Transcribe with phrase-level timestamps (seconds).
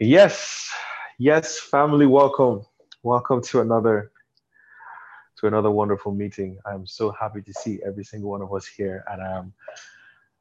[0.00, 0.70] Yes,
[1.18, 2.62] yes, family, welcome.
[3.02, 4.12] Welcome to another
[5.38, 6.58] to another wonderful meeting.
[6.66, 9.52] I'm so happy to see every single one of us here, and I'm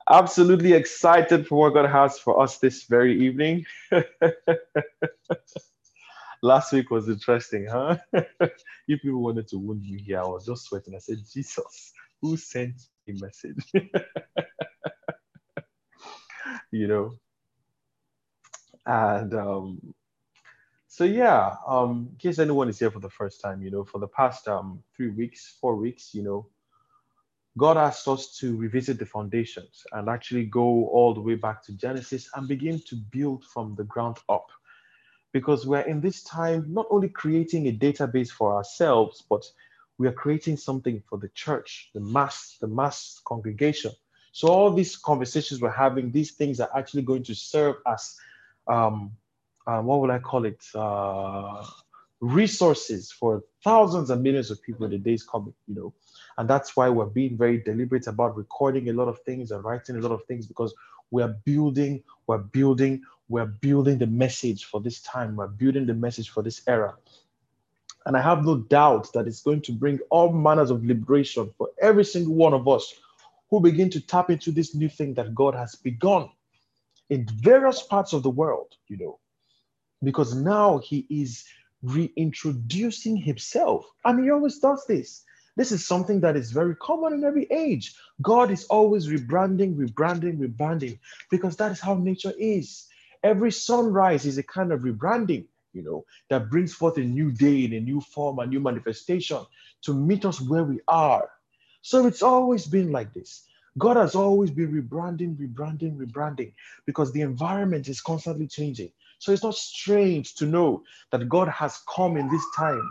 [0.10, 3.66] absolutely excited for what God has for us this very evening.
[6.43, 7.97] Last week was interesting, huh?
[8.88, 10.21] you people wanted to wound me here.
[10.21, 10.95] I was just sweating.
[10.95, 12.75] I said, Jesus, who sent
[13.07, 13.65] a message?
[16.71, 17.11] you know,
[18.86, 19.93] and um,
[20.87, 24.00] so yeah, um, in case anyone is here for the first time, you know, for
[24.00, 26.47] the past um, three weeks, four weeks, you know,
[27.57, 31.73] God asked us to revisit the foundations and actually go all the way back to
[31.73, 34.47] Genesis and begin to build from the ground up.
[35.31, 39.45] Because we're in this time not only creating a database for ourselves, but
[39.98, 43.92] we are creating something for the church, the mass, the mass congregation.
[44.34, 48.17] So all these conversations we're having, these things are actually going to serve as
[48.67, 49.11] um,
[49.67, 50.64] uh, what would I call it?
[50.73, 51.66] Uh,
[52.22, 55.94] resources for thousands and millions of people in the days coming, you know.
[56.38, 59.98] And that's why we're being very deliberate about recording a lot of things and writing
[59.98, 60.73] a lot of things because
[61.09, 66.30] we're building, we're building, we're building the message for this time, we're building the message
[66.30, 66.95] for this era.
[68.06, 71.70] And I have no doubt that it's going to bring all manners of liberation for
[71.82, 72.94] every single one of us
[73.50, 76.30] who begin to tap into this new thing that God has begun
[77.12, 79.20] in various parts of the world, you know,
[80.02, 81.44] because now he is
[81.84, 83.86] reintroducing himself.
[84.06, 85.26] And he always does this.
[85.58, 87.95] This is something that is very common in every age.
[88.22, 92.88] God is always rebranding, rebranding, rebranding, because that is how nature is.
[93.23, 97.66] Every sunrise is a kind of rebranding, you know, that brings forth a new day
[97.66, 99.39] in a new form, a new manifestation
[99.82, 101.30] to meet us where we are.
[101.82, 103.45] So it's always been like this.
[103.77, 106.53] God has always been rebranding, rebranding, rebranding
[106.86, 108.91] because the environment is constantly changing.
[109.19, 112.89] So it's not strange to know that God has come in this time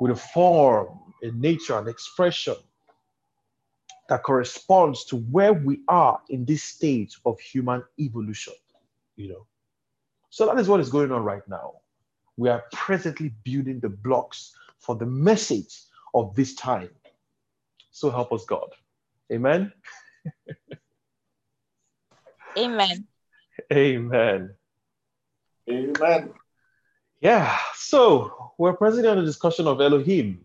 [0.00, 2.56] with a form, a nature, an expression
[4.08, 8.54] that corresponds to where we are in this stage of human evolution,
[9.16, 9.46] you know.
[10.30, 11.74] So that is what is going on right now.
[12.36, 15.82] We are presently building the blocks for the message
[16.14, 16.88] of this time
[17.90, 18.70] so help us God.
[19.32, 19.72] Amen.
[22.58, 23.06] Amen.
[23.72, 24.54] Amen.
[25.70, 26.32] Amen.
[27.20, 27.56] Yeah.
[27.74, 30.44] So we're presently on the discussion of Elohim.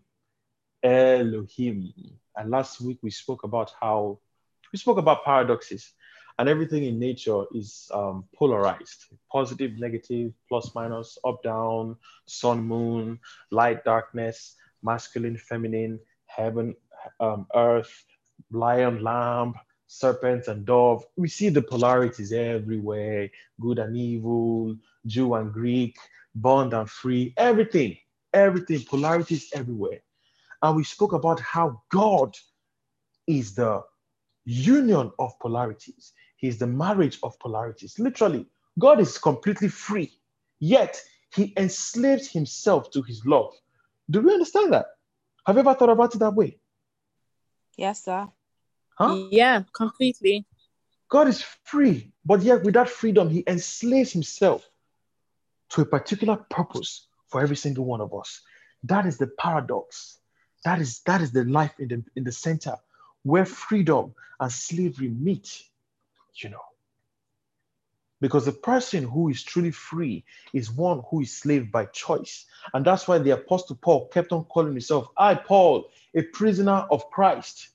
[0.82, 1.92] Elohim.
[2.36, 4.18] And last week we spoke about how
[4.72, 5.92] we spoke about paradoxes
[6.38, 11.96] and everything in nature is um, polarized positive negative plus minus up down
[12.26, 13.18] sun moon
[13.50, 16.74] light darkness masculine feminine heaven
[17.20, 18.04] um, earth,
[18.50, 19.54] lion, lamb,
[19.86, 21.04] serpent, and dove.
[21.16, 23.30] We see the polarities everywhere
[23.60, 24.76] good and evil,
[25.06, 25.96] Jew and Greek,
[26.34, 27.96] bond and free, everything,
[28.32, 30.00] everything, polarities everywhere.
[30.62, 32.36] And we spoke about how God
[33.26, 33.82] is the
[34.44, 37.98] union of polarities, He's the marriage of polarities.
[37.98, 38.46] Literally,
[38.78, 40.12] God is completely free,
[40.60, 41.00] yet
[41.34, 43.52] He enslaves Himself to His love.
[44.10, 44.86] Do we understand that?
[45.46, 46.58] Have you ever thought about it that way?
[47.76, 48.28] Yes, sir.
[48.98, 49.28] Huh?
[49.30, 50.46] Yeah, completely.
[51.08, 54.68] God is free, but yet with that freedom, he enslaves himself
[55.70, 58.40] to a particular purpose for every single one of us.
[58.84, 60.18] That is the paradox.
[60.64, 62.76] That is that is the life in the in the center
[63.22, 65.62] where freedom and slavery meet,
[66.42, 66.62] you know.
[68.20, 72.46] Because the person who is truly free is one who is slave by choice.
[72.72, 77.10] And that's why the Apostle Paul kept on calling himself, I, Paul, a prisoner of
[77.10, 77.68] Christ.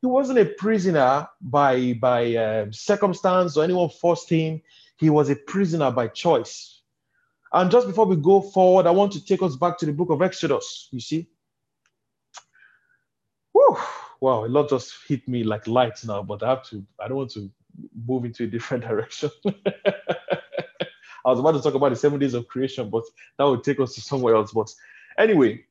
[0.00, 4.62] He wasn't a prisoner by, by uh, circumstance or anyone forced him.
[4.96, 6.82] He was a prisoner by choice.
[7.52, 10.10] And just before we go forward, I want to take us back to the book
[10.10, 10.88] of Exodus.
[10.90, 11.28] You see?
[13.52, 13.76] Whew,
[14.20, 17.16] wow, a lot just hit me like lights now, but I have to, I don't
[17.16, 17.50] want to
[18.06, 19.30] move into a different direction.
[21.24, 23.04] I was about to talk about the seven days of creation, but
[23.38, 24.52] that would take us to somewhere else.
[24.52, 24.72] But
[25.18, 25.64] anyway,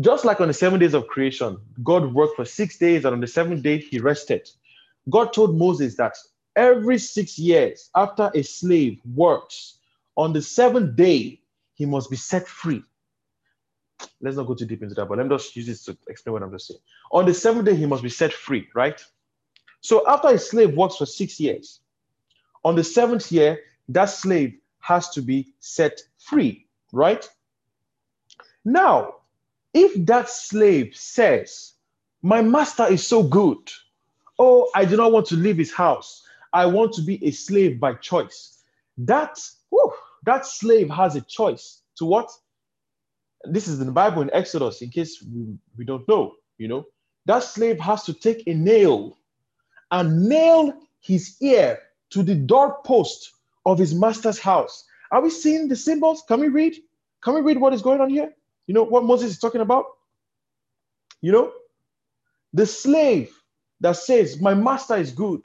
[0.00, 3.20] just like on the seven days of creation, God worked for six days, and on
[3.20, 4.48] the seventh day, he rested.
[5.10, 6.16] God told Moses that
[6.56, 9.78] every six years after a slave works,
[10.16, 11.40] on the seventh day,
[11.74, 12.82] he must be set free.
[14.20, 16.34] Let's not go too deep into that, but let me just use this to explain
[16.34, 16.80] what I'm just saying.
[17.12, 19.02] On the seventh day, he must be set free, right?
[19.80, 21.80] So after a slave works for six years,
[22.64, 27.28] on the seventh year, that slave has to be set free, right?
[28.64, 29.16] Now,
[29.72, 31.72] if that slave says,
[32.22, 33.70] My master is so good,
[34.38, 36.22] oh, I do not want to leave his house,
[36.52, 38.62] I want to be a slave by choice,
[38.98, 39.38] that
[39.70, 39.92] whew,
[40.24, 42.30] that slave has a choice to what?
[43.44, 46.86] This is in the Bible in Exodus, in case we, we don't know, you know.
[47.24, 49.16] That slave has to take a nail
[49.90, 51.78] and nail his ear
[52.10, 53.32] to the doorpost
[53.66, 54.84] of his master's house.
[55.10, 56.22] Are we seeing the symbols?
[56.26, 56.74] Can we read?
[57.22, 58.32] Can we read what is going on here?
[58.66, 59.84] You know what Moses is talking about?
[61.20, 61.52] You know,
[62.52, 63.32] the slave
[63.80, 65.44] that says, My master is good.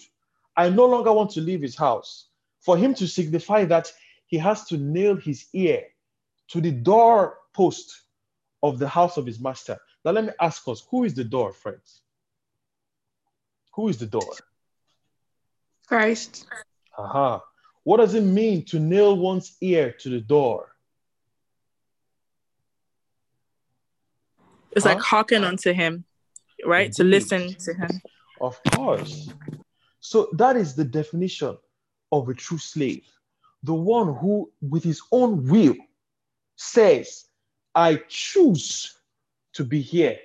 [0.55, 2.27] I no longer want to leave his house.
[2.61, 3.91] For him to signify that
[4.27, 5.83] he has to nail his ear
[6.49, 8.01] to the doorpost
[8.63, 9.77] of the house of his master.
[10.03, 12.01] Now, let me ask us who is the door, friends?
[13.75, 14.33] Who is the door?
[15.87, 16.47] Christ.
[16.97, 17.41] Aha.
[17.83, 20.75] What does it mean to nail one's ear to the door?
[24.71, 24.93] It's Huh?
[24.93, 26.05] like hearken unto him,
[26.65, 26.91] right?
[26.93, 28.01] To listen to him.
[28.41, 29.29] Of course.
[29.99, 31.57] So that is the definition
[32.11, 33.05] of a true slave.
[33.63, 35.75] The one who, with his own will,
[36.55, 37.25] says,
[37.73, 38.97] I choose
[39.53, 40.17] to be here.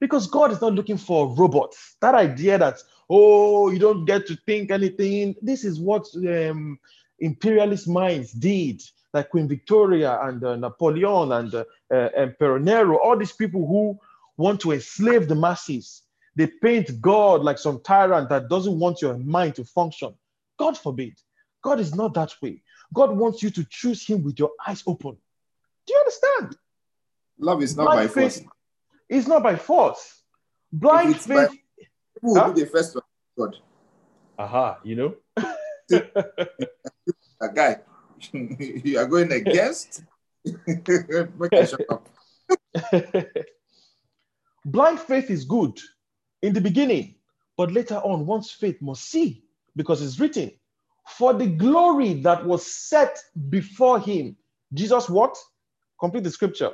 [0.00, 1.96] Because God is not looking for robots.
[2.00, 5.34] That idea that, oh, you don't get to think anything.
[5.42, 6.78] This is what um,
[7.18, 8.82] imperialist minds did,
[9.12, 13.98] like Queen Victoria and uh, Napoleon and uh, uh, Emperor Nero, all these people who
[14.36, 16.02] want to enslave the masses.
[16.34, 20.14] They paint God like some tyrant that doesn't want your mind to function.
[20.58, 21.14] God forbid.
[21.62, 22.62] God is not that way.
[22.92, 25.16] God wants you to choose Him with your eyes open.
[25.86, 26.56] Do you understand?
[27.38, 28.40] Love is not Blind by force.
[29.08, 30.22] It's not by force.
[30.72, 31.48] Blind it's by-
[32.20, 32.22] faith.
[32.22, 32.46] Who Huh?
[32.46, 33.04] will be the first one?
[33.38, 33.56] God.
[34.38, 35.14] Aha, you know?
[37.40, 37.76] A guy.
[38.32, 40.02] you are going against.
[40.44, 42.08] Make I up.
[44.64, 45.78] Blind faith is good
[46.42, 47.14] in the beginning,
[47.56, 49.44] but later on, one's faith must see
[49.76, 50.50] because it's written,
[51.06, 53.18] for the glory that was set
[53.48, 54.36] before him.
[54.74, 55.36] Jesus, what?
[56.00, 56.72] Complete the scripture.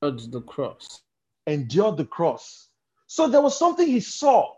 [0.00, 1.02] Towards the cross.
[1.46, 2.68] Endured the cross.
[3.14, 4.54] So there was something he saw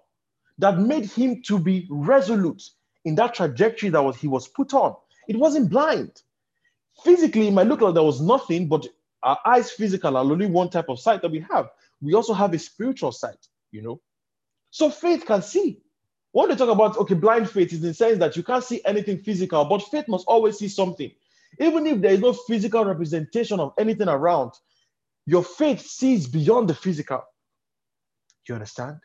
[0.57, 2.63] that made him to be resolute
[3.05, 4.97] in that trajectory that was he was put on.
[5.29, 6.23] It wasn't blind.
[7.05, 8.87] Physically, it might look like there was nothing, but
[9.23, 11.69] our eyes physical are only one type of sight that we have.
[12.01, 14.01] We also have a spiritual sight, you know.
[14.71, 15.83] So faith can see.
[16.33, 18.81] When they talk about okay, blind faith is in the sense that you can't see
[18.87, 21.11] anything physical, but faith must always see something.
[21.61, 24.53] Even if there is no physical representation of anything around,
[25.27, 27.23] your faith sees beyond the physical.
[28.49, 28.99] You understand?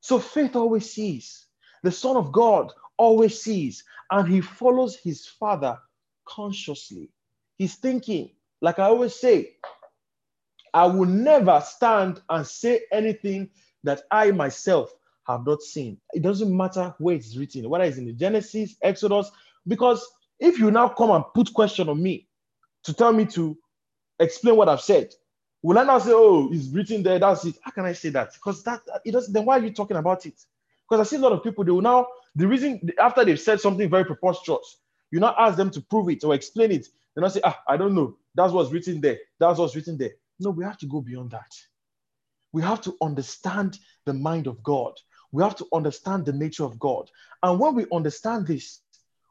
[0.00, 1.46] So faith always sees.
[1.82, 5.78] The Son of God always sees, and he follows his Father
[6.26, 7.10] consciously.
[7.56, 9.56] He's thinking, like I always say,
[10.74, 13.50] I will never stand and say anything
[13.84, 14.92] that I myself
[15.26, 15.98] have not seen.
[16.12, 19.30] It doesn't matter where it's written, whether it's in the Genesis, Exodus,
[19.66, 20.06] because
[20.40, 22.28] if you now come and put question on me
[22.84, 23.56] to tell me to
[24.18, 25.14] explain what I've said,
[25.64, 27.56] will I now say, oh, it's written there, that's it?
[27.62, 28.34] How can I say that?
[28.34, 30.38] Because that it doesn't, then why are you talking about it?
[30.88, 32.06] Because I see a lot of people, they will now,
[32.36, 34.76] the reason after they've said something very preposterous,
[35.10, 36.88] you now ask them to prove it or explain it.
[37.14, 38.16] They not say, ah, I don't know.
[38.34, 39.18] That's what's written there.
[39.38, 40.10] That's what's written there.
[40.38, 41.50] No, we have to go beyond that.
[42.52, 44.92] We have to understand the mind of God.
[45.32, 47.10] We have to understand the nature of God.
[47.42, 48.80] And when we understand this,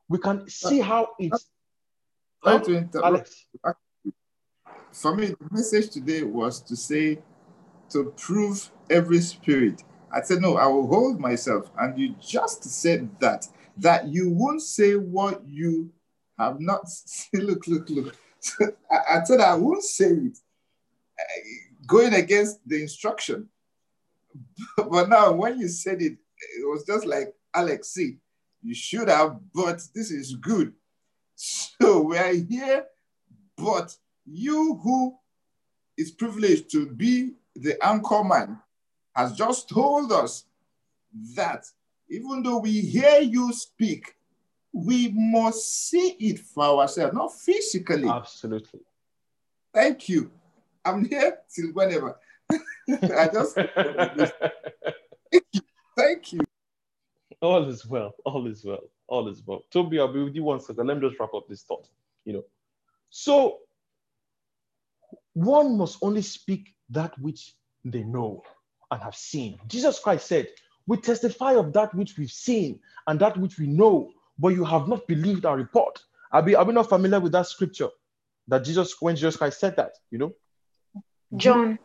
[0.10, 1.46] we can see how it's.
[2.44, 2.64] Sorry Huh?
[2.64, 3.06] to interrupt.
[3.06, 3.46] Alex,
[4.94, 7.20] For me, the message today was to say,
[7.90, 9.84] to prove every spirit.
[10.12, 11.72] I said, no, I will hold myself.
[11.80, 13.48] And you just said that,
[13.78, 15.92] that you won't say what you
[16.38, 16.88] have not.
[17.34, 18.16] Look, look, look.
[18.92, 20.38] I, said, I won't say it.
[21.20, 21.24] Uh,
[21.88, 23.50] Going against the instruction.
[24.78, 28.18] But now, when you said it, it was just like, Alex, see,
[28.62, 30.74] you should have, but this is good.
[31.36, 32.86] So we are here,
[33.58, 35.16] but you who
[35.98, 38.60] is privileged to be the anchor man
[39.16, 40.46] has just told us
[41.36, 41.66] that
[42.10, 44.16] even though we hear you speak,
[44.72, 48.10] we must see it for ourselves, not physically.
[48.10, 48.80] absolutely.
[49.74, 50.32] Thank you.
[50.86, 52.20] I'm here till whenever.
[52.52, 53.56] I just
[55.98, 56.42] thank you.
[57.42, 58.14] all is well.
[58.26, 58.82] All is well.
[59.08, 59.64] All is well.
[59.72, 60.88] Toby, I'll be with you one second.
[60.88, 61.88] Let me just wrap up this thought.
[62.26, 62.44] You know,
[63.10, 63.60] so
[65.34, 67.56] one must only speak that which
[67.86, 68.44] they know
[68.92, 69.60] and have seen.
[69.68, 70.48] Jesus Christ said,
[70.88, 74.88] We testify of that which we've seen and that which we know, but you have
[74.88, 76.00] not believed our report.
[76.32, 77.90] Are we, are we not familiar with that scripture
[78.48, 80.34] that Jesus, when Jesus Christ said that, you know?
[81.36, 81.80] John.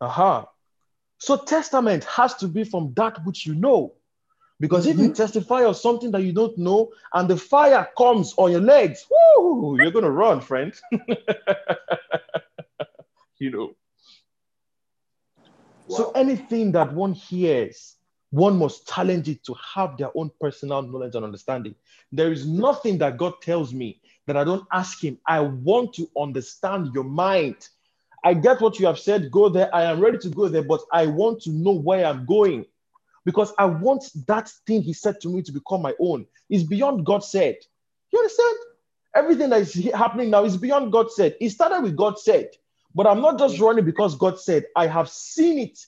[0.00, 0.46] Aha.
[1.18, 3.94] So testament has to be from that which you know.
[4.58, 5.12] Because if you mm-hmm.
[5.12, 9.76] testify of something that you don't know and the fire comes on your legs, whoo,
[9.78, 10.72] you're going to run, friend.
[13.40, 13.72] you know.
[15.88, 16.14] So Wow.
[16.14, 17.96] anything that one hears,
[18.30, 21.74] one must challenge it to have their own personal knowledge and understanding.
[22.12, 25.18] There is nothing that God tells me that I don't ask Him.
[25.28, 27.56] I want to understand your mind.
[28.24, 29.74] I get what you have said, go there.
[29.74, 32.66] I am ready to go there, but I want to know where I'm going
[33.24, 36.26] because I want that thing He said to me to become my own.
[36.50, 37.56] It's beyond God said.
[38.12, 38.56] You understand?
[39.14, 41.36] Everything that is happening now is beyond God said.
[41.40, 42.50] It started with God said,
[42.96, 44.64] but I'm not just running because God said.
[44.74, 45.78] I have seen it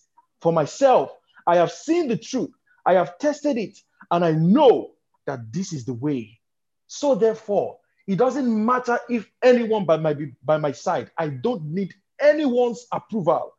[0.43, 1.11] for myself.
[1.47, 2.51] I have seen the truth.
[2.85, 3.79] I have tested it,
[4.11, 4.91] and I know
[5.27, 6.39] that this is the way.
[6.87, 11.11] So therefore, it doesn't matter if anyone by my by my side.
[11.17, 13.55] I don't need anyone's approval.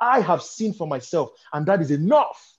[0.00, 2.56] I have seen for myself, and that is enough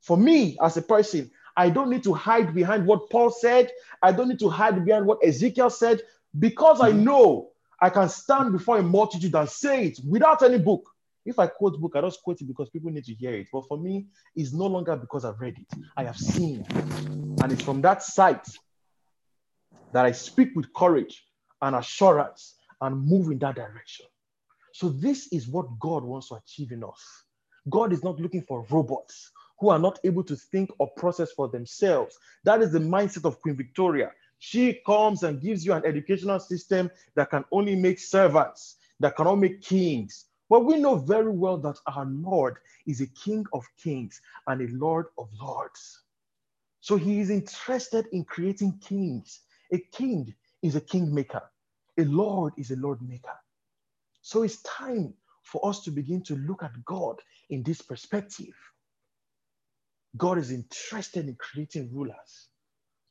[0.00, 1.28] for me as a person.
[1.56, 3.72] I don't need to hide behind what Paul said.
[4.00, 6.02] I don't need to hide behind what Ezekiel said
[6.38, 7.02] because I mm-hmm.
[7.02, 10.88] know I can stand before a multitude and say it without any book.
[11.24, 13.48] If I quote book, I just quote it because people need to hear it.
[13.52, 15.78] But for me, it's no longer because I've read it.
[15.96, 16.64] I have seen.
[17.42, 18.46] And it's from that sight
[19.92, 21.24] that I speak with courage
[21.62, 24.06] and assurance and move in that direction.
[24.72, 27.24] So, this is what God wants to achieve in us.
[27.68, 31.48] God is not looking for robots who are not able to think or process for
[31.48, 32.16] themselves.
[32.44, 34.12] That is the mindset of Queen Victoria.
[34.38, 39.36] She comes and gives you an educational system that can only make servants, that cannot
[39.36, 40.26] make kings.
[40.50, 44.68] But we know very well that our Lord is a King of kings and a
[44.76, 46.02] Lord of lords.
[46.80, 49.40] So he is interested in creating kings.
[49.72, 51.42] A king is a kingmaker,
[51.98, 53.36] a Lord is a Lord maker.
[54.22, 58.54] So it's time for us to begin to look at God in this perspective.
[60.16, 62.48] God is interested in creating rulers.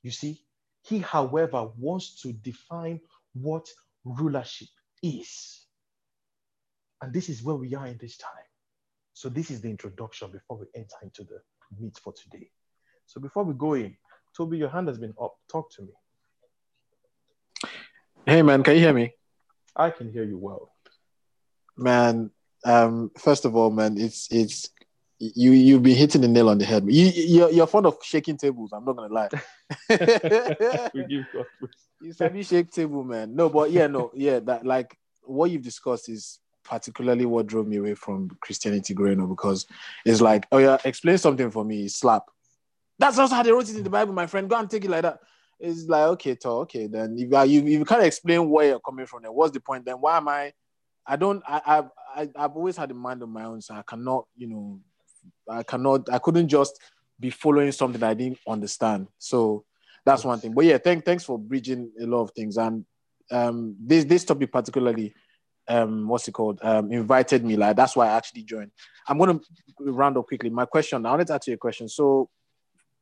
[0.04, 0.42] You see,
[0.88, 3.00] he, however, wants to define
[3.34, 3.68] what
[4.06, 4.70] rulership
[5.04, 5.66] is.
[7.02, 8.32] And this is where we are in this time.
[9.14, 11.40] So, this is the introduction before we enter into the
[11.80, 12.50] meat for today.
[13.06, 13.96] So, before we go in,
[14.36, 15.36] Toby, your hand has been up.
[15.52, 15.94] Talk to me.
[18.26, 19.14] Hey man, can you hear me?
[19.76, 20.74] I can hear you well.
[21.78, 22.30] Man,
[22.66, 24.70] um, first of all, man, it's it's
[25.20, 26.84] you you've been hitting the nail on the head.
[26.88, 28.72] You you're, you're fond of shaking tables.
[28.74, 29.30] I'm not gonna lie.
[30.94, 31.46] We give God
[32.02, 33.36] you sabi shake table, man.
[33.36, 37.78] No, but yeah, no, yeah, that like what you've discussed is particularly what drove me
[37.78, 39.66] away from Christianity growing up because
[40.06, 42.24] it's like, oh yeah, explain something for me, slap.
[43.00, 44.50] That's also how they wrote it in the Bible, my friend.
[44.50, 45.20] Go and take it like that.
[45.60, 49.06] It's like, okay, to okay, then if you, you, you can't explain where you're coming
[49.06, 49.86] from, then what's the point?
[49.86, 50.54] Then why am I?
[51.06, 51.42] I don't.
[51.48, 54.48] I, I've I, I've always had a mind of my own, so I cannot, you
[54.48, 54.80] know,
[55.50, 56.12] I cannot.
[56.12, 56.80] I couldn't just
[57.20, 59.08] be following something I didn't understand.
[59.18, 59.66] So
[60.06, 60.54] that's one thing.
[60.54, 62.58] But yeah, thank, thanks for bridging a lot of things.
[62.58, 62.86] And
[63.32, 65.14] um, this this topic particularly,
[65.68, 66.60] um, what's it called?
[66.62, 67.56] Um, invited me.
[67.56, 68.72] Like that's why I actually joined.
[69.08, 69.40] I'm gonna
[69.80, 70.50] round up quickly.
[70.50, 71.06] My question.
[71.06, 71.90] I wanted to ask you a question.
[71.90, 72.30] So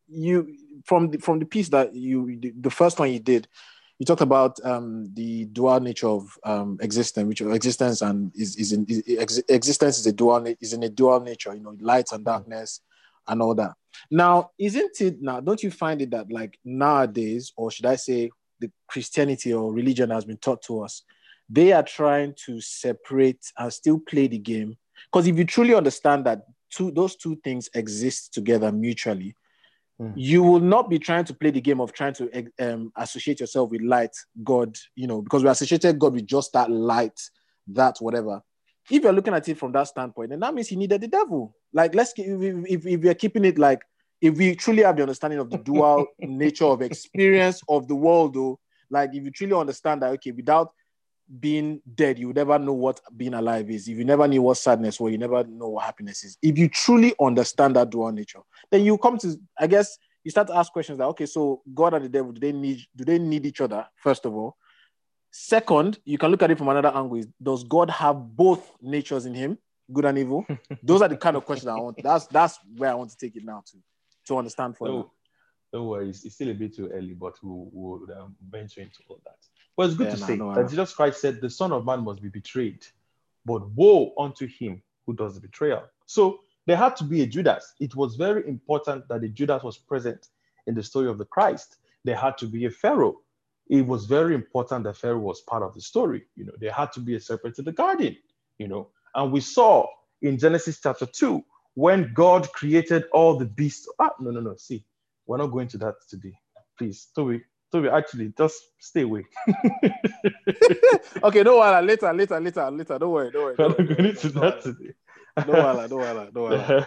[0.08, 3.48] you from the from the piece that you the first one you did,
[4.00, 8.56] you talked about um, the dual nature of um, existence, which of existence and is
[8.58, 11.54] is in is, ex- existence is a dual is in a dual nature.
[11.54, 12.82] You know, light and darkness,
[13.28, 13.72] and all that.
[14.12, 15.40] Now, isn't it now?
[15.40, 20.10] Don't you find it that like nowadays, or should I say, the Christianity or religion
[20.10, 21.04] has been taught to us,
[21.50, 24.78] they are trying to separate and still play the game.
[25.12, 29.36] Because if you truly understand that two those two things exist together mutually,
[30.02, 30.12] Mm.
[30.18, 33.72] you will not be trying to play the game of trying to um, associate yourself
[33.72, 37.18] with light, God, you know, because we associated God with just that light,
[37.68, 38.42] that whatever.
[38.92, 41.56] If you're looking at it from that standpoint, then that means he needed the devil.
[41.72, 43.80] Like, let's keep, if, if, if we're keeping it like,
[44.20, 48.34] if we truly have the understanding of the dual nature of experience of the world,
[48.34, 48.60] though,
[48.90, 50.74] like if you truly understand that, okay, without
[51.40, 53.88] being dead, you would never know what being alive is.
[53.88, 56.38] If you never knew what sadness was, you never know what happiness is.
[56.42, 58.42] If you truly understand that dual nature,
[58.72, 61.94] then you come to, I guess, you start to ask questions like, okay, so God
[61.94, 63.86] and the devil, do they need do they need each other?
[63.96, 64.58] First of all.
[65.38, 67.18] Second, you can look at it from another angle.
[67.18, 69.58] Is does God have both natures in him,
[69.92, 70.46] good and evil?
[70.84, 72.02] Those are the kind of questions I want.
[72.02, 73.78] That's that's where I want to take it now to
[74.28, 75.12] to understand for No,
[75.74, 79.00] don't worry, it's, it's still a bit too early, but we'll, we'll um, venture into
[79.10, 79.38] all that.
[79.78, 80.70] But it's good Yeah, to no, say no, that.
[80.70, 82.86] Jesus Christ said, The Son of Man must be betrayed,
[83.46, 85.84] but woe unto him who does the betrayal.
[86.06, 87.74] So there had to be a Judas.
[87.80, 90.30] It was very important that the Judas was present
[90.68, 91.78] in the story of the Christ.
[92.04, 93.22] There had to be a Pharaoh.
[93.70, 96.26] It was very important that Pharaoh was part of the story.
[96.36, 98.16] You know, there had to be a serpent in the garden,
[98.60, 98.90] you know.
[99.14, 99.88] And we saw
[100.22, 103.88] in Genesis chapter 2 when God created all the beasts.
[104.00, 104.56] Ah, no, no, no.
[104.56, 104.86] See,
[105.26, 106.34] we're not going to that today.
[106.78, 109.26] Please, Toby, Toby, actually, just stay away.
[111.24, 111.86] okay, no worry.
[111.86, 112.98] Later, later, later, later.
[113.00, 113.56] Don't worry, don't worry.
[113.58, 114.94] we're Don't worry, going don't to worry, that today.
[115.38, 116.86] don't worry, don't worry, don't worry.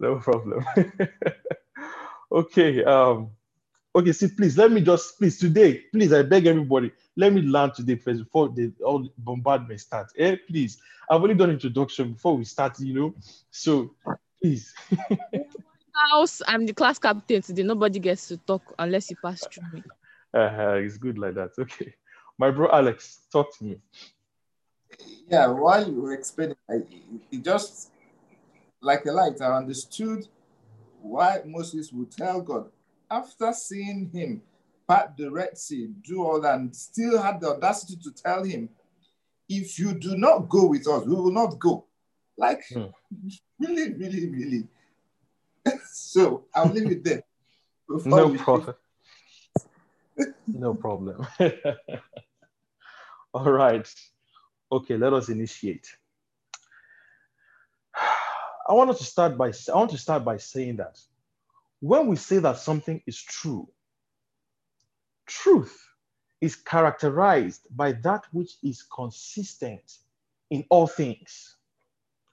[0.00, 0.64] no problem.
[2.32, 2.84] okay.
[2.84, 3.30] Um,
[3.94, 7.72] okay, see, please let me just please today, please, I beg everybody, let me learn
[7.74, 10.12] today first before the all the bombardment starts.
[10.18, 10.78] Eh, please.
[11.10, 13.14] I've only done introduction before we start, you know.
[13.50, 13.94] So
[14.42, 14.74] please.
[16.12, 17.62] House, I'm the class captain today.
[17.64, 19.82] Nobody gets to talk unless you pass through me.
[20.34, 21.50] Uh, it's good like that.
[21.58, 21.94] Okay.
[22.38, 23.80] My bro Alex, talk to me.
[25.28, 26.76] Yeah, while you were explaining, I,
[27.32, 27.90] it just
[28.80, 30.26] like a light, I understood
[31.02, 32.70] why Moses would tell God
[33.10, 34.42] after seeing him
[34.86, 38.68] part the Red Sea, do all that, and still had the audacity to tell him,
[39.48, 41.84] if you do not go with us, we will not go.
[42.36, 42.86] Like, Hmm.
[43.58, 44.68] really, really, really.
[45.92, 47.22] so I'll leave it there.
[48.04, 48.74] No problem.
[50.48, 51.26] No problem.
[53.34, 53.88] All right.
[54.72, 55.88] Okay, let us initiate.
[58.68, 60.98] I want to start by I want to start by saying that
[61.80, 63.68] when we say that something is true,
[65.26, 65.86] truth
[66.40, 69.98] is characterized by that which is consistent
[70.50, 71.56] in all things.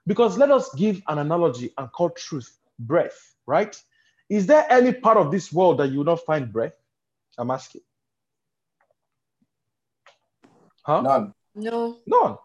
[0.07, 3.81] Because let us give an analogy and call truth breath, right?
[4.29, 6.75] Is there any part of this world that you will not find breath?
[7.37, 7.81] I'm asking.
[10.83, 11.01] Huh?
[11.01, 11.33] None.
[11.55, 11.97] No.
[12.05, 12.37] None.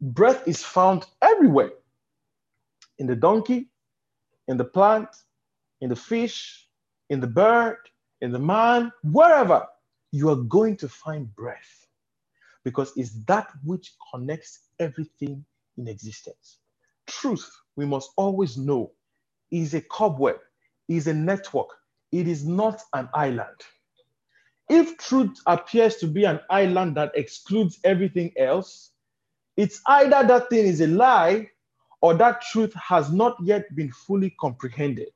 [0.00, 1.72] Breath is found everywhere
[2.98, 3.68] in the donkey,
[4.46, 5.08] in the plant,
[5.80, 6.68] in the fish,
[7.10, 7.78] in the bird,
[8.20, 9.66] in the man, wherever
[10.12, 11.86] you are going to find breath
[12.64, 15.44] because it's that which connects everything
[15.78, 16.58] in existence.
[17.06, 18.92] Truth, we must always know,
[19.50, 20.36] is a cobweb,
[20.88, 21.68] is a network,
[22.12, 23.56] it is not an island.
[24.68, 28.90] If truth appears to be an island that excludes everything else,
[29.56, 31.48] it's either that thing is a lie
[32.00, 35.10] or that truth has not yet been fully comprehended.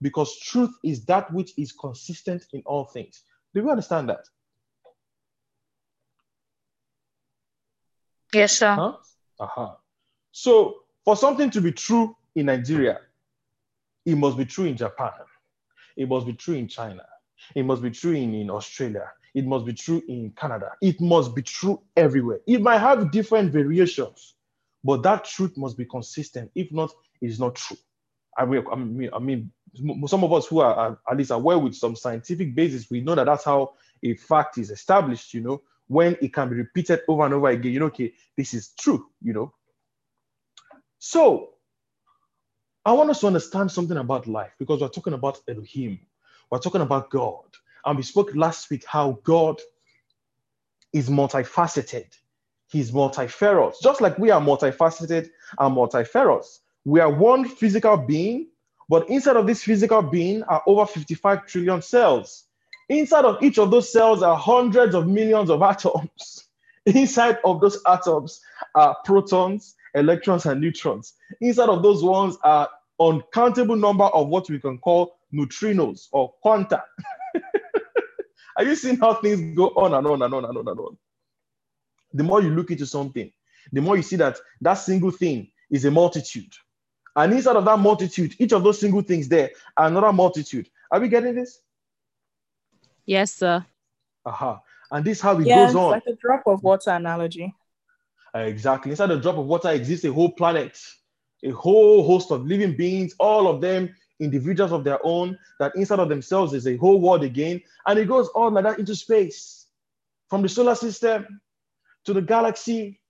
[0.00, 3.22] Because truth is that which is consistent in all things.
[3.54, 4.24] Do we understand that?
[8.32, 8.74] Yes, sir.
[8.74, 8.92] Huh?
[9.40, 9.74] Uh-huh.
[10.32, 13.00] So, for something to be true in Nigeria,
[14.04, 15.10] it must be true in Japan.
[15.98, 17.04] It must be true in China.
[17.54, 19.10] It must be true in, in Australia.
[19.34, 20.70] It must be true in Canada.
[20.80, 22.38] It must be true everywhere.
[22.46, 24.34] It might have different variations,
[24.82, 26.50] but that truth must be consistent.
[26.54, 27.76] If not, it's not true.
[28.38, 29.50] I mean, I mean,
[30.06, 33.16] some of us who are, are at least aware with some scientific basis, we know
[33.16, 37.24] that that's how a fact is established, you know, when it can be repeated over
[37.24, 39.52] and over again, you know, okay, this is true, you know.
[41.00, 41.54] So
[42.88, 46.00] I want us to understand something about life because we're talking about Elohim,
[46.50, 47.44] we're talking about God.
[47.84, 49.60] And we spoke last week how God
[50.94, 52.06] is multifaceted,
[52.68, 56.60] He's multifarious, just like we are multifaceted and multifarious.
[56.86, 58.48] We are one physical being,
[58.88, 62.44] but inside of this physical being are over 55 trillion cells.
[62.88, 66.46] Inside of each of those cells are hundreds of millions of atoms.
[66.86, 68.40] Inside of those atoms
[68.74, 71.12] are protons, electrons, and neutrons.
[71.42, 76.82] Inside of those ones are uncountable number of what we can call neutrinos or quanta.
[78.56, 80.96] are you seeing how things go on and on and on and on and on?
[82.12, 83.30] The more you look into something,
[83.72, 86.52] the more you see that that single thing is a multitude.
[87.14, 90.68] And inside of that multitude, each of those single things there are another multitude.
[90.90, 91.60] Are we getting this?
[93.04, 93.64] Yes, sir.
[94.24, 94.60] Aha.
[94.90, 95.90] And this is how it Yeah, goes it's on.
[95.90, 97.54] like a drop of water analogy.
[98.34, 98.90] Uh, exactly.
[98.90, 100.78] Inside a drop of water exists a whole planet,
[101.44, 106.00] a whole host of living beings, all of them individuals of their own, that inside
[106.00, 107.60] of themselves is a whole world again.
[107.86, 109.66] And it goes on like that into space,
[110.28, 111.40] from the solar system
[112.04, 113.00] to the galaxy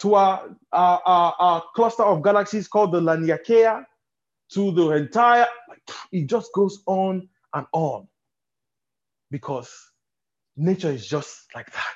[0.00, 3.84] to our, our, our, our cluster of galaxies called the Laniakea
[4.52, 5.46] to the entire,
[6.10, 8.08] it just goes on and on
[9.30, 9.70] because
[10.56, 11.94] nature is just like that.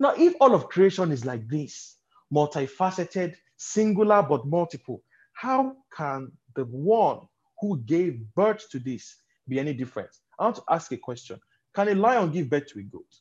[0.00, 1.96] Now, if all of creation is like this,
[2.32, 7.20] multifaceted, singular but multiple, how can the one
[7.60, 9.16] who gave birth to this
[9.48, 10.10] be any different?
[10.38, 11.40] I want to ask a question.
[11.74, 13.12] Can a lion give birth to a goat?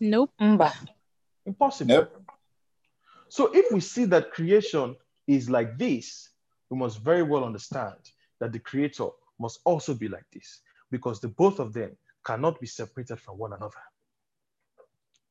[0.00, 0.30] Nope.
[0.40, 0.72] Mba.
[1.46, 1.94] Impossible.
[1.94, 2.22] Nope.
[3.28, 4.96] So if we see that creation
[5.26, 6.30] is like this,
[6.68, 7.98] we must very well understand
[8.40, 12.66] that the creator must also be like this because the both of them cannot be
[12.66, 13.82] separated from one another.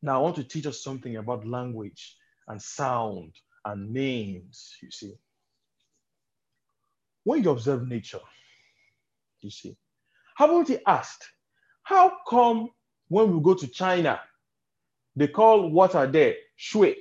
[0.01, 2.15] Now, I want to teach us something about language
[2.49, 3.33] and sound
[3.65, 5.15] and names, you see.
[7.25, 8.19] When you observe nature,
[9.41, 9.77] You see,
[10.37, 11.25] haven't you asked,
[11.83, 12.69] how come
[13.09, 14.21] when we go to China,
[15.15, 16.95] they call water there shui?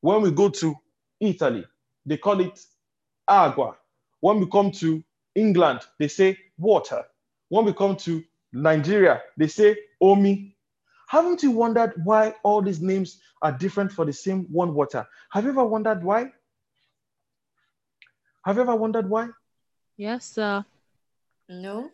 [0.00, 0.76] When we go to
[1.20, 1.66] Italy,
[2.06, 2.60] they call it
[3.28, 3.76] agua.
[4.20, 7.04] When we come to England, they say water.
[7.50, 10.56] When we come to Nigeria, they say omi.
[11.08, 15.06] Haven't you wondered why all these names are different for the same one water?
[15.30, 16.30] Have you ever wondered why?
[18.44, 19.30] Have you ever wondered why?
[19.96, 20.62] Yes, sir.
[21.48, 21.90] No.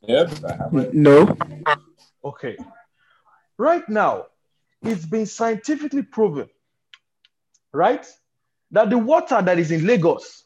[0.00, 0.94] Yep, I have.
[0.94, 1.36] No.
[2.24, 2.56] Okay.
[3.58, 4.26] Right now,
[4.82, 6.48] it's been scientifically proven,
[7.72, 8.06] right,
[8.70, 10.44] that the water that is in Lagos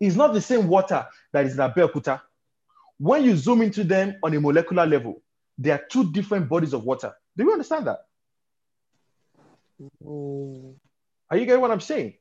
[0.00, 2.20] is not the same water that is in Abeokuta.
[2.98, 5.22] When you zoom into them on a molecular level,
[5.58, 7.12] they are two different bodies of water.
[7.36, 8.06] Do you understand that?
[10.04, 10.74] Mm.
[11.30, 12.14] Are you getting what I'm saying?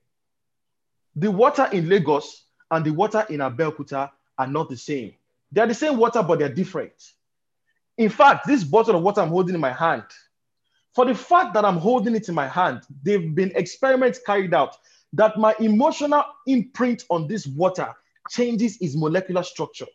[1.16, 5.14] The water in Lagos and the water in Abeokuta are not the same.
[5.52, 6.94] They are the same water, but they're different.
[7.98, 10.04] In fact, this bottle of water I'm holding in my hand,
[10.94, 14.76] for the fact that I'm holding it in my hand, they've been experiments carried out
[15.14, 17.94] that my emotional imprint on this water
[18.30, 19.86] changes its molecular structure.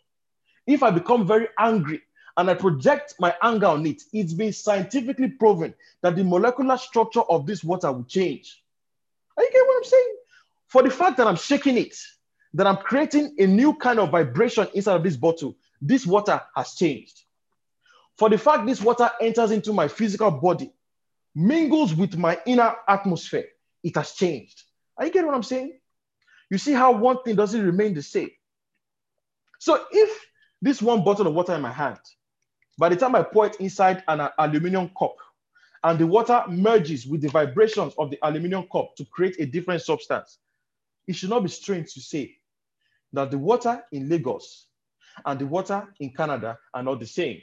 [0.66, 2.00] If I become very angry
[2.36, 7.22] and I project my anger on it, it's been scientifically proven that the molecular structure
[7.22, 8.62] of this water will change.
[9.36, 10.16] Are you getting what I'm saying?
[10.68, 11.96] For the fact that I'm shaking it,
[12.54, 16.74] that I'm creating a new kind of vibration inside of this bottle, this water has
[16.74, 17.22] changed.
[18.16, 20.72] For the fact this water enters into my physical body,
[21.34, 23.46] mingles with my inner atmosphere,
[23.82, 24.62] it has changed.
[24.96, 25.78] Are you getting what I'm saying?
[26.50, 28.30] You see how one thing doesn't remain the same.
[29.58, 30.24] So if
[30.60, 31.98] this one bottle of water in my hand,
[32.82, 35.14] by the time I pour it inside an aluminum cup,
[35.84, 39.82] and the water merges with the vibrations of the aluminum cup to create a different
[39.82, 40.38] substance,
[41.06, 42.34] it should not be strange to say
[43.12, 44.66] that the water in Lagos
[45.24, 47.40] and the water in Canada are not the same.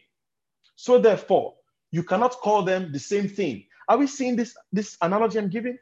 [0.75, 1.53] So therefore,
[1.89, 3.63] you cannot call them the same thing.
[3.87, 5.77] Are we seeing this, this analogy I'm giving?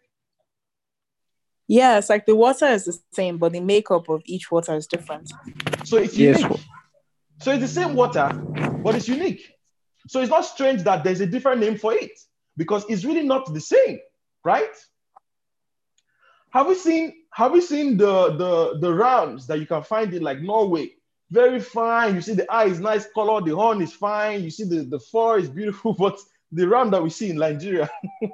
[1.67, 5.31] Yes, like the water is the same, but the makeup of each water is different.
[5.83, 6.41] So it's Yes.
[6.41, 6.59] unique.
[7.39, 8.29] So it's the same water,
[8.87, 9.53] but it's unique.
[10.07, 12.17] So it's not strange that there's a different name for it
[12.55, 13.99] because it's really not the same,
[14.45, 14.73] right?
[16.51, 20.23] Have we seen have we seen the the the rams that you can find in
[20.23, 20.91] like Norway?
[21.29, 22.15] Very fine.
[22.15, 25.01] You see the eye is nice color, the horn is fine, you see the, the
[25.01, 26.17] fur is beautiful, but
[26.53, 27.89] the ram that we see in Nigeria,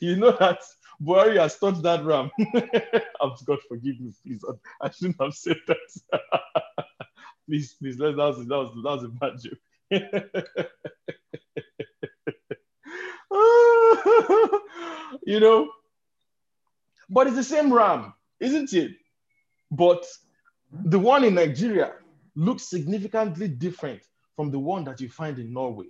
[0.00, 0.60] you know that
[0.98, 2.30] Buhari has touched that ram.
[3.44, 4.42] God forgive me, please.
[4.80, 6.22] I shouldn't have said that.
[7.46, 9.58] Please, please, that was that was that was a bad joke.
[15.24, 15.70] you know,
[17.08, 18.92] but it's the same ram, isn't it?
[19.70, 20.04] But
[20.72, 21.92] the one in Nigeria
[22.34, 24.02] looks significantly different
[24.36, 25.88] from the one that you find in Norway.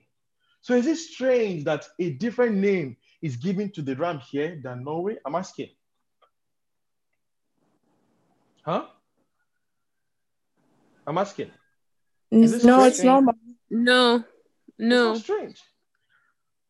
[0.61, 4.85] So is it strange that a different name is given to the ram here than
[4.85, 5.17] Norway?
[5.25, 5.71] I'm asking.
[8.65, 8.87] Huh?
[11.07, 11.51] I'm asking.
[12.31, 12.87] No, strange?
[12.87, 13.35] it's normal.
[13.71, 14.25] No,
[14.79, 15.13] no.
[15.13, 15.61] not strange.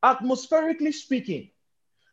[0.03, 1.51] Atmospherically speaking,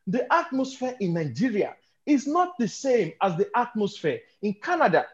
[0.05, 5.05] the atmosphere in Nigeria is not the same as the atmosphere in Canada.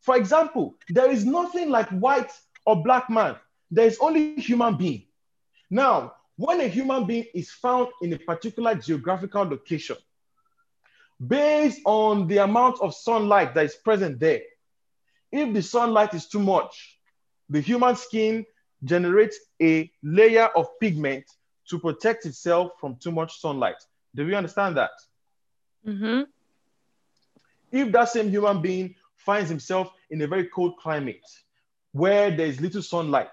[0.00, 2.32] For example, there is nothing like white
[2.64, 3.36] or black man.
[3.70, 5.04] There is only human being.
[5.70, 9.96] Now, when a human being is found in a particular geographical location,
[11.24, 14.40] based on the amount of sunlight that is present there,
[15.32, 16.98] if the sunlight is too much,
[17.48, 18.44] the human skin
[18.84, 21.24] generates a layer of pigment
[21.68, 23.76] to protect itself from too much sunlight.
[24.14, 24.90] Do we understand that?
[25.86, 26.22] Mm-hmm.
[27.72, 31.24] If that same human being finds himself in a very cold climate
[31.92, 33.30] where there is little sunlight,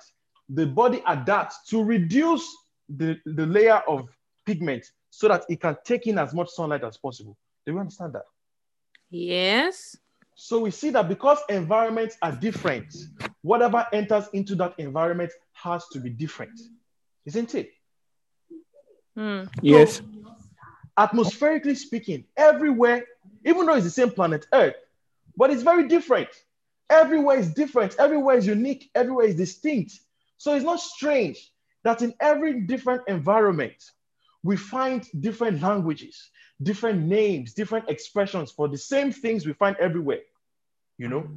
[0.49, 2.47] the body adapts to reduce
[2.89, 4.07] the, the layer of
[4.45, 7.37] pigment so that it can take in as much sunlight as possible.
[7.65, 8.25] Do we understand that?
[9.09, 9.97] Yes.
[10.39, 12.95] So we see that because environments are different,
[13.41, 16.59] whatever enters into that environment has to be different,
[17.25, 17.71] isn't it?
[19.15, 19.45] Hmm.
[19.63, 19.99] Yes.
[20.95, 23.05] atmospherically speaking, everywhere,
[23.45, 24.75] even though it's the same planet Earth,
[25.35, 26.29] but it's very different.
[26.91, 29.99] Everywhere is different, everywhere is unique, everywhere is distinct.
[30.37, 31.51] So it's not strange
[31.83, 33.83] that in every different environment,
[34.43, 36.29] we find different languages,
[36.61, 40.21] different names, different expressions for the same things we find everywhere,
[40.97, 41.27] you know?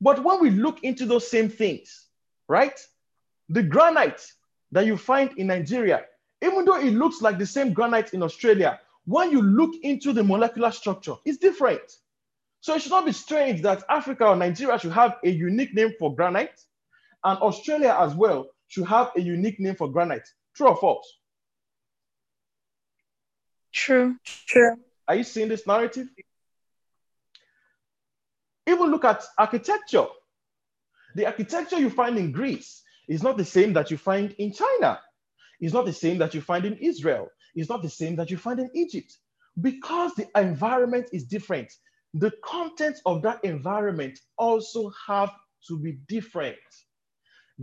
[0.00, 2.06] But when we look into those same things,
[2.48, 2.78] right?
[3.48, 4.24] The granite
[4.72, 6.04] that you find in Nigeria,
[6.42, 10.22] even though it looks like the same granite in Australia, when you look into the
[10.22, 11.82] molecular structure, it's different.
[12.60, 15.92] So it should not be strange that Africa or Nigeria should have a unique name
[15.98, 16.60] for granite,
[17.24, 20.28] and Australia as well should have a unique name for granite.
[20.54, 21.18] True or false?
[23.72, 24.16] True.
[24.46, 24.76] True.
[25.08, 26.08] Are you seeing this narrative?
[28.66, 30.06] Even look at architecture.
[31.16, 35.00] The architecture you find in Greece is not the same that you find in China.
[35.60, 37.28] It's not the same that you find in Israel.
[37.54, 39.16] It's not the same that you find in Egypt.
[39.60, 41.72] Because the environment is different,
[42.14, 45.30] the content of that environment also have
[45.68, 46.56] to be different.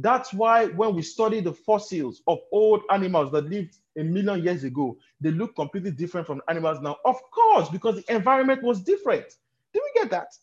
[0.01, 4.63] That's why when we study the fossils of old animals that lived a million years
[4.63, 6.95] ago, they look completely different from animals now.
[7.03, 9.25] Of course, because the environment was different.
[9.73, 10.33] Did we get that?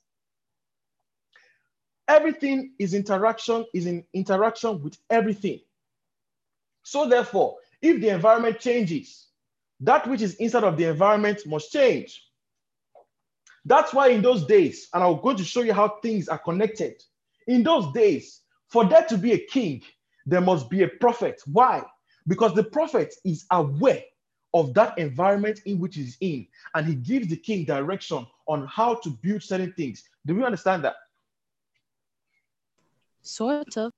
[2.06, 5.60] Everything is interaction, is in interaction with everything.
[6.82, 9.28] So therefore, if the environment changes,
[9.80, 12.22] that which is inside of the environment must change.
[13.64, 17.02] That's why in those days, and I'm going to show you how things are connected.
[17.46, 19.82] In those days, for there to be a king,
[20.24, 21.40] there must be a prophet.
[21.46, 21.82] Why?
[22.26, 24.02] Because the prophet is aware
[24.54, 28.94] of that environment in which he's in, and he gives the king direction on how
[28.94, 30.04] to build certain things.
[30.24, 30.96] Do we understand that?
[33.22, 33.92] Sort of.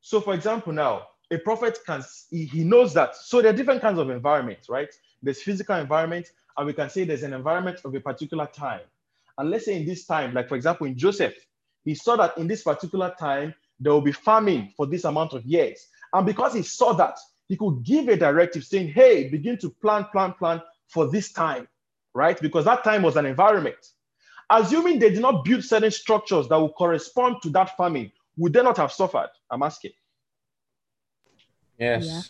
[0.00, 3.16] So, for example, now a prophet can he, knows that.
[3.16, 4.88] So there are different kinds of environments, right?
[5.22, 8.82] There's physical environment, and we can say there's an environment of a particular time.
[9.38, 11.34] And let's say in this time, like for example, in Joseph,
[11.86, 15.46] he saw that in this particular time there will be famine for this amount of
[15.46, 15.86] years.
[16.12, 17.16] And because he saw that,
[17.48, 21.68] he could give a directive saying, hey, begin to plan, plan, plan for this time,
[22.12, 22.38] right?
[22.40, 23.76] Because that time was an environment.
[24.50, 28.62] Assuming they did not build certain structures that will correspond to that famine, would they
[28.62, 29.30] not have suffered?
[29.50, 29.92] I'm asking.
[31.78, 32.04] Yes.
[32.04, 32.22] Yeah.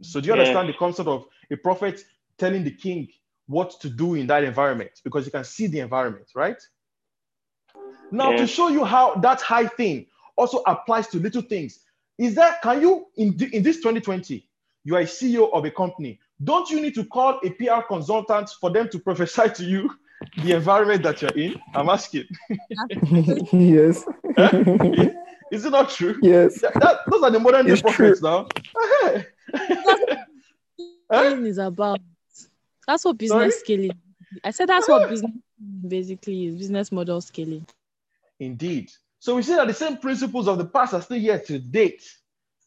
[0.00, 0.40] So do you Yeah.
[0.40, 2.02] understand the concept of a prophet
[2.38, 3.08] telling the king
[3.46, 4.92] what to do in that environment?
[5.04, 6.62] Because you can see the environment, right?
[8.10, 8.36] Now Yeah.
[8.38, 11.80] to show you how that high thing also applies to little things,
[12.18, 14.46] is that can you in, th- in this 2020,
[14.84, 18.50] you are a CEO of a company, don't you need to call a PR consultant
[18.60, 19.90] for them to prophesy to you
[20.44, 21.60] the environment that you're in?
[21.74, 22.24] I'm asking.
[23.52, 24.04] yes.
[25.52, 26.18] Is it not true?
[26.22, 26.60] yes.
[26.60, 28.48] That- that- those are the modern day prophets now.
[31.10, 32.00] Scaling is about.
[32.86, 33.92] That's what business scaling.
[34.44, 35.32] I said that's what business
[35.88, 36.56] basically is.
[36.56, 37.66] Business model scaling.
[38.40, 38.90] Indeed.
[39.18, 42.02] So we see that the same principles of the past are still here to date.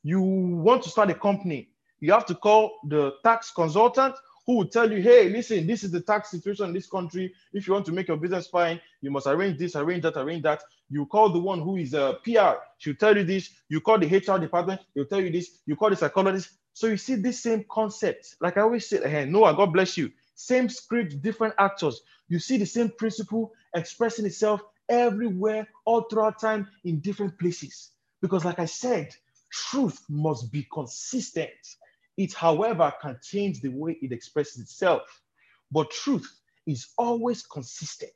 [0.04, 4.16] You want to start a company, you have to call the tax consultant
[4.48, 7.32] who will tell you, hey, listen, this is the tax situation in this country.
[7.54, 10.44] If you want to make your business fine, you must arrange this, arrange that, arrange
[10.44, 10.64] that.
[10.90, 13.52] You call the one who is uh, a PR, she'll tell you this.
[13.70, 15.60] You call the HR department, he'll tell you this.
[15.68, 16.50] You call the psychologist.
[16.74, 18.38] So you see this same concept.
[18.42, 20.12] Like I always say, hey, Noah, God bless you.
[20.34, 22.02] Same script, different actors.
[22.28, 27.92] You see the same principle expressing itself everywhere, all throughout time in different places.
[28.22, 29.14] Because, like I said,
[29.52, 31.52] truth must be consistent.
[32.18, 35.04] It, however, can change the way it expresses itself.
[35.72, 36.30] But truth
[36.68, 38.12] is always consistent.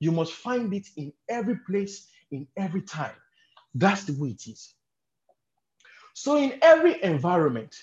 [0.00, 3.14] You must find it in every place, in every time.
[3.74, 4.74] That's the way it is.
[6.14, 7.74] So, in every environment,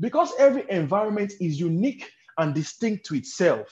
[0.00, 3.68] because every environment is unique and distinct to itself,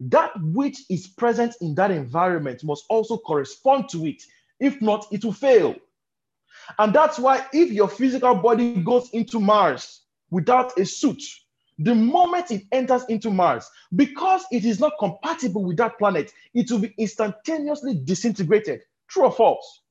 [0.00, 4.22] that which is present in that environment must also correspond to it.
[4.60, 5.76] If not, it will fail.
[6.78, 11.22] And that's why if your physical body goes into Mars without a suit,
[11.78, 16.70] the moment it enters into Mars, because it is not compatible with that planet, it
[16.70, 18.82] will be instantaneously disintegrated.
[19.08, 19.82] True or false?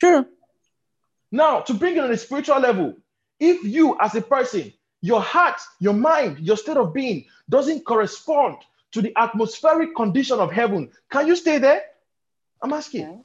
[0.00, 0.26] True.
[1.32, 2.94] Now, to bring it on a spiritual level,
[3.40, 4.72] if you as a person,
[5.04, 8.56] your heart, your mind, your state of being doesn't correspond
[8.92, 11.82] to the atmospheric condition of heaven, can you stay there?
[12.62, 13.22] I'm asking.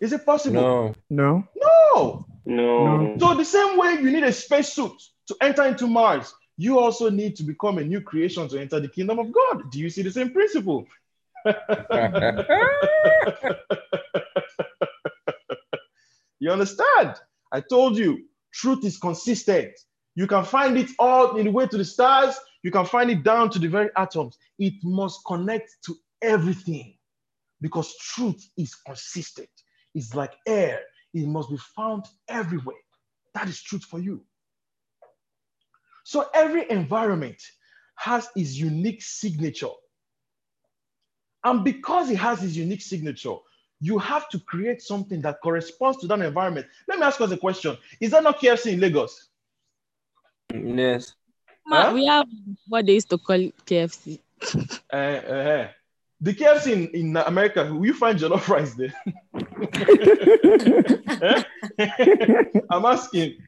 [0.00, 0.60] Is it possible?
[0.60, 0.94] No.
[1.08, 2.26] No.
[2.44, 2.86] No.
[2.96, 3.16] No.
[3.20, 7.36] So the same way you need a spacesuit to enter into Mars, you also need
[7.36, 9.70] to become a new creation to enter the kingdom of God.
[9.70, 10.84] Do you see the same principle?
[16.40, 17.14] You understand?
[17.52, 19.78] I told you, truth is consistent.
[20.14, 22.36] You can find it all in the way to the stars.
[22.62, 24.38] You can find it down to the very atoms.
[24.58, 26.96] It must connect to everything
[27.60, 29.48] because truth is consistent.
[29.94, 30.80] It's like air.
[31.12, 32.76] It must be found everywhere.
[33.34, 34.24] That is truth for you.
[36.04, 37.40] So every environment
[37.96, 39.68] has its unique signature.
[41.44, 43.36] And because it has its unique signature,
[43.80, 46.66] you have to create something that corresponds to that environment.
[46.88, 47.76] Let me ask us a question.
[48.00, 49.30] Is there not KFC in Lagos?
[50.52, 51.14] Yes.
[51.66, 51.92] Ma, Huh?
[51.94, 52.26] We have
[52.68, 54.20] what they used to call KFC.
[54.92, 55.68] Uh, uh,
[56.20, 58.94] the KFC in, in America, will you find jollof rice there?
[61.16, 61.42] Eh?
[62.70, 63.38] I'm asking.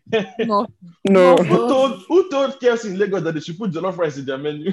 [0.41, 0.67] No.
[1.09, 1.37] no.
[1.37, 4.39] Who told who told KFC in Lagos that they should put jollof rice in their
[4.39, 4.73] menu?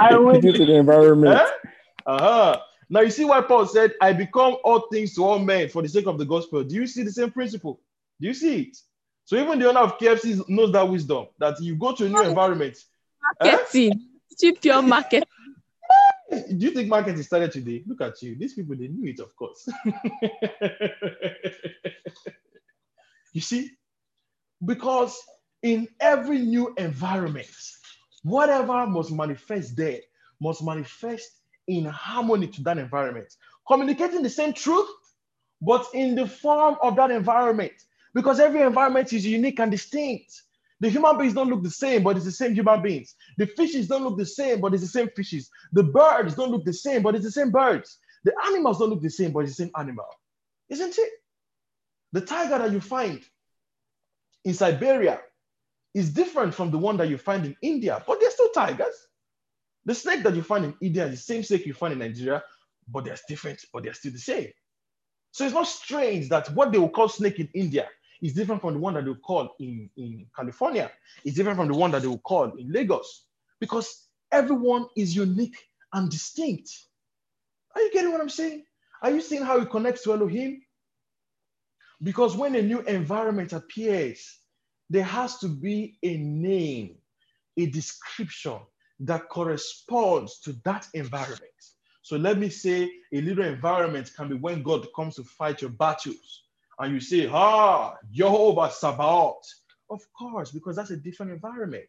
[0.00, 1.40] I went due to the environment.
[1.40, 1.50] Eh?
[2.06, 2.60] Uh-huh.
[2.90, 5.88] Now you see why Paul said, I become all things to all men for the
[5.88, 6.62] sake of the gospel.
[6.64, 7.80] Do you see the same principle?
[8.20, 8.76] Do you see it?
[9.24, 12.22] So even the owner of KFC knows that wisdom that you go to a new
[12.22, 12.76] environment.
[13.40, 13.52] Eh?
[13.52, 14.08] Marketing.
[14.38, 15.24] Cheap pure market.
[16.30, 17.82] Do you think marketing started today?
[17.86, 18.36] Look at you.
[18.36, 19.68] These people, they knew it, of course.
[23.32, 23.70] you see?
[24.64, 25.16] Because
[25.62, 27.46] in every new environment,
[28.22, 30.00] whatever must manifest there
[30.40, 31.30] must manifest
[31.66, 33.34] in harmony to that environment,
[33.66, 34.88] communicating the same truth,
[35.62, 37.72] but in the form of that environment.
[38.14, 40.42] Because every environment is unique and distinct.
[40.80, 43.14] The human beings don't look the same, but it's the same human beings.
[43.38, 45.50] The fishes don't look the same, but it's the same fishes.
[45.72, 47.98] The birds don't look the same, but it's the same birds.
[48.24, 50.06] The animals don't look the same, but it's the same animal.
[50.68, 51.10] Isn't it?
[52.12, 53.20] The tiger that you find
[54.44, 55.20] in Siberia
[55.94, 58.94] is different from the one that you find in India, but they're still tigers.
[59.84, 62.42] The snake that you find in India is the same snake you find in Nigeria,
[62.88, 64.48] but they're different, but they're still the same.
[65.32, 67.88] So it's not strange that what they will call snake in India
[68.22, 70.90] is different from the one that they call in, in California.
[71.24, 73.26] It's different from the one that they will call in Lagos
[73.60, 75.56] because everyone is unique
[75.92, 76.70] and distinct.
[77.74, 78.64] Are you getting what I'm saying?
[79.02, 80.62] Are you seeing how it connects to Elohim?
[82.02, 84.38] Because when a new environment appears,
[84.90, 86.96] there has to be a name,
[87.56, 88.58] a description
[89.00, 91.40] that corresponds to that environment.
[92.02, 95.70] So let me say a little environment can be when God comes to fight your
[95.70, 96.43] battles
[96.78, 99.46] and you say, Ah, Jehovah Sabaoth.
[99.90, 101.84] Of course, because that's a different environment.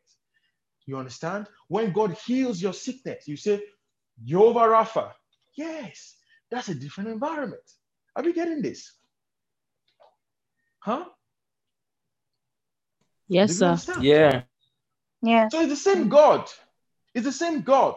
[0.86, 1.48] You understand?
[1.68, 3.64] When God heals your sickness, you say,
[4.24, 5.12] Jehovah Rapha.
[5.56, 6.18] Yes,
[6.52, 7.64] that's a different environment.
[8.16, 8.92] Are we getting this?
[10.80, 11.06] Huh?
[13.28, 13.70] Yes, sir.
[13.70, 14.04] understand?
[14.04, 14.42] Yeah.
[15.22, 15.50] Yeah.
[15.50, 16.50] So it's the same God.
[17.16, 17.96] It's the same God.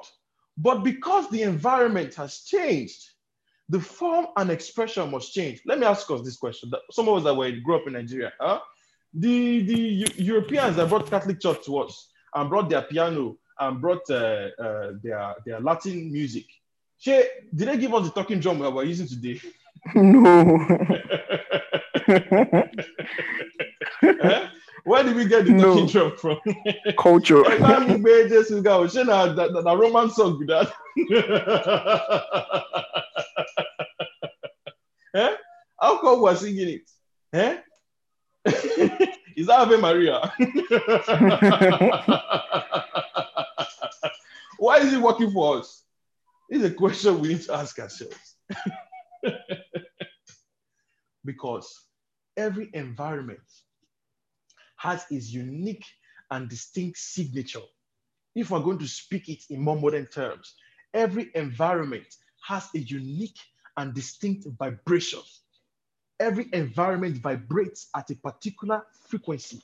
[0.57, 3.11] But because the environment has changed,
[3.68, 5.61] the form and expression must change.
[5.66, 6.70] Let me ask us this question.
[6.90, 8.61] Some of us that were grew up in Nigeria, huh?
[9.12, 13.81] the, the Eu- Europeans that brought Catholic Church to us and brought their piano and
[13.81, 16.46] brought uh, uh, their, their Latin music.
[16.98, 19.40] Shey, did they give us the talking drum that we're using today?
[19.94, 20.59] no.
[24.02, 24.48] Eh?
[24.85, 25.74] Where did we get the No.
[25.74, 26.38] talking drum from?
[26.98, 27.42] Culture.
[27.50, 30.72] Ẹ bá mi gbé Jésù ga o, ṣé na na na Roman song be that?
[35.14, 35.37] eh?
[35.81, 36.90] How come we're singing it?
[37.33, 37.59] Eh?
[39.37, 40.33] Is that Ave Maria?
[44.59, 45.85] Why is it working for us?
[46.51, 48.35] Is a question we need to ask ourselves.
[51.25, 51.85] because
[52.37, 53.38] every environment
[54.77, 55.85] has its unique
[56.33, 57.61] and distinct signature.
[58.35, 60.55] If we're going to speak it in more modern terms,
[60.94, 62.07] every environment
[62.47, 63.38] has a unique
[63.79, 65.21] and distinct vibration.
[66.21, 69.62] Every environment vibrates at a particular frequency,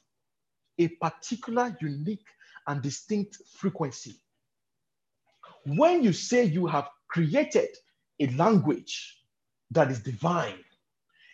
[0.78, 2.24] a particular unique
[2.68, 4.14] and distinct frequency.
[5.66, 7.70] When you say you have created
[8.20, 9.18] a language
[9.72, 10.62] that is divine,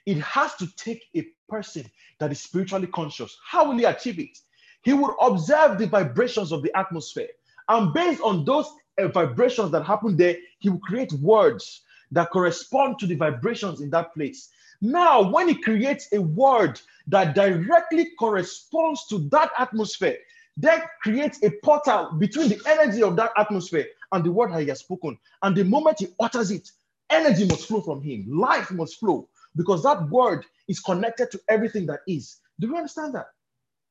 [0.07, 1.85] it has to take a person
[2.19, 3.37] that is spiritually conscious.
[3.47, 4.38] How will he achieve it?
[4.83, 7.29] He will observe the vibrations of the atmosphere.
[7.69, 12.99] And based on those uh, vibrations that happen there, he will create words that correspond
[12.99, 14.51] to the vibrations in that place.
[14.81, 20.16] Now, when he creates a word that directly corresponds to that atmosphere,
[20.57, 24.68] that creates a portal between the energy of that atmosphere and the word that he
[24.68, 25.18] has spoken.
[25.42, 26.70] And the moment he utters it,
[27.11, 31.87] energy must flow from him, life must flow because that word is connected to everything
[31.87, 32.38] that is.
[32.59, 33.27] Do you understand that?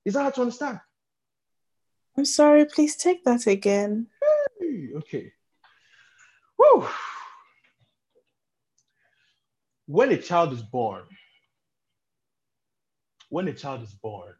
[0.06, 0.80] Is that hard to understand?
[2.18, 4.08] I'm sorry, please take that again.
[4.96, 5.32] Okay.
[6.58, 6.88] Woo.
[9.90, 11.02] When a child is born,
[13.30, 14.36] when a child is born,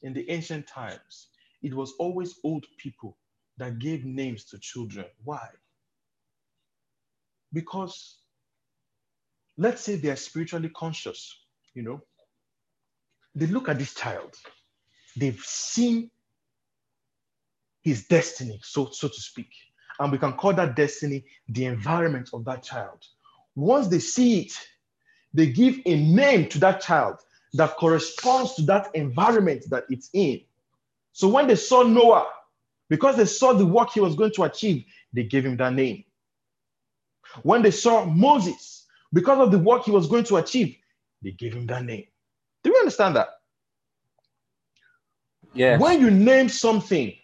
[0.00, 1.28] in the ancient times,
[1.60, 3.18] it was always old people
[3.58, 5.04] that gave names to children.
[5.24, 5.46] Why?
[7.52, 8.20] Because
[9.58, 11.44] let's say they are spiritually conscious,
[11.74, 12.00] you know,
[13.34, 14.34] they look at this child,
[15.18, 16.10] they've seen
[17.82, 19.50] his destiny, so, so to speak.
[19.98, 23.04] And we can call that destiny the environment of that child.
[23.56, 24.52] Once they see it,
[25.32, 27.16] they give a name to that child
[27.54, 30.40] that corresponds to that environment that it's in.
[31.12, 32.26] So when they saw Noah,
[32.88, 36.04] Because they saw the work he was going to achieve, they gave him that name.
[37.42, 40.76] When they saw Moses, because of the work he was going to achieve,
[41.22, 42.04] they gave him that name.
[42.62, 43.28] Do you understand that?
[45.54, 45.78] Yeah.
[45.78, 47.14] When you name something,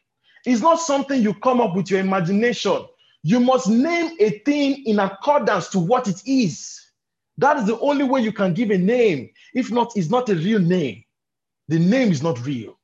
[0.45, 2.87] it's not something you come up with your imagination.
[3.23, 6.81] You must name a thing in accordance to what it is.
[7.39, 9.31] That is the only way you can give a name.
[9.55, 11.05] If not, it's not a real name.
[11.69, 12.79] The name is not real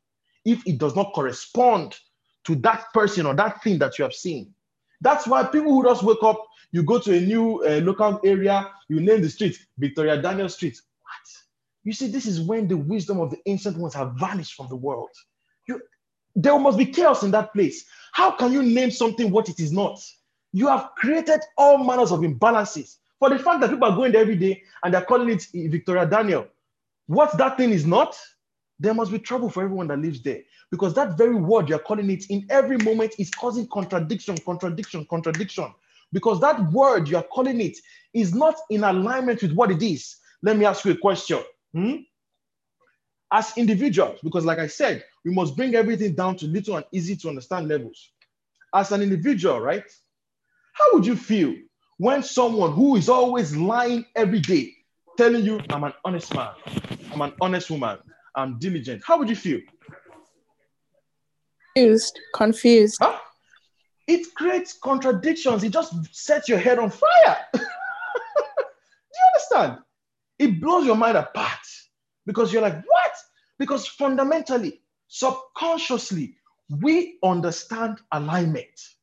[0.45, 1.99] if it does not correspond
[2.45, 4.55] to that person or that thing that you have seen.
[5.01, 8.71] That's why people who just wake up, you go to a new uh, local area,
[8.89, 10.81] you name the street Victoria Daniel Street.
[11.03, 11.43] What?
[11.85, 14.77] You see, this is when the wisdom of the ancient ones have vanished from the
[14.77, 15.11] world.
[15.67, 15.81] You,
[16.35, 17.85] there must be chaos in that place.
[18.13, 20.01] How can you name something what it is not?
[20.57, 22.97] You have created all manners of imbalances.
[23.19, 26.07] For the fact that people are going there every day and they're calling it Victoria
[26.07, 26.49] Daniel,
[27.09, 28.19] what that thing is not,
[28.81, 30.41] there must be trouble for everyone that lives there.
[30.71, 35.75] Because that very word you're calling it in every moment is causing contradiction, contradiction, contradiction.
[36.11, 37.77] Because that word you're calling it
[38.15, 40.17] is not in alignment with what it is.
[40.43, 41.41] Let me ask you a question.
[41.75, 41.97] Hmm?
[43.31, 47.15] As individuals, because like I said, we must bring everything down to little and easy
[47.17, 48.09] to understand levels.
[48.75, 49.85] As an individual, right?
[50.77, 51.55] How would you feel
[51.97, 54.75] when someone who is always lying every day
[55.17, 56.51] telling you, I'm an honest man,
[57.13, 57.99] I'm an honest woman,
[58.35, 59.03] I'm diligent?
[59.05, 59.61] How would you feel?
[61.75, 62.21] Confused.
[62.35, 62.99] Confused.
[63.01, 63.19] Huh?
[64.07, 65.65] It creates contradictions.
[65.65, 67.39] It just sets your head on fire.
[67.55, 69.79] Do you understand?
[70.39, 71.67] It blows your mind apart
[72.27, 73.13] because you're like, what?
[73.59, 76.37] Because fundamentally, subconsciously,
[76.69, 78.96] we understand alignment.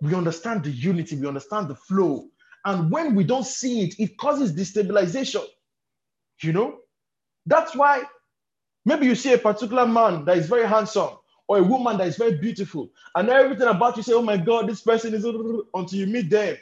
[0.00, 2.28] We understand the unity, we understand the flow.
[2.64, 5.44] And when we don't see it, it causes destabilization.
[6.42, 6.78] You know?
[7.46, 8.04] That's why
[8.84, 11.10] maybe you see a particular man that is very handsome
[11.48, 14.68] or a woman that is very beautiful, and everything about you say, oh my God,
[14.68, 16.56] this person is until you meet them.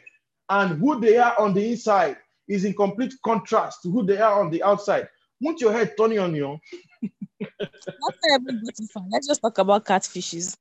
[0.49, 2.17] And who they are on the inside
[2.49, 5.07] is in complete contrast to who they are on the outside.
[5.43, 6.59] Won't your head turn on you?
[7.61, 10.57] Let's just talk about catfishes.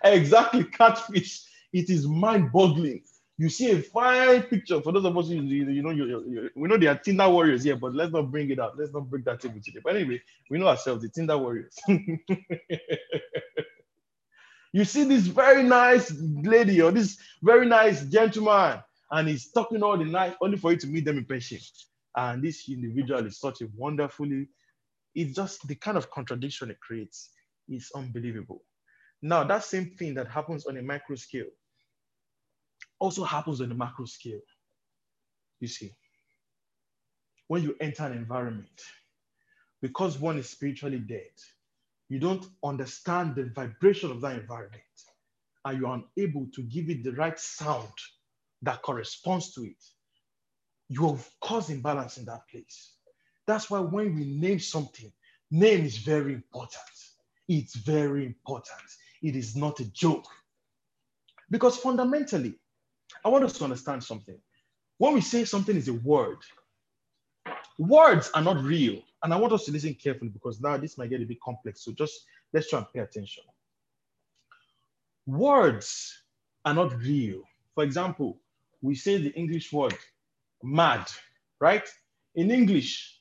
[0.04, 1.44] exactly, catfish.
[1.72, 3.02] It is mind-boggling.
[3.36, 6.50] You see a fine picture for those of us who you, you know you, you,
[6.56, 8.74] we know they are Tinder warriors here, but let's not bring it up.
[8.76, 9.78] Let's not bring that table today.
[9.82, 10.20] But anyway,
[10.50, 11.76] we know ourselves, the Tinder warriors.
[14.72, 18.80] you see this very nice lady or this very nice gentleman,
[19.12, 21.58] and he's talking all the night only for you to meet them in person.
[22.16, 24.48] And this individual is such a wonderfully,
[25.14, 27.30] it's just the kind of contradiction it creates
[27.68, 28.64] is unbelievable.
[29.20, 31.46] Now, that same thing that happens on a micro scale
[32.98, 34.40] also happens on a macro scale.
[35.60, 35.92] You see,
[37.48, 38.82] when you enter an environment,
[39.80, 41.30] because one is spiritually dead,
[42.08, 44.82] you don't understand the vibration of that environment,
[45.64, 47.92] and you're unable to give it the right sound
[48.62, 49.84] that corresponds to it.
[50.88, 52.94] You have caused imbalance in that place.
[53.46, 55.12] That's why when we name something,
[55.50, 56.82] name is very important.
[57.48, 58.80] It's very important.
[59.22, 60.26] It is not a joke.
[61.50, 62.54] Because fundamentally,
[63.24, 64.38] I want us to understand something.
[64.98, 66.38] When we say something is a word,
[67.78, 69.00] words are not real.
[69.22, 71.84] And I want us to listen carefully because now this might get a bit complex.
[71.84, 73.44] So just let's try and pay attention.
[75.26, 76.22] Words
[76.64, 77.42] are not real.
[77.74, 78.38] For example,
[78.82, 79.96] we say the English word
[80.62, 81.10] mad,
[81.60, 81.86] right?
[82.34, 83.20] In English,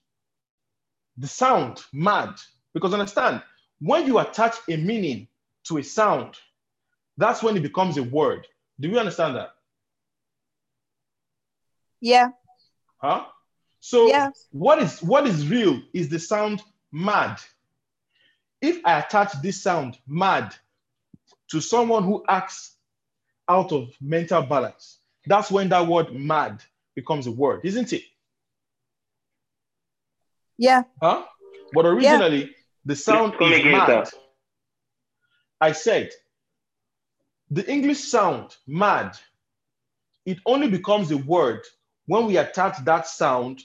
[1.17, 2.35] the sound mad,
[2.73, 3.41] because understand,
[3.79, 5.27] when you attach a meaning
[5.67, 6.35] to a sound,
[7.17, 8.47] that's when it becomes a word.
[8.79, 9.49] Do we understand that?
[11.99, 12.29] Yeah.
[12.97, 13.25] Huh?
[13.79, 14.29] So Yeah.
[14.51, 17.39] what is what is real is the sound mad.
[18.61, 20.55] If I attach this sound mad
[21.51, 22.75] to someone who acts
[23.47, 26.63] out of mental balance, that's when that word mad
[26.95, 28.03] becomes a word, isn't it?
[30.57, 30.83] Yeah.
[31.01, 31.23] Huh?
[31.73, 32.55] But originally,
[32.85, 34.07] the sound is mad.
[34.07, 34.17] sir.
[35.59, 36.11] I said,
[37.49, 39.17] the English sound mad,
[40.25, 41.61] it only becomes a word
[42.05, 43.63] when we attach that sound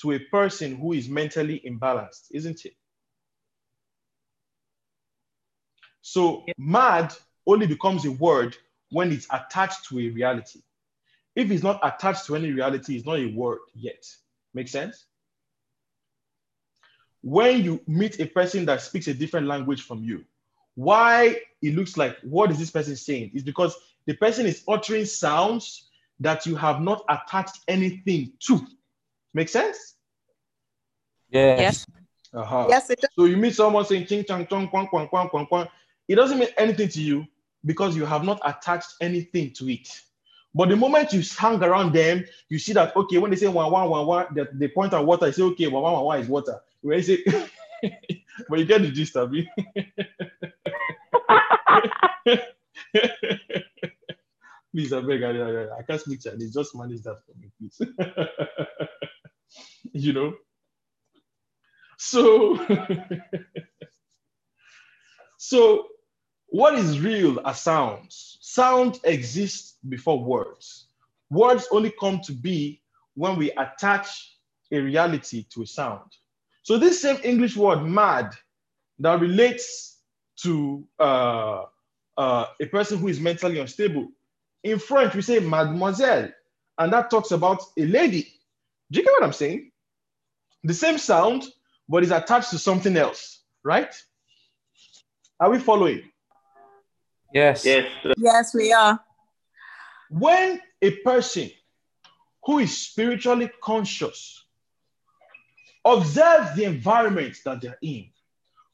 [0.00, 2.74] to a person who is mentally imbalanced, isn't it?
[6.00, 7.12] So mad
[7.46, 8.56] only becomes a word
[8.90, 10.60] when it's attached to a reality.
[11.36, 14.04] If it's not attached to any reality, it's not a word yet.
[14.54, 15.04] Make sense?
[17.20, 20.24] When you meet a person that speaks a different language from you,
[20.78, 23.76] why it looks like what is this person saying is because
[24.06, 25.88] the person is uttering sounds
[26.20, 28.64] that you have not attached anything to.
[29.34, 29.96] Make sense?
[31.30, 31.58] Yes.
[31.58, 31.86] Yes.
[32.32, 32.66] Uh-huh.
[32.68, 33.10] Yes, it does.
[33.16, 35.66] So you meet someone saying ching chang chong kwang kwang kwang kwang kwang.
[36.06, 37.26] it doesn't mean anything to you
[37.64, 39.88] because you have not attached anything to it.
[40.54, 43.72] But the moment you hang around them, you see that okay, when they say one
[43.72, 46.20] one one one, that they point at water, you say okay, one one one one
[46.20, 46.60] is water.
[46.82, 47.24] When you say,
[48.48, 49.46] but you get the gist of it.
[54.72, 56.54] please, I beg, I, I, can't speak Chinese.
[56.54, 57.80] Just manage that for me, please.
[59.92, 60.34] you know.
[61.98, 62.58] So,
[65.38, 65.86] so
[66.46, 68.38] what is real are sounds.
[68.40, 70.86] Sound exists before words.
[71.30, 72.82] Words only come to be
[73.14, 74.36] when we attach
[74.70, 76.10] a reality to a sound.
[76.68, 78.34] So this same English word mad
[78.98, 80.00] that relates
[80.42, 81.62] to uh,
[82.14, 84.08] uh, a person who is mentally unstable.
[84.62, 86.28] In French, we say mademoiselle,
[86.76, 88.34] and that talks about a lady.
[88.90, 89.70] Do you get what I'm saying?
[90.62, 91.46] The same sound,
[91.88, 93.94] but is attached to something else, right?
[95.40, 96.02] Are we following?
[97.32, 97.64] Yes.
[97.64, 97.86] Yes.
[98.18, 99.00] Yes, we are.
[100.10, 101.50] When a person
[102.44, 104.44] who is spiritually conscious
[105.84, 108.08] observes the environment that they're in,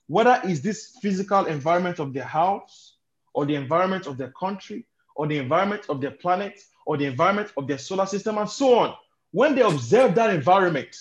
[0.07, 2.97] whether it's this physical environment of their house,
[3.33, 4.87] or the environment of their country,
[5.17, 8.79] or the environment of their planet, or the environment of their solar system, and so
[8.79, 8.95] on.
[9.31, 10.97] When they observe that environment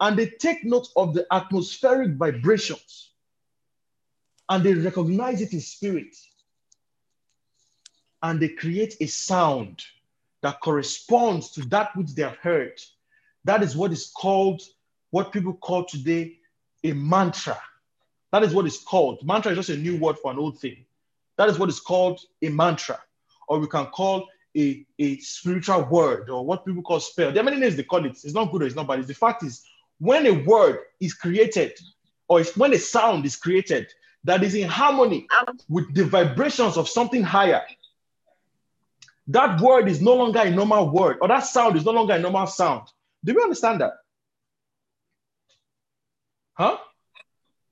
[0.00, 3.10] and they take note of the atmospheric vibrations
[4.48, 6.16] and they recognize it in spirit,
[8.22, 9.82] and they create a sound
[10.42, 12.80] that corresponds to that which they have heard.
[13.44, 14.62] That is what is called,
[15.14, 16.36] what people call today
[16.82, 17.56] a mantra.
[18.32, 19.24] That is what is called.
[19.24, 20.84] Mantra is just a new word for an old thing.
[21.38, 22.98] That is what is called a mantra,
[23.46, 27.30] or we can call a, a spiritual word, or what people call spell.
[27.30, 28.10] There are many names they call it.
[28.24, 29.06] It's not good or it's not bad.
[29.06, 29.64] The fact is,
[30.00, 31.78] when a word is created,
[32.26, 33.86] or it's when a sound is created
[34.24, 35.28] that is in harmony
[35.68, 37.62] with the vibrations of something higher,
[39.28, 42.18] that word is no longer a normal word, or that sound is no longer a
[42.18, 42.88] normal sound.
[43.24, 43.92] Do we understand that?
[46.54, 46.78] Huh?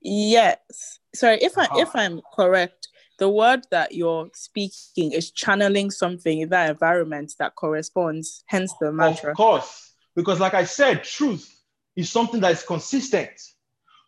[0.01, 0.99] Yes.
[1.15, 1.79] Sorry, if I Ah.
[1.79, 7.55] if I'm correct, the word that you're speaking is channeling something in that environment that
[7.55, 9.31] corresponds, hence the mantra.
[9.31, 11.49] Of course, because like I said, truth
[11.95, 13.31] is something that is consistent.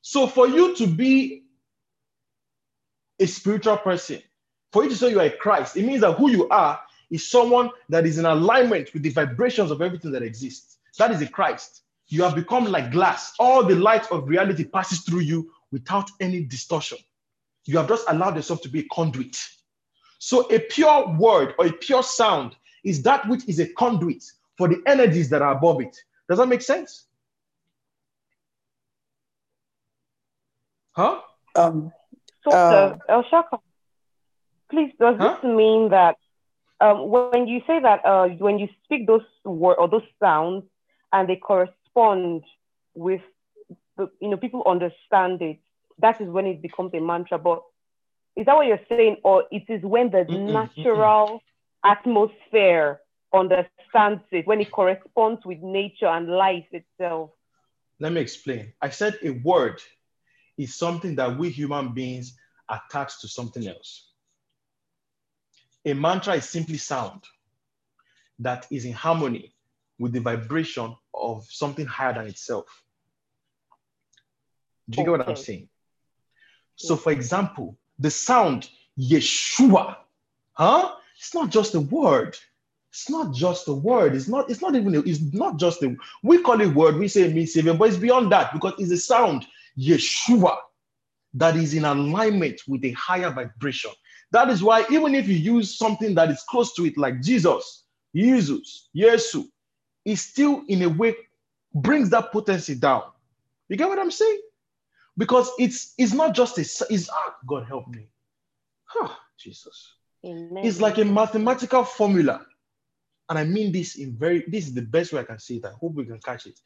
[0.01, 1.43] So for you to be
[3.19, 4.21] a spiritual person,
[4.73, 7.29] for you to say you are a Christ, it means that who you are is
[7.29, 10.77] someone that is in alignment with the vibrations of everything that exists.
[10.97, 11.83] That is a Christ.
[12.07, 13.33] You have become like glass.
[13.39, 16.97] All the light of reality passes through you without any distortion.
[17.65, 19.37] You have just allowed yourself to be a conduit.
[20.19, 24.23] So a pure word or a pure sound is that which is a conduit
[24.57, 25.97] for the energies that are above it.
[26.29, 27.05] Does that make sense?
[30.93, 31.21] Huh?
[31.55, 31.91] Um,
[32.43, 33.59] So, Uh, El Shaka,
[34.69, 35.37] please, does Huh?
[35.41, 36.15] this mean that
[36.79, 40.63] um, when you say that uh, when you speak those words or those sounds
[41.11, 43.21] and they correspond with
[43.97, 45.59] the, you know, people understand it,
[45.99, 47.37] that is when it becomes a mantra.
[47.37, 47.63] But
[48.35, 51.41] is that what you're saying, or it is when the Mm-mm, natural
[51.83, 52.99] atmosphere
[53.33, 57.31] understands it, when it corresponds with nature and life itself?
[57.99, 58.73] Let me explain.
[58.81, 59.81] I said a word
[60.57, 62.37] is something that we human beings
[62.69, 64.11] attach to something else.
[65.85, 67.23] A mantra is simply sound
[68.39, 69.54] that is in harmony
[69.99, 72.65] with the vibration of something higher than itself.
[74.89, 75.69] Do you get what I'm saying?
[76.75, 78.69] So, for example, the sound
[78.99, 79.97] Yeshua,
[80.53, 80.95] huh?
[81.17, 82.37] It's not just a word.
[82.91, 84.15] It's not just a word.
[84.15, 84.49] It's not.
[84.49, 84.95] It's not even.
[84.95, 85.95] A, it's not just a.
[86.23, 86.97] We call it word.
[86.97, 89.45] We say it means savior, but it's beyond that because it's a sound
[89.77, 90.57] Yeshua
[91.33, 93.91] that is in alignment with a higher vibration.
[94.31, 97.83] That is why even if you use something that is close to it, like Jesus,
[98.15, 99.45] Jesus, Yesu,
[100.05, 101.15] it still in a way
[101.73, 103.03] brings that potency down.
[103.67, 104.41] You get what I'm saying?
[105.17, 106.61] Because it's it's not just a
[106.93, 108.07] It's ah, God help me.
[108.85, 109.95] Huh, Jesus.
[110.25, 110.65] Amen.
[110.65, 112.45] It's like a mathematical formula.
[113.29, 115.65] And I mean this in very, this is the best way I can say it.
[115.65, 116.59] I hope we can catch it.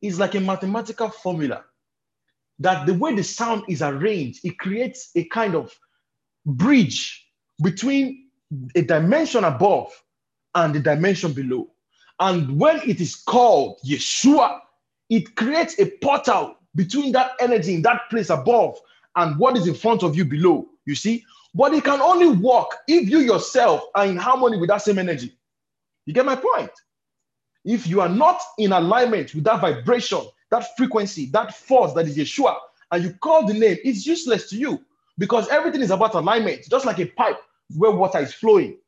[0.00, 1.64] It's like a mathematical formula
[2.58, 5.78] that the way the sound is arranged, it creates a kind of
[6.44, 7.26] bridge
[7.62, 8.28] between
[8.74, 9.92] a dimension above
[10.54, 11.68] and the dimension below.
[12.18, 14.60] And when it is called Yeshua,
[15.10, 18.78] it creates a portal between that energy in that place above
[19.16, 20.66] and what is in front of you below.
[20.84, 21.24] You see?
[21.54, 25.36] But it can only work if you yourself are in harmony with that same energy.
[26.04, 26.70] You get my point?
[27.64, 32.16] If you are not in alignment with that vibration, that frequency, that force that is
[32.16, 32.56] Yeshua,
[32.92, 34.84] and you call the name, it's useless to you
[35.18, 37.40] because everything is about alignment, just like a pipe
[37.76, 38.78] where water is flowing.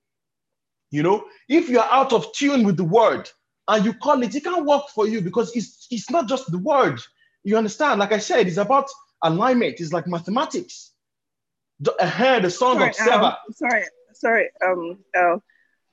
[0.90, 3.30] You know, if you are out of tune with the word
[3.68, 6.58] and you call it, it can't work for you because it's it's not just the
[6.58, 7.00] word.
[7.44, 8.00] You understand?
[8.00, 8.86] Like I said, it's about
[9.22, 9.80] alignment.
[9.80, 10.92] It's like mathematics.
[11.80, 13.24] The, uh, the song sorry, of Seba.
[13.24, 13.84] um, sorry,
[14.14, 14.50] sorry.
[14.64, 15.36] Um, uh,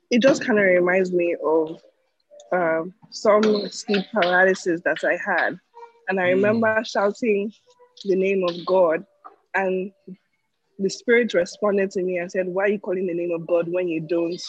[0.09, 1.81] it just kind of reminds me of
[2.51, 5.59] um, some sleep paralysis that I had,
[6.07, 6.29] and I Hmm.
[6.29, 7.51] remember shouting
[8.03, 9.05] the name of God,
[9.53, 9.91] and
[10.79, 13.67] the spirit responded to me and said, "Why are you calling the name of God
[13.67, 14.41] when you don't,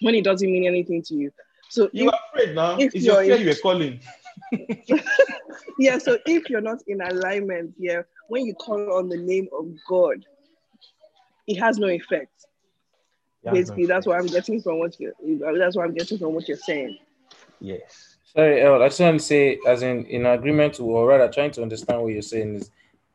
[0.00, 1.32] when it doesn't mean anything to you?"
[1.68, 2.78] So You if, are afraid now.
[2.78, 4.00] if It's your you're fear you were calling.
[5.78, 9.66] yeah, so if you're not in alignment, yeah, when you call on the name of
[9.88, 10.24] God,
[11.46, 12.30] it has no effect.
[13.42, 15.12] It has no Basically, that's what I'm getting from what you.
[15.58, 16.98] That's what I'm getting from what you're saying.
[17.60, 18.16] Yes.
[18.24, 21.52] Sorry, El, I just want to say, as in in agreement to, or rather, trying
[21.52, 22.70] to understand what you're saying is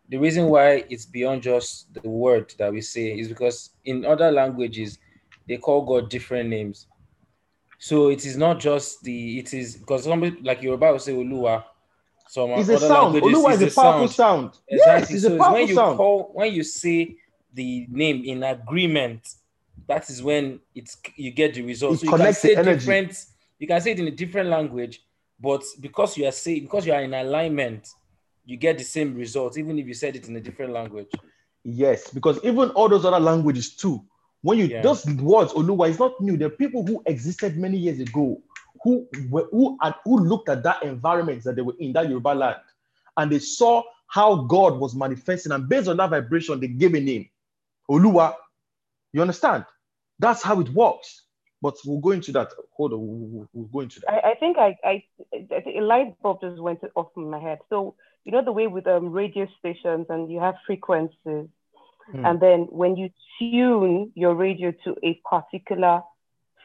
[0.07, 4.31] the reason why it's beyond just the word that we say is because in other
[4.31, 4.97] languages
[5.49, 6.85] they call God different names.
[7.79, 11.63] So it is not just the it is because somebody like Yoruba will say Oluwa.
[12.27, 13.15] Some It's a sound.
[13.15, 14.51] languages Oluwa is it's a powerful sound.
[14.69, 15.15] Yes, Exactly.
[15.15, 15.97] it's so a it's when you sound.
[15.97, 17.15] call when you say
[17.53, 19.27] the name in agreement,
[19.87, 21.95] that is when it's you get the result.
[21.95, 23.25] It so you can say different,
[23.57, 25.01] you can say it in a different language,
[25.39, 27.87] but because you are saying because you are in alignment,
[28.45, 31.07] you get the same result, even if you said it in a different language.
[31.63, 34.05] Yes, because even all those other languages too,
[34.41, 34.81] when you Yeah.
[34.81, 36.37] those words Oluwa is not new.
[36.37, 38.41] There are people who existed many years ago
[38.83, 42.29] who were who and who looked at that environment that they were in that Yoruba
[42.29, 42.57] land,
[43.17, 46.99] and they saw how God was manifesting, and based on that vibration, they gave a
[46.99, 47.29] name,
[47.89, 48.35] Oluwa.
[49.13, 49.65] You understand?
[50.19, 51.23] That's how it works.
[51.61, 52.51] But we'll go into that.
[52.77, 54.09] Hold on, we'll, we'll- we'll go into that.
[54.09, 57.39] I, I think I, I, I think a light bulb just went off in my
[57.39, 57.59] head.
[57.69, 61.47] So you know the way with um, radio stations and you have frequencies,
[62.11, 62.25] Hmm.
[62.25, 66.01] and then when you tune your radio to a particular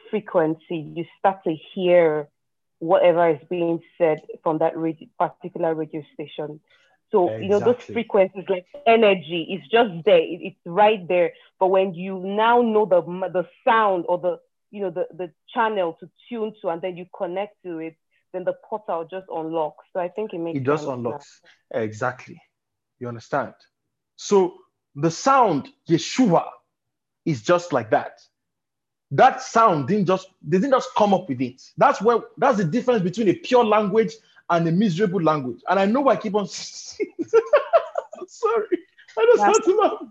[0.09, 2.27] frequency, you start to hear
[2.79, 6.59] whatever is being said from that radio, particular radio station.
[7.11, 10.17] So you know those frequencies, like energy, it's just there.
[10.19, 11.33] It- it's right there.
[11.59, 14.39] But when you now know the the sound or the
[14.71, 17.95] you know the the channel to tune to, and then you connect to it,
[18.33, 19.85] then the portal just unlocks.
[19.93, 20.93] So I think it makes it just now.
[20.93, 21.41] unlocks.
[21.73, 22.41] Exactly.
[22.99, 23.53] You understand?
[24.15, 24.53] So
[24.95, 26.45] the sound Yeshua
[27.25, 28.21] is just like that.
[29.11, 31.61] That sound didn't just they didn't just come up with it.
[31.77, 34.13] That's where that's the difference between a pure language
[34.49, 35.61] and a miserable language.
[35.69, 36.79] And I know I keep on sorry.
[39.17, 40.01] I just had to laugh.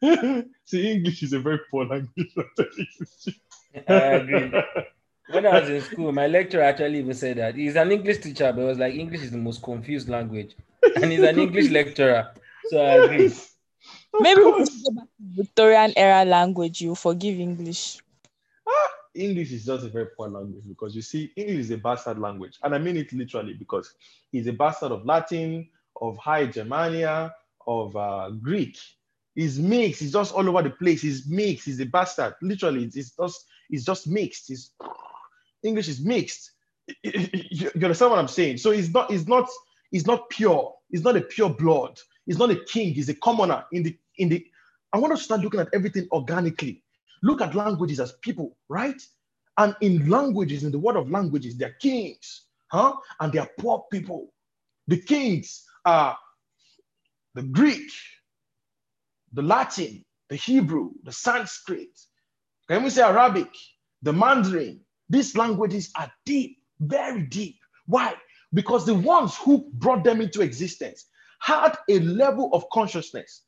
[0.64, 2.34] See, English is a very poor language.
[3.88, 4.52] I agree.
[5.30, 8.50] When I was in school, my lecturer actually even said that he's an English teacher,
[8.50, 10.56] but it was like English is the most confused language,
[10.96, 12.30] and he's an English lecturer.
[12.70, 13.30] So I agree.
[14.20, 16.80] Maybe we should go back to Victorian era language.
[16.80, 17.98] You forgive English.
[19.14, 22.58] English is just a very poor language because you see, English is a bastard language.
[22.62, 23.94] And I mean it literally because
[24.32, 25.68] it's a bastard of Latin,
[26.00, 27.34] of High Germania,
[27.66, 28.78] of uh, Greek.
[29.36, 31.04] It's mixed, it's just all over the place.
[31.04, 32.34] It's mixed, it's a bastard.
[32.42, 34.50] Literally, it's, it's just it's just mixed.
[34.50, 34.72] It's
[35.62, 36.52] English is mixed.
[37.02, 38.58] You, understand what I'm saying?
[38.58, 39.48] So it's not, it's not,
[39.92, 43.64] it's not pure, it's not a pure blood, it's not a king, it's a commoner
[43.72, 44.46] in the in the
[44.92, 46.82] I want to start looking at everything organically
[47.22, 49.00] look at languages as people, right?
[49.56, 52.94] And in languages, in the world of languages, they're kings, huh?
[53.20, 54.32] And they are poor people.
[54.86, 56.16] The kings are
[57.34, 57.90] the Greek,
[59.32, 61.88] the Latin, the Hebrew, the Sanskrit.
[62.68, 63.48] Can we say Arabic,
[64.02, 64.80] the Mandarin?
[65.08, 67.56] These languages are deep, very deep.
[67.86, 68.14] Why?
[68.52, 71.06] Because the ones who brought them into existence
[71.40, 73.42] had a level of consciousness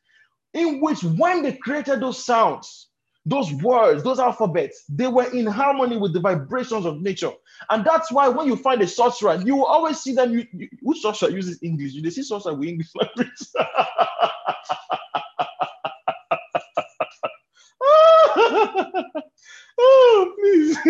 [0.55, 2.89] in which, when they created those sounds,
[3.27, 7.31] those words, those alphabets, they were in harmony with the vibrations of nature.
[7.69, 10.33] And that's why when you find a sorcerer, you will always see them.
[10.33, 11.93] You, you, which sorcerer uses English?
[11.93, 13.31] You see sorcerer with English language.
[19.79, 20.79] oh, please.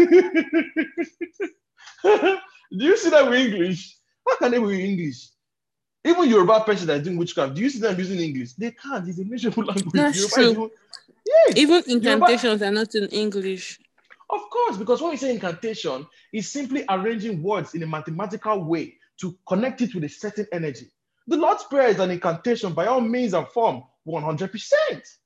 [2.05, 3.97] do you see that with English?
[4.29, 5.29] How can they be with English?
[6.05, 8.55] Even Yoruba person that is doing witchcraft, do you see them using English?
[8.55, 9.07] They can't.
[9.09, 9.93] It's a miserable language.
[9.93, 10.51] That's Yoruba true.
[10.51, 10.71] even-
[11.27, 11.57] yes.
[11.57, 13.79] Even Yoruba- incantations are not in English.
[14.31, 18.95] Of course, because when we say incantation, it's simply arranging words in a mathematical way
[19.21, 20.87] to connect it with a certain energy.
[21.27, 25.19] The Lord's Prayer is an incantation by all means and form, 100%.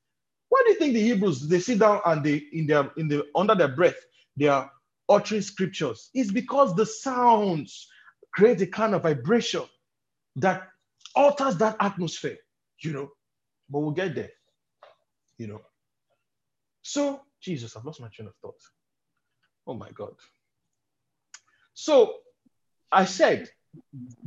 [0.55, 3.27] Why do you think the Hebrews they sit down and they in their in the
[3.35, 3.97] under their breath
[4.37, 4.71] they are
[5.09, 6.11] uttering scriptures.
[6.15, 7.89] It's because the sounds
[8.33, 9.65] create a kind of vibration
[10.37, 10.69] that
[11.17, 12.37] alters that atmosphere,
[12.79, 13.11] you know.
[13.69, 14.31] But we'll get there,
[15.39, 15.61] you know.
[16.83, 18.61] So, Jesus, I've lost my train of thought.
[19.67, 20.15] Oh my God.
[21.73, 22.15] So,
[22.93, 23.49] I said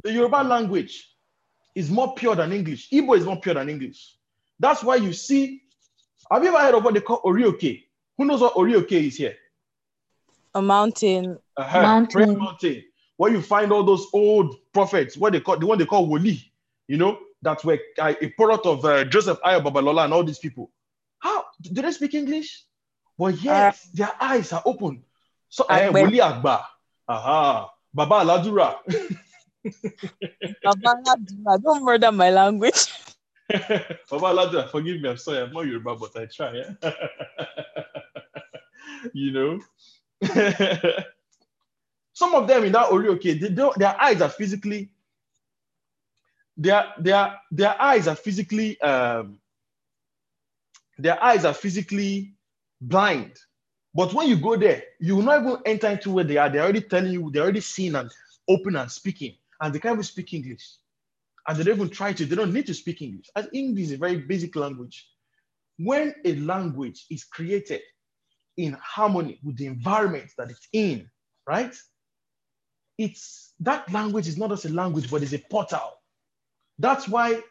[0.04, 1.10] the Yoruba language
[1.74, 2.90] is more pure than English.
[2.92, 4.18] Igbo is more pure than English.
[4.60, 5.62] That's why you see.
[6.32, 7.84] Have you ever heard of what they call Orioke?
[8.18, 9.36] Who knows what Orioke is here?
[10.56, 11.38] A mountain.
[11.56, 11.82] Uh-huh.
[11.82, 12.12] Mountain.
[12.12, 12.84] Prayer mountain.
[13.16, 16.44] Where you find all those old prophets, what they call the one they call Woli,
[16.88, 20.40] you know, that were uh, a product of uh, Joseph Ayo Babalola and all these
[20.40, 20.72] people.
[21.20, 22.64] How do they speak English?
[23.18, 25.04] But yes, their eyes are open.
[25.50, 25.94] So I Agbe.
[25.94, 26.64] Woli Agba,
[27.08, 28.76] aha, Baba Aladura.
[30.64, 32.94] Baba Ladura, Don't murder my language.
[33.50, 36.54] Baba Aladura, forgive me, I'm sorry, I'm not Yoruba, but I try.
[36.54, 36.72] Yeah?
[39.14, 39.60] you know.
[42.14, 44.90] Some of them in that Orioke, they don't, their eyes are physically,
[46.58, 49.40] their, their, their eyes are physically, um,
[50.98, 52.34] their eyes are physically
[52.82, 53.34] blind.
[53.94, 56.50] But when you go there, you will not even enter into where they are.
[56.50, 58.12] They're already telling you, they're already seeing and
[58.50, 59.36] open and speaking.
[59.62, 60.68] And they can't even speak English.
[61.48, 63.28] And they don't even try to, they don't need to speak English.
[63.36, 65.08] As English is a very basic language.
[65.78, 67.82] When a language is created
[68.58, 71.10] in harmony with the environment that it's in,
[71.48, 71.74] right?
[72.98, 75.94] It's that language is not just a language, but it's a portal.
[76.80, 77.42] That's why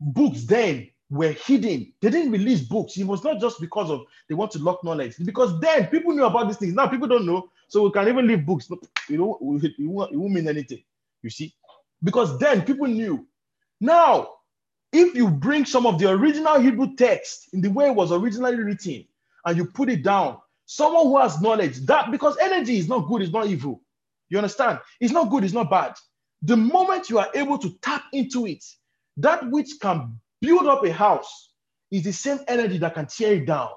[0.00, 1.92] books then were hidden.
[2.00, 2.96] They didn't release books.
[2.96, 5.14] It was not just because of they want to lock knowledge.
[5.24, 6.74] Because then people knew about these things.
[6.74, 7.50] Now people don't know.
[7.68, 8.68] So we can even leave books.
[9.08, 10.82] You know, it won't, it won't mean anything.
[11.22, 11.54] You see?
[12.02, 13.26] Because then people knew.
[13.80, 14.28] Now,
[14.92, 18.56] if you bring some of the original Hebrew text in the way it was originally
[18.56, 19.04] written
[19.44, 23.22] and you put it down, someone who has knowledge, that because energy is not good,
[23.22, 23.80] it's not evil.
[24.28, 24.80] You understand?
[25.00, 25.94] It's not good, it's not bad.
[26.42, 28.64] The moment you are able to tap into it,
[29.18, 31.50] that which can build up a house
[31.90, 33.70] is the same energy that can tear it down.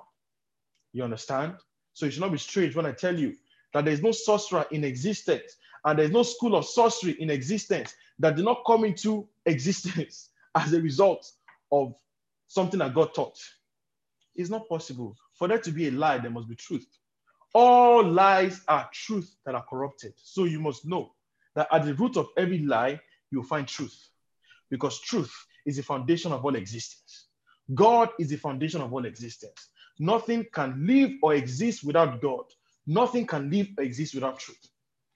[0.94, 1.56] You understand?
[1.94, 3.36] So it should not be strange when I tell you
[3.74, 7.96] that there is no sorcerer in existence and there's no school of sorcery in existence
[8.20, 11.30] that did not come into existence as a result
[11.72, 11.94] of
[12.48, 13.38] something that God taught.
[14.36, 15.16] It's not possible.
[15.36, 16.88] For there to be a lie, there must be truth.
[17.54, 20.14] All lies are truth that are corrupted.
[20.18, 21.14] So you must know
[21.56, 23.00] that at the root of every lie,
[23.32, 24.10] you'll find truth.
[24.70, 25.34] Because truth
[25.66, 27.28] is the foundation of all existence.
[27.74, 29.70] God is the foundation of all existence.
[30.00, 32.46] Nothing can live or exist without God.
[32.88, 34.68] Nothing can live or exist without truth.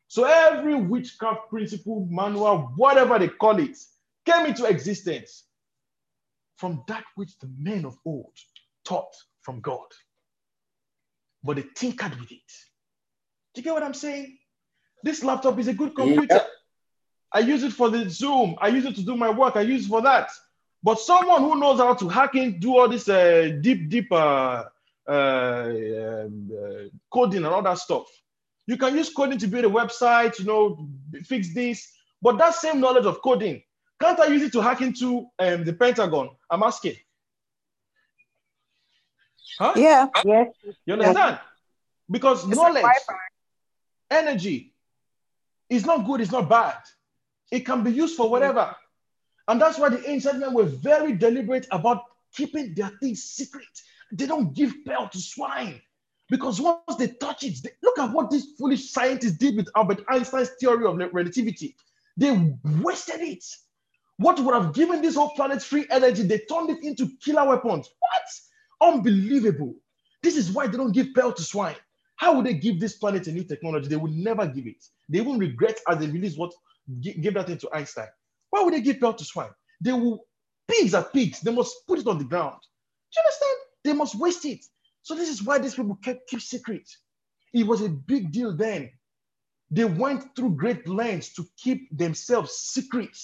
[0.07, 3.77] So every witchcraft principle, manual, whatever they call it,
[4.27, 5.45] came into existence
[6.57, 8.33] from that which the men of old
[8.83, 9.87] taught from God.
[11.43, 12.51] But they tinkered with it.
[13.53, 14.37] Do you get what I'm saying?
[15.03, 16.35] This laptop is a good computer.
[16.35, 16.49] Yep.
[17.31, 18.55] I use it for the Zoom.
[18.59, 19.55] I use it to do my work.
[19.55, 20.29] I use it for that.
[20.83, 24.63] But someone who knows how to hack in, do all this uh, deep, deep uh,
[25.07, 28.07] uh, um, uh, coding and all that stuff.
[28.65, 30.87] You can use coding to build a website, you know,
[31.23, 31.91] fix this.
[32.21, 33.61] But that same knowledge of coding,
[33.99, 36.29] can't I use it to hack into um, the Pentagon?
[36.49, 36.95] I'm asking.
[39.59, 39.73] Huh?
[39.75, 40.07] Yeah.
[40.23, 40.47] Yes.
[40.85, 41.39] You understand?
[42.09, 42.85] Because knowledge,
[44.09, 44.73] energy
[45.69, 46.77] is not good, it's not bad.
[47.51, 48.75] It can be used for whatever.
[49.47, 53.65] And that's why the ancient men were very deliberate about keeping their things secret.
[54.11, 55.81] They don't give pearl to swine.
[56.29, 60.03] Because once they touch it, they, look at what these foolish scientists did with Albert
[60.09, 61.75] Einstein's theory of relativity.
[62.17, 63.45] They wasted it.
[64.17, 67.89] What would have given this whole planet free energy, they turned it into killer weapons.
[67.99, 68.93] What?
[68.93, 69.75] Unbelievable.
[70.23, 71.75] This is why they don't give pearl to swine.
[72.15, 73.87] How would they give this planet a new technology?
[73.87, 74.83] They would never give it.
[75.07, 76.51] They even regret as they release what
[77.01, 78.07] gave that thing to Einstein.
[78.49, 79.51] Why would they give pearl to swine?
[79.81, 80.25] They will,
[80.67, 81.41] pigs are pigs.
[81.41, 82.59] They must put it on the ground.
[83.13, 83.57] Do you understand?
[83.83, 84.65] They must waste it.
[85.03, 86.89] So this is why these people kept keep secret.
[87.53, 88.89] It was a big deal then.
[89.69, 93.15] They went through great lengths to keep themselves secret.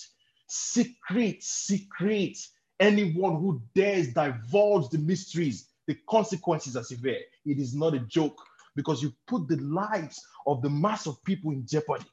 [0.47, 2.37] Secret, secret.
[2.79, 7.21] Anyone who dares divulge the mysteries, the consequences are severe.
[7.45, 8.41] It is not a joke
[8.75, 12.05] because you put the lives of the mass of people in jeopardy.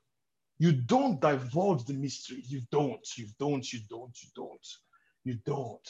[0.58, 2.50] You don't divulge the mysteries.
[2.52, 4.68] You don't, you don't, you don't, you don't,
[5.24, 5.88] you don't.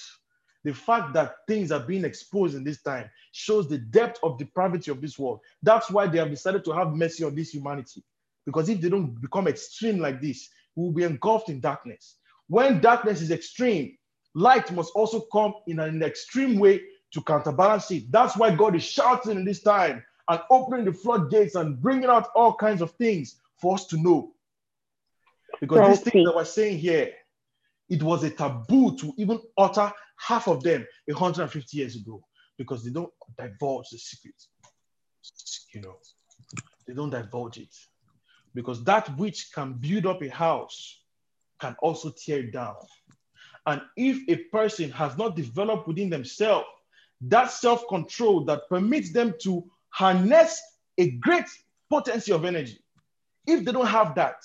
[0.65, 4.91] The fact that things are being exposed in this time shows the depth of depravity
[4.91, 5.41] of this world.
[5.63, 8.05] That's why they have decided to have mercy on this humanity.
[8.47, 12.17] Because if they don't become extreme like this, we will be engulfed in darkness.
[12.51, 13.97] When darkness is extreme,
[14.35, 16.81] light must also come in an extreme way
[17.13, 18.11] to counterbalance it.
[18.11, 22.27] That's why God is shouting in this time and opening the floodgates and bringing out
[22.35, 24.33] all kinds of things for us to know.
[25.61, 27.13] Because these things that we're saying here,
[27.89, 32.21] it was a taboo to even utter half of them 150 years ago
[32.59, 34.35] because they don't divulge the secret.
[35.73, 35.99] You know,
[36.89, 37.77] they don't divulge it
[38.57, 41.00] because that which can build up a house
[41.61, 42.77] can also tear down.
[43.67, 46.67] And if a person has not developed within themselves
[47.23, 50.61] that self control that permits them to harness
[50.99, 51.45] a great
[51.91, 52.79] potency of energy,
[53.47, 54.37] if they don't have that,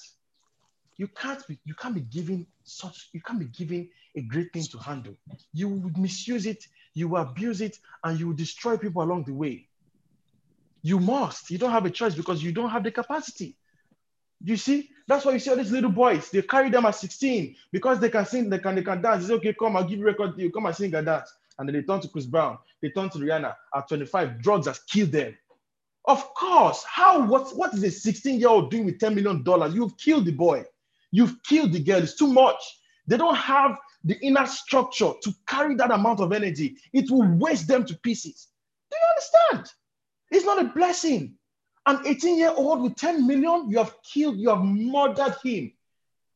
[0.98, 4.64] you can't be you can't be giving such you can't be giving a great thing
[4.64, 5.16] to handle.
[5.54, 9.34] You would misuse it, you will abuse it, and you will destroy people along the
[9.34, 9.68] way.
[10.82, 11.50] You must.
[11.50, 13.58] You don't have a choice because you don't have the capacity.
[14.44, 16.30] You see, that's why you see all these little boys.
[16.32, 19.24] They carry them at 16 because they can sing, they can, they can dance.
[19.24, 21.32] It's okay, come, I'll give you record you Come and sing and dance.
[21.58, 22.58] And then they turn to Chris Brown.
[22.82, 23.56] They turn to Rihanna.
[23.74, 25.38] At 25, drugs has killed them.
[26.08, 26.84] Of course.
[26.88, 27.26] How?
[27.26, 27.56] What?
[27.56, 29.74] What is a 16 year old doing with 10 million dollars?
[29.74, 30.66] You've killed the boy.
[31.12, 32.04] You've killed the girl.
[32.04, 32.62] It's too much.
[33.08, 36.78] They don't have the inner structure to carry that amount of energy.
[36.94, 38.50] It will waste them to pieces.
[38.92, 39.74] Do you understand?
[40.32, 41.36] It's not a blessing.
[41.88, 45.72] An 18 year old with 10 million, you have killed, you have murdered him.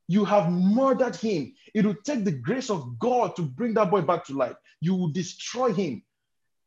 [0.07, 1.53] You have murdered him.
[1.73, 4.55] It will take the grace of God to bring that boy back to life.
[4.81, 6.03] You will destroy him.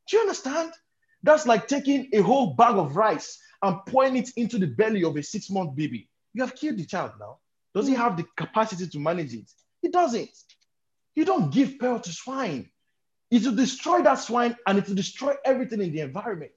[0.09, 0.72] Do you understand?
[1.22, 5.16] That's like taking a whole bag of rice and pouring it into the belly of
[5.16, 6.09] a six month baby.
[6.35, 7.39] You have killed the child now.
[7.74, 7.99] Does he mm.
[7.99, 9.51] have the capacity to manage it?
[9.80, 10.30] He doesn't.
[11.14, 12.70] You don't give pearl to swine.
[13.30, 16.53] It will destroy that swine and it will destroy everything in the environment.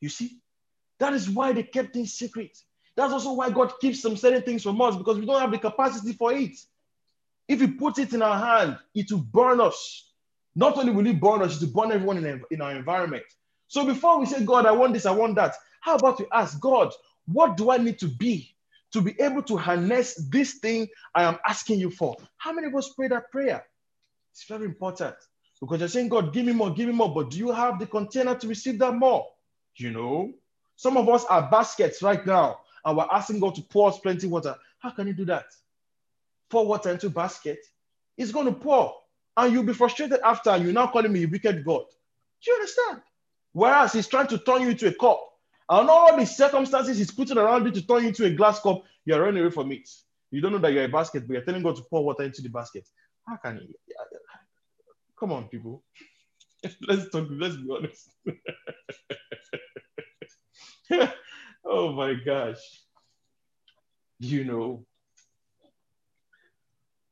[0.00, 0.40] You see?
[1.04, 2.56] That is why they kept things secret.
[2.96, 5.58] That's also why God keeps some certain things from us because we don't have the
[5.58, 6.56] capacity for it.
[7.46, 10.10] If He puts it in our hand, it will burn us.
[10.56, 13.24] Not only will it burn us, it will burn everyone in, in our environment.
[13.68, 16.58] So before we say, God, I want this, I want that, how about we ask
[16.58, 16.90] God,
[17.26, 18.56] what do I need to be
[18.92, 22.16] to be able to harness this thing I am asking you for?
[22.38, 23.62] How many of us pray that prayer?
[24.32, 25.16] It's very important
[25.60, 27.86] because you're saying, God, give me more, give me more, but do you have the
[27.86, 29.26] container to receive that more?
[29.76, 30.32] You know,
[30.76, 34.26] some of us are baskets right now, and we're asking God to pour us plenty
[34.26, 34.56] water.
[34.80, 35.46] How can you do that?
[36.50, 37.58] Pour water into basket.
[38.16, 38.94] It's going to pour,
[39.36, 41.84] and you'll be frustrated after, and you're now calling me a wicked God.
[42.44, 43.02] Do you understand?
[43.52, 45.20] Whereas he's trying to turn you into a cup.
[45.70, 48.82] And all the circumstances he's putting around you to turn you into a glass cup,
[49.06, 49.88] you're running away from it.
[50.30, 52.42] You don't know that you're a basket, but you're telling God to pour water into
[52.42, 52.86] the basket.
[53.26, 53.74] How can you?
[55.18, 55.82] Come on, people.
[56.88, 58.10] let's talk, let's be honest.
[61.64, 62.60] oh my gosh.
[64.18, 64.86] You know.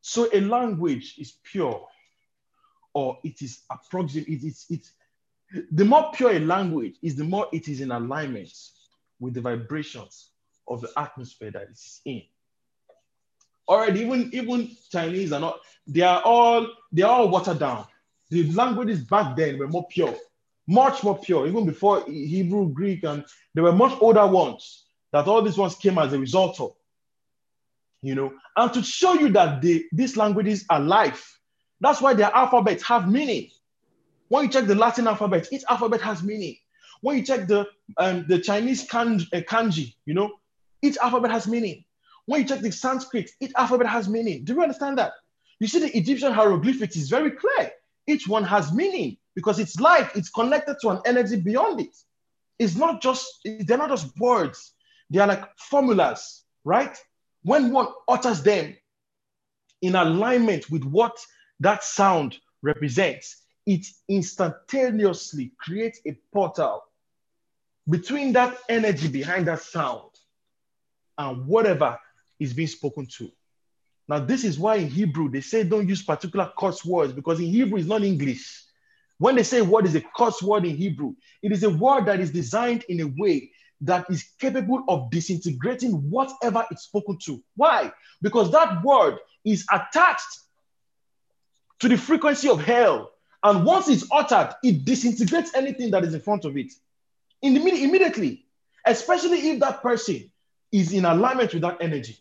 [0.00, 1.86] So a language is pure
[2.94, 4.28] or it is approximate.
[4.28, 4.92] It is it's
[5.70, 8.52] the more pure a language is, the more it is in alignment
[9.20, 10.30] with the vibrations
[10.68, 12.22] of the atmosphere that it's in.
[13.68, 17.86] Already, even even Chinese are not, they are all they are all watered down.
[18.30, 20.14] The languages back then were more pure
[20.68, 25.42] much more pure, even before Hebrew, Greek, and there were much older ones that all
[25.42, 26.72] these ones came as a result of.
[28.02, 31.38] You know, and to show you that the, these languages are life,
[31.80, 33.50] that's why their alphabets have meaning.
[34.28, 36.56] When you check the Latin alphabet, each alphabet has meaning.
[37.00, 37.66] When you check the
[37.98, 40.32] um, the Chinese kanji, uh, kanji, you know,
[40.80, 41.84] each alphabet has meaning.
[42.26, 44.44] When you check the Sanskrit, each alphabet has meaning.
[44.44, 45.12] Do you understand that?
[45.60, 47.72] You see, the Egyptian hieroglyphics is very clear.
[48.06, 51.96] Each one has meaning because it's life, it's connected to an energy beyond it.
[52.58, 54.74] It's not just, they're not just words,
[55.10, 56.96] they are like formulas, right?
[57.42, 58.76] When one utters them
[59.80, 61.18] in alignment with what
[61.60, 66.82] that sound represents, it instantaneously creates a portal
[67.88, 70.10] between that energy behind that sound
[71.18, 71.98] and whatever
[72.38, 73.30] is being spoken to.
[74.08, 77.46] Now, this is why in Hebrew they say don't use particular curse words because in
[77.46, 78.64] Hebrew it's not English.
[79.18, 82.20] When they say what is a curse word in Hebrew, it is a word that
[82.20, 83.50] is designed in a way
[83.82, 87.42] that is capable of disintegrating whatever it's spoken to.
[87.56, 87.92] Why?
[88.20, 90.38] Because that word is attached
[91.80, 93.12] to the frequency of hell.
[93.42, 96.72] And once it's uttered, it disintegrates anything that is in front of it
[97.42, 98.46] in the, immediately,
[98.86, 100.30] especially if that person
[100.70, 102.16] is in alignment with that energy.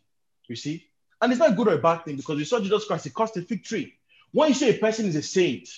[0.47, 0.87] You see?
[1.21, 3.11] And it's not a good or a bad thing because we saw Jesus Christ, he
[3.11, 3.93] caused a fig tree.
[4.31, 5.69] When you say a person is a saint,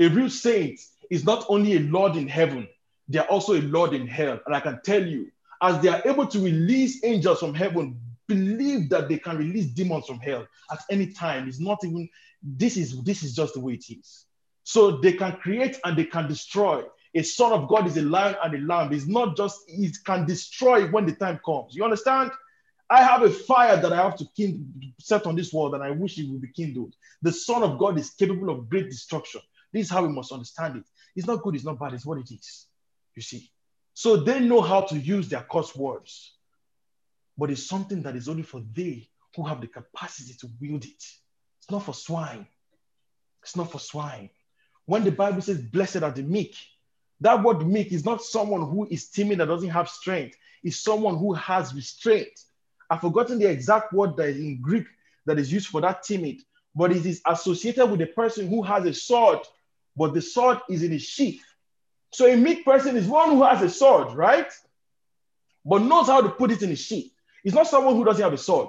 [0.00, 0.80] a real saint
[1.10, 2.66] is not only a Lord in heaven,
[3.08, 4.40] they are also a Lord in hell.
[4.46, 5.30] And I can tell you,
[5.60, 10.06] as they are able to release angels from heaven, believe that they can release demons
[10.06, 11.48] from hell at any time.
[11.48, 12.08] It's not even,
[12.42, 14.24] this is this is just the way it is.
[14.64, 18.36] So they can create and they can destroy A son of God is a lion
[18.42, 18.92] and a lamb.
[18.92, 21.74] It's not just, it can destroy when the time comes.
[21.74, 22.30] You understand?
[22.92, 25.92] I have a fire that I have to kind, set on this world, and I
[25.92, 26.94] wish it would be kindled.
[27.22, 29.40] The Son of God is capable of great destruction.
[29.72, 30.84] This is how we must understand it.
[31.16, 32.66] It's not good, it's not bad, it's what it is.
[33.14, 33.50] You see?
[33.94, 36.34] So they know how to use their curse words,
[37.38, 40.90] but it's something that is only for they who have the capacity to wield it.
[40.90, 42.46] It's not for swine.
[43.42, 44.28] It's not for swine.
[44.84, 46.56] When the Bible says, Blessed are the meek,
[47.22, 51.16] that word meek is not someone who is timid that doesn't have strength, it's someone
[51.16, 52.38] who has restraint.
[52.92, 54.84] I've forgotten the exact word that is in Greek
[55.24, 56.42] that is used for that timid,
[56.74, 59.38] but it is associated with a person who has a sword,
[59.96, 61.42] but the sword is in a sheath.
[62.10, 64.52] So a meek person is one who has a sword, right?
[65.64, 67.10] But knows how to put it in a sheath.
[67.42, 68.68] It's not someone who doesn't have a sword,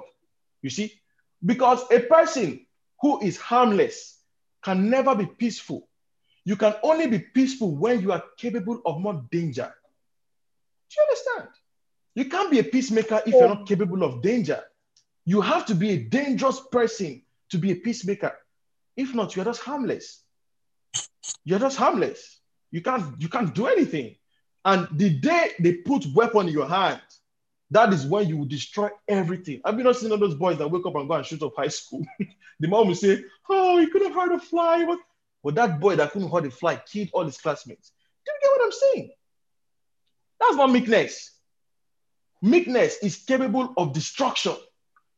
[0.62, 0.98] you see?
[1.44, 2.64] Because a person
[3.02, 4.18] who is harmless
[4.62, 5.86] can never be peaceful.
[6.46, 9.70] You can only be peaceful when you are capable of more danger.
[10.88, 11.48] Do you understand?
[12.14, 14.62] You can't be a peacemaker if you're not capable of danger.
[15.24, 18.36] You have to be a dangerous person to be a peacemaker.
[18.96, 20.22] If not, you're just harmless.
[21.44, 22.40] You're just harmless.
[22.70, 24.16] You can't you can't do anything.
[24.64, 27.00] And the day they put weapon in your hand,
[27.70, 29.60] that is when you will destroy everything.
[29.64, 31.68] I've you not all those boys that wake up and go and shoot up high
[31.68, 32.04] school?
[32.60, 34.98] the mom will say, "Oh, he could have hurt a fly," but
[35.42, 37.92] but that boy that couldn't hurt a fly killed all his classmates.
[38.24, 39.10] Do you get what I'm saying?
[40.40, 41.33] That's not meekness.
[42.44, 44.54] Meekness is capable of destruction.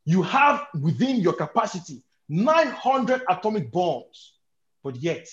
[0.04, 4.34] You have within your capacity 900 atomic bombs,
[4.84, 5.26] but yet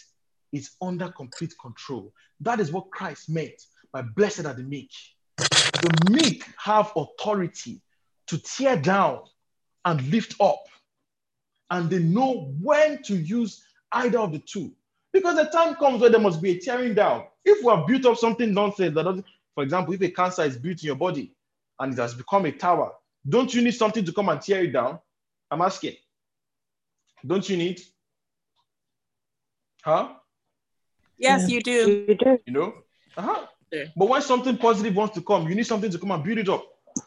[0.52, 2.12] it's under complete control.
[2.40, 4.90] That is what Christ meant by blessed are the meek.
[5.38, 7.80] The meek have authority
[8.26, 9.20] to tear down
[9.86, 10.66] and lift up,
[11.70, 14.72] and they know when to use either of the two.
[15.12, 17.26] Because the time comes where there must be a tearing down.
[17.46, 20.58] If we have built up something nonsense that doesn't, for example, if a cancer is
[20.58, 21.33] built in your body
[21.80, 22.92] and it has become a tower,
[23.28, 25.00] don't you need something to come and tear it down?
[25.50, 25.96] I'm asking.
[27.26, 27.82] Don't you need?
[29.84, 30.14] Huh?
[31.18, 32.06] Yes, you do.
[32.08, 32.40] You do.
[32.46, 32.74] You know?
[33.16, 33.46] Uh-huh.
[33.72, 33.86] Yeah.
[33.96, 36.50] But when something positive wants to come, you need something to come and build it
[36.50, 36.66] up.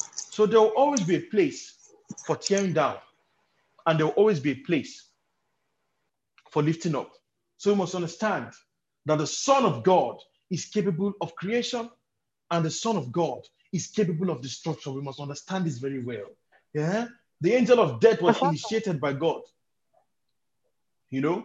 [0.08, 1.74] So there will always be a place
[2.26, 2.96] for tearing down,
[3.86, 5.10] and there will always be a place
[6.50, 7.12] for lifting up.
[7.56, 8.52] So you must understand
[9.06, 10.16] that the Son of God
[10.50, 11.90] is capable of creation,
[12.50, 13.40] and the Son of God
[13.76, 14.94] is capable of destruction.
[14.94, 16.26] We must understand this very well.
[16.74, 17.06] Yeah,
[17.40, 18.48] the angel of death was Uh-huh.
[18.48, 19.42] initiated by God.
[21.10, 21.36] You know,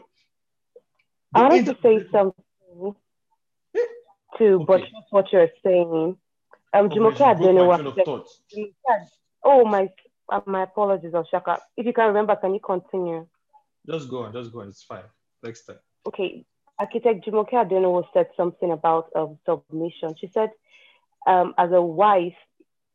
[1.34, 2.95] I The wanted angel to say something
[4.38, 4.65] to Okay.
[4.65, 6.17] but what you're saying.
[6.73, 7.95] Um, Jumoke she broke my Adenowo train of
[8.86, 9.07] said-
[9.43, 9.89] Oh my,
[10.29, 11.59] uh, my apologies, Oshaka.
[11.75, 13.27] If you can remember, can you continue?
[13.88, 14.69] Just go on, just go on.
[14.69, 15.03] It's fine.
[15.43, 15.79] Next time.
[16.05, 16.45] okay,
[16.79, 20.15] architect Jumoke Adenowo said something about um, submission.
[20.19, 20.51] She said,
[21.28, 22.36] um, as a wife,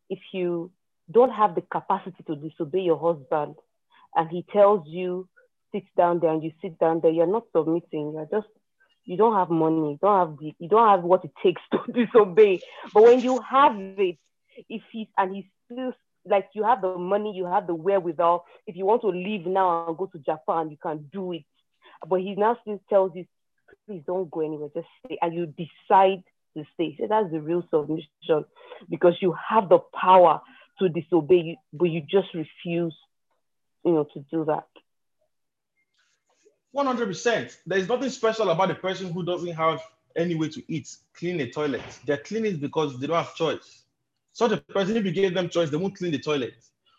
[0.09, 0.71] if you
[1.11, 3.55] don't have the capacity to disobey your husband
[4.15, 5.29] and he tells you,
[5.73, 8.13] sit down there and you sit down there, you're not submitting.
[8.15, 8.49] You're just,
[9.05, 9.93] you don't have money.
[9.93, 12.61] You don't have the, you don't have what it takes to disobey.
[12.93, 14.19] But when you have it,
[14.69, 15.93] if he, and he still,
[16.25, 18.45] like you have the money, you have the wherewithal.
[18.67, 21.45] If you want to leave now and go to Japan, you can do it
[22.09, 23.25] but he now still tells you,
[23.87, 26.23] please don't go anywhere, just stay, and you decide
[26.57, 26.97] to stay.
[27.09, 28.45] That's the real submission
[28.89, 30.41] because you have the power
[30.79, 32.95] to disobey, but you just refuse,
[33.85, 34.67] you know, to do that.
[36.75, 37.57] 100%.
[37.67, 39.81] There's nothing special about a person who doesn't have
[40.15, 41.83] any way to eat, clean a toilet.
[42.05, 43.85] They're cleaning because they don't have choice.
[44.33, 46.55] Such a person, if you give them choice, they won't clean the toilet.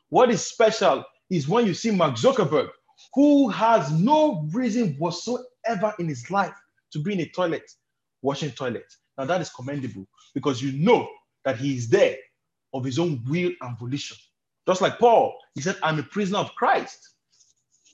[0.10, 2.70] What is special is when you see Mark Zuckerberg,
[3.14, 6.56] who has no reason whatsoever in his life
[6.92, 7.70] to be in a toilet,
[8.22, 8.92] washing toilet.
[9.18, 11.08] Now that is commendable because you know
[11.46, 12.18] that he is there
[12.74, 14.18] of his own will and volition.
[14.68, 17.10] Just like Paul, he said, I'm a prisoner of Christ.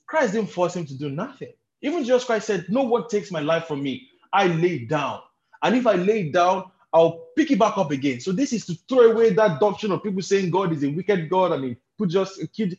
[0.08, 1.54] Christ didn't force him to do nothing.
[1.82, 4.08] Even Jesus Christ said, No one takes my life from me.
[4.32, 5.22] I lay it down.
[5.62, 8.20] And if I lay it down, I'll pick it back up again.
[8.20, 11.30] So this is to throw away that doctrine of people saying God is a wicked
[11.30, 12.78] God and he put just a kid.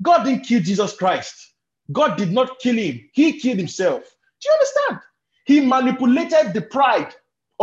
[0.00, 1.54] God didn't kill Jesus Christ.
[1.90, 3.08] God did not kill him.
[3.12, 4.02] He killed himself.
[4.40, 5.00] Do you understand?
[5.44, 7.14] He manipulated the pride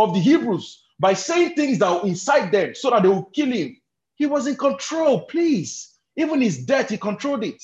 [0.04, 3.50] of the Hebrews by saying things that will incite them so that they will kill
[3.50, 3.76] him.
[4.16, 5.96] He was in control, please.
[6.16, 7.62] Even his death, he controlled it.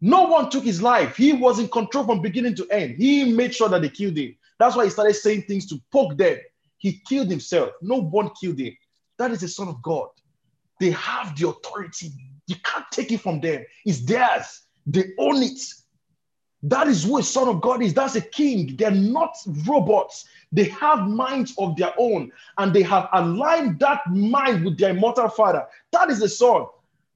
[0.00, 1.16] No one took his life.
[1.16, 2.96] He was in control from beginning to end.
[2.96, 4.34] He made sure that they killed him.
[4.58, 6.38] That's why he started saying things to poke them.
[6.78, 7.70] He killed himself.
[7.82, 8.76] No one killed him.
[9.18, 10.08] That is the Son of God.
[10.80, 12.10] They have the authority.
[12.46, 13.64] You can't take it from them.
[13.84, 14.62] It's theirs.
[14.86, 15.58] They own it.
[16.66, 17.92] That is who a son of God is.
[17.92, 18.74] That's a king.
[18.76, 19.36] They're not
[19.66, 20.24] robots.
[20.50, 25.28] They have minds of their own, and they have aligned that mind with their immortal
[25.28, 25.66] father.
[25.92, 26.66] That is a son.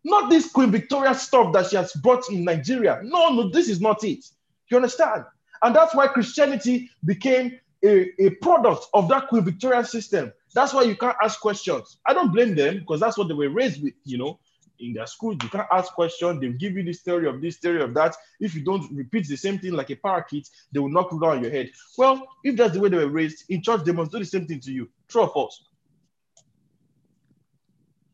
[0.05, 3.01] Not this Queen Victoria stuff that she has brought in Nigeria.
[3.03, 4.25] No, no, this is not it.
[4.71, 5.25] You understand?
[5.63, 10.33] And that's why Christianity became a, a product of that Queen Victoria system.
[10.55, 11.99] That's why you can't ask questions.
[12.07, 14.41] I don't blame them because that's what they were raised with, you know.
[14.81, 16.41] In their school, you can't ask questions.
[16.41, 18.16] They'll give you this theory of this theory of that.
[18.39, 21.39] If you don't repeat the same thing like a parakeet, they will knock you down
[21.39, 21.70] on your head.
[21.97, 24.47] Well, if that's the way they were raised, in church, they must do the same
[24.47, 24.89] thing to you.
[25.09, 25.64] True or false?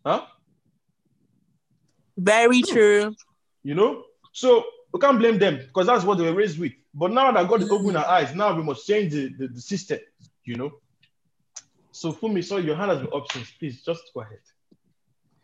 [0.06, 0.26] Huh?
[2.16, 2.72] Very hmm.
[2.72, 3.14] true.
[3.62, 4.04] You know?
[4.32, 6.72] So we can't blame them because that's what they were raised with.
[6.94, 7.64] But now that God hmm.
[7.64, 9.98] is opening our eyes, now we must change the, the, the system,
[10.44, 10.72] you know?
[11.92, 13.50] So Fumi, so your hand has been up since.
[13.52, 14.40] Please just go ahead.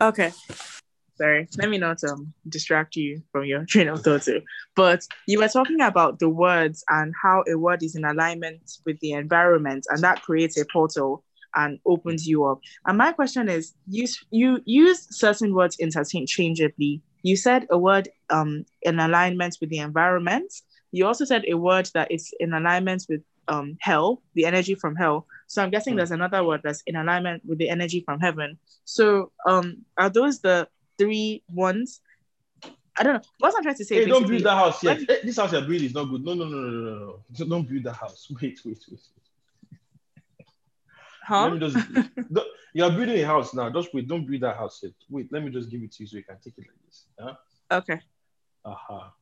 [0.01, 0.33] Okay.
[1.21, 4.41] Sorry, let me not um distract you from your train of thought too.
[4.75, 8.99] But you were talking about the words and how a word is in alignment with
[9.01, 11.23] the environment, and that creates a portal
[11.55, 12.61] and opens you up.
[12.87, 17.03] And my question is, you you use certain words interchangeably.
[17.23, 20.51] You said a word um in alignment with the environment.
[20.93, 24.97] You also said a word that is in alignment with um hell, the energy from
[24.97, 25.27] hell.
[25.49, 25.99] So I'm guessing Hmm.
[25.99, 28.59] there's another word that's in alignment with the energy from heaven.
[28.85, 30.69] So um are those the
[31.01, 32.03] three ones?
[32.99, 33.21] I don't know.
[33.39, 34.99] What I'm trying to say Hey, don't build that house yet.
[34.99, 36.23] Hey, this house you're building is not good.
[36.23, 37.47] No, no, no, no, no, no, no.
[37.47, 38.29] Don't build that house.
[38.41, 39.01] Wait, wait, wait.
[41.25, 41.49] Huh?
[41.49, 41.87] Let me just.
[42.75, 43.71] you're building a house now.
[43.71, 44.09] Just wait.
[44.09, 44.93] Don't build that house yet.
[45.09, 45.33] Wait.
[45.33, 47.07] Let me just give it to you so you can take it like this.
[47.19, 47.35] Huh?
[47.79, 48.01] Okay.
[48.65, 49.13] Aha.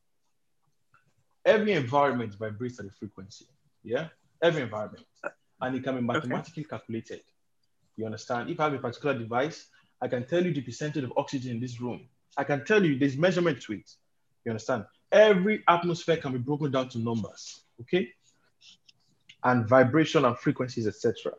[1.45, 3.45] Every environment vibrates at a frequency.
[3.83, 4.07] Yeah.
[4.41, 5.05] Every environment,
[5.61, 7.21] and it can be mathematically calculated.
[7.95, 8.49] You understand?
[8.49, 9.67] If I have a particular device,
[10.01, 12.07] I can tell you the percentage of oxygen in this room.
[12.37, 13.91] I can tell you there's measurement to it.
[14.45, 14.85] You understand?
[15.11, 17.61] Every atmosphere can be broken down to numbers.
[17.81, 18.09] Okay.
[19.43, 21.33] And vibration and frequencies, etc.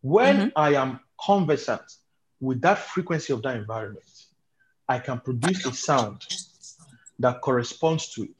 [0.00, 0.48] When mm-hmm.
[0.56, 1.82] I am conversant
[2.40, 4.04] with that frequency of that environment,
[4.88, 6.24] I can produce a sound
[7.18, 8.36] that corresponds to it.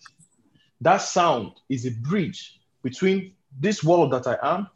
[0.81, 4.69] That sound is a bridge between this world that I am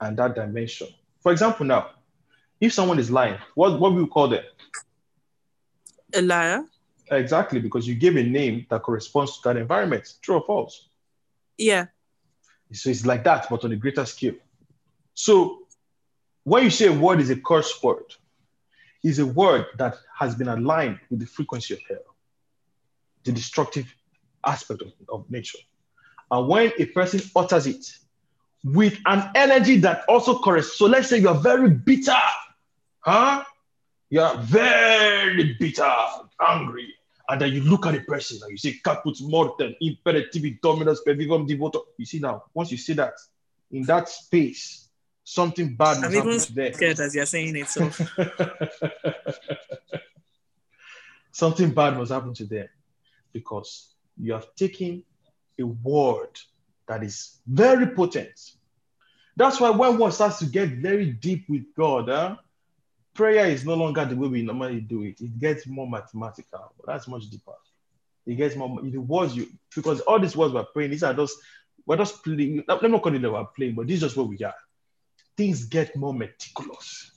[0.00, 0.88] and that dimension.
[1.22, 1.90] For example, now,
[2.62, 4.44] if someone is lying, what, what will we call them?
[6.14, 6.64] A liar?
[7.10, 10.14] Exactly, because you gave a name that corresponds to that environment.
[10.22, 10.88] True or false?
[11.58, 11.86] Yeah.
[12.72, 14.36] So it's like that, but on a greater scale.
[15.14, 15.66] So
[16.44, 18.14] when you say a word is a curse word,
[19.02, 22.14] is a word that has been aligned with the frequency of hell,
[23.24, 23.92] the destructive
[24.46, 25.58] aspect of, of nature.
[26.30, 27.92] And when a person utters it
[28.62, 32.12] with an energy that also corresponds, so let's say you're very bitter,
[33.02, 33.44] huh?
[34.10, 35.94] You're very bitter,
[36.40, 36.94] angry,
[37.28, 41.14] and then you look at a person and you say, Caput mortem, imperative dominus per
[41.14, 41.84] vivum devoto.
[41.96, 43.14] You see now, once you see that,
[43.70, 44.88] in that space,
[45.24, 47.68] something bad must I'm even to scared as you're saying it.
[47.68, 47.90] So
[51.32, 52.68] something bad must happen to them
[53.32, 55.02] because you have taken
[55.58, 56.38] a word
[56.86, 58.38] that is very potent.
[59.36, 62.36] That's why when one starts to get very deep with God, huh,
[63.14, 65.20] prayer is no longer the way we normally do it.
[65.20, 67.52] It gets more mathematical, that's much deeper.
[68.26, 71.36] It gets more the words you because all these words we're praying, these are just
[71.86, 72.64] we're just playing.
[72.68, 74.54] Let me not call it that we're playing, but this is just what we are.
[75.36, 77.12] Things get more meticulous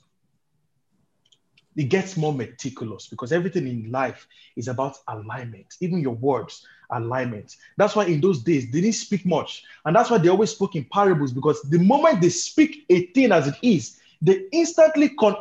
[1.76, 4.26] it gets more meticulous because everything in life
[4.56, 5.66] is about alignment.
[5.80, 7.56] Even your words, alignment.
[7.76, 10.74] That's why in those days they didn't speak much, and that's why they always spoke
[10.74, 15.36] in parables because the moment they speak a thing as it is, they instantly con.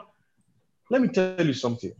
[0.89, 1.91] Let me tell you something.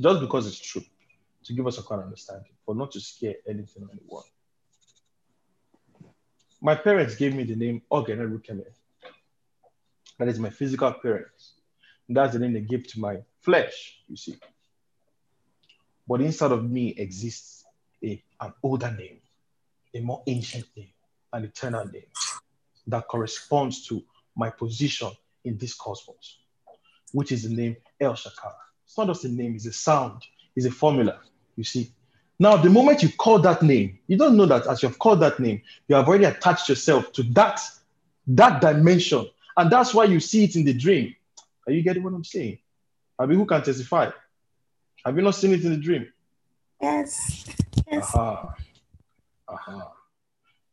[0.00, 0.82] Just because it's true,
[1.44, 4.24] to give us a kind of understanding, for not to scare anything or anyone
[6.62, 8.64] my parents gave me the name Ogene Rukeme.
[10.18, 11.54] That is my physical parents.
[12.08, 14.38] That's the name they give to my flesh, you see.
[16.06, 17.64] But inside of me exists
[18.04, 19.18] a, an older name,
[19.94, 20.92] a more ancient name,
[21.32, 22.06] an eternal name
[22.86, 24.02] that corresponds to
[24.36, 25.10] my position
[25.44, 26.38] in this cosmos,
[27.12, 28.52] which is the name El Shakar.
[28.86, 30.22] It's not just a name, it's a sound,
[30.56, 31.20] it's a formula,
[31.56, 31.92] you see.
[32.38, 35.20] Now, the moment you call that name, you don't know that as you have called
[35.20, 37.60] that name, you have already attached yourself to that,
[38.26, 39.28] that dimension.
[39.56, 41.14] And that's why you see it in the dream.
[41.66, 42.58] Are you getting what I'm saying?
[43.18, 44.10] I mean, who can testify?
[45.04, 46.12] Have you not seen it in the dream?
[46.80, 47.44] Yes.
[47.90, 48.10] Yes.
[48.14, 48.54] Aha.
[49.48, 49.92] Aha.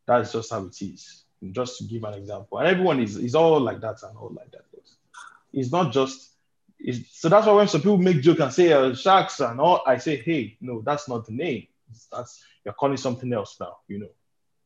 [0.06, 1.24] That's just how it is.
[1.52, 2.58] Just to give an example.
[2.58, 4.64] And everyone is, is all like that and all like that.
[5.52, 6.30] It's not just
[6.78, 9.82] Is- so that's why when some people make joke and say uh, sharks and all,
[9.86, 11.66] I say, hey, no, that's not the name.
[12.12, 14.10] That's you're calling something else now, you know.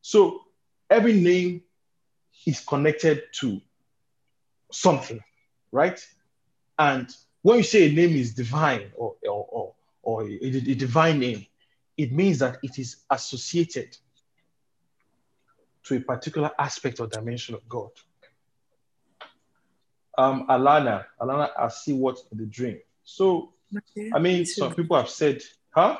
[0.01, 0.41] So
[0.89, 1.63] every name
[2.45, 3.61] is connected to
[4.71, 5.21] something,
[5.71, 5.99] right?
[6.77, 7.09] And
[7.41, 9.73] when you say a name is divine or or or,
[10.03, 11.45] or a, a divine name,
[11.97, 13.97] it means that it is associated
[15.85, 17.89] to a particular aspect or dimension of God.
[20.17, 22.79] Um, Alana, Alana, I see what in the dream.
[23.03, 23.53] So,
[24.13, 25.41] I mean, some people have said,
[25.71, 25.97] huh?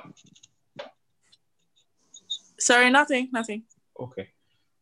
[2.58, 3.64] Sorry, nothing, nothing.
[4.00, 4.30] Okay.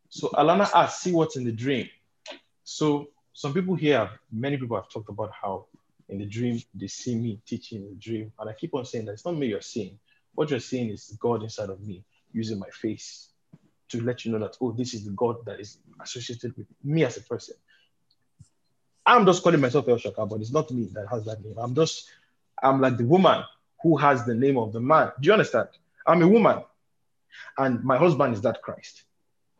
[0.09, 1.89] So Alana asked, see what's in the dream.
[2.63, 5.65] So some people here, many people have talked about how
[6.07, 8.31] in the dream they see me teaching in the dream.
[8.39, 9.99] And I keep on saying that it's not me you're seeing.
[10.35, 13.32] What you're seeing is God inside of me using my face
[13.93, 17.05] to let you know that, oh, this is the God that is associated with me
[17.05, 17.55] as a person.
[19.05, 21.55] I'm just calling myself El Shaka, but it's not me that has that name.
[21.57, 22.09] I'm just,
[22.61, 23.43] I'm like the woman
[23.81, 25.11] who has the name of the man.
[25.19, 25.69] Do you understand?
[26.07, 26.63] I'm a woman,
[27.57, 29.03] and my husband is that Christ.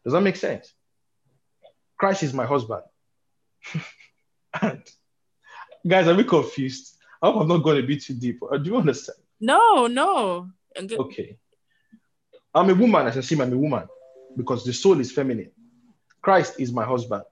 [0.04, 0.74] Does that make sense?
[1.98, 2.82] Christ is my husband.
[4.62, 4.82] and
[5.88, 6.98] guys, are we confused?
[7.22, 8.40] I hope I'm not going to be too deep.
[8.44, 9.20] Uh, Do you understand?
[9.40, 10.50] No, no.
[11.00, 11.38] Okay.
[12.56, 13.88] I'm a woman, as I see, I'm a woman
[14.36, 15.52] because the soul is feminine.
[16.22, 17.24] Christ is my husband,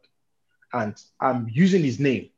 [0.74, 2.30] and I'm using his name.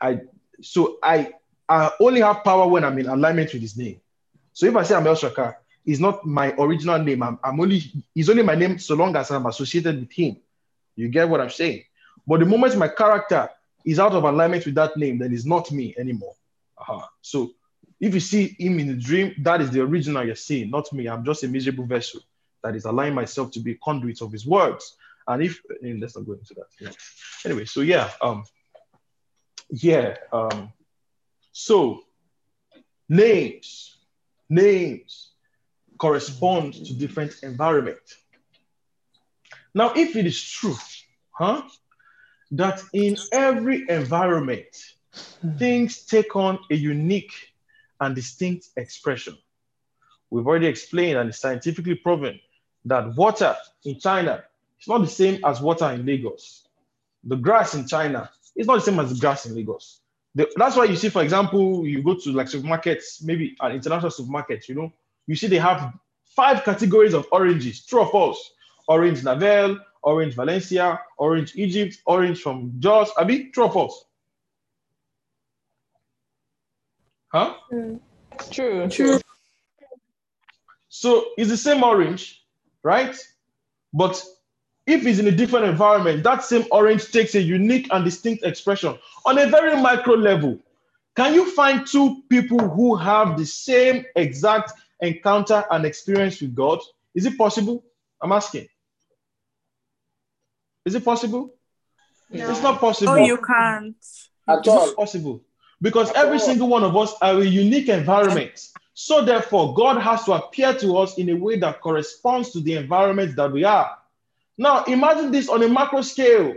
[0.00, 0.20] I
[0.60, 1.32] so I
[1.68, 4.00] I only have power when I'm in alignment with his name.
[4.52, 7.22] So if I say I'm El Shaka, it's not my original name.
[7.22, 7.82] I'm, I'm only
[8.14, 10.36] it's only my name so long as I'm associated with him.
[10.96, 11.84] You get what I'm saying?
[12.26, 13.48] But the moment my character
[13.84, 16.34] is out of alignment with that name, then it's not me anymore.
[16.78, 17.06] Uh-huh.
[17.22, 17.52] So
[18.00, 21.06] if you see him in the dream, that is the original you're seeing, not me.
[21.06, 22.20] I'm just a miserable vessel
[22.66, 24.96] that is allowing myself to be a conduit of his words.
[25.28, 26.66] And if eh, let's not go into that.
[26.80, 26.90] Yeah.
[27.44, 28.42] Anyway, so yeah, um,
[29.70, 30.72] yeah, um,
[31.52, 32.00] so
[33.08, 33.98] names,
[34.48, 35.30] names
[35.96, 38.02] correspond to different environment.
[39.72, 40.76] Now, if it is true,
[41.30, 41.62] huh,
[42.50, 44.74] that in every environment,
[45.56, 47.32] things take on a unique
[48.00, 49.36] and distinct expression.
[50.30, 52.40] We've already explained and it's scientifically proven
[52.86, 53.54] that water
[53.84, 54.42] in China
[54.80, 56.66] is not the same as water in Lagos.
[57.24, 60.00] The grass in China is not the same as the grass in Lagos.
[60.34, 64.10] The- that's why you see, for example, you go to like supermarkets, maybe an international
[64.10, 64.92] supermarket, you know,
[65.26, 65.92] you see they have
[66.24, 68.52] five categories of oranges, true or false.
[68.88, 73.10] Orange Navel, orange Valencia, orange Egypt, orange from Jos.
[73.18, 74.04] I mean, true or false?
[77.32, 77.54] Huh?
[77.68, 77.96] Hmm.
[78.52, 78.88] True.
[78.88, 79.18] True.
[80.88, 82.45] So it's the same orange,
[82.86, 83.16] right?
[83.92, 84.22] But
[84.86, 88.96] if it's in a different environment, that same orange takes a unique and distinct expression
[89.24, 90.60] on a very micro level.
[91.16, 96.78] Can you find two people who have the same exact encounter and experience with God?
[97.14, 97.82] Is it possible?
[98.22, 98.68] I'm asking.
[100.84, 101.54] Is it possible?
[102.30, 103.14] It's not possible.
[103.14, 103.96] Oh, you can't.
[104.48, 104.86] At It's all.
[104.86, 105.42] not possible
[105.82, 108.68] because every single one of us are a unique environment.
[108.98, 112.76] So therefore, God has to appear to us in a way that corresponds to the
[112.76, 113.94] environment that we are.
[114.56, 116.54] Now, imagine this on a macro scale.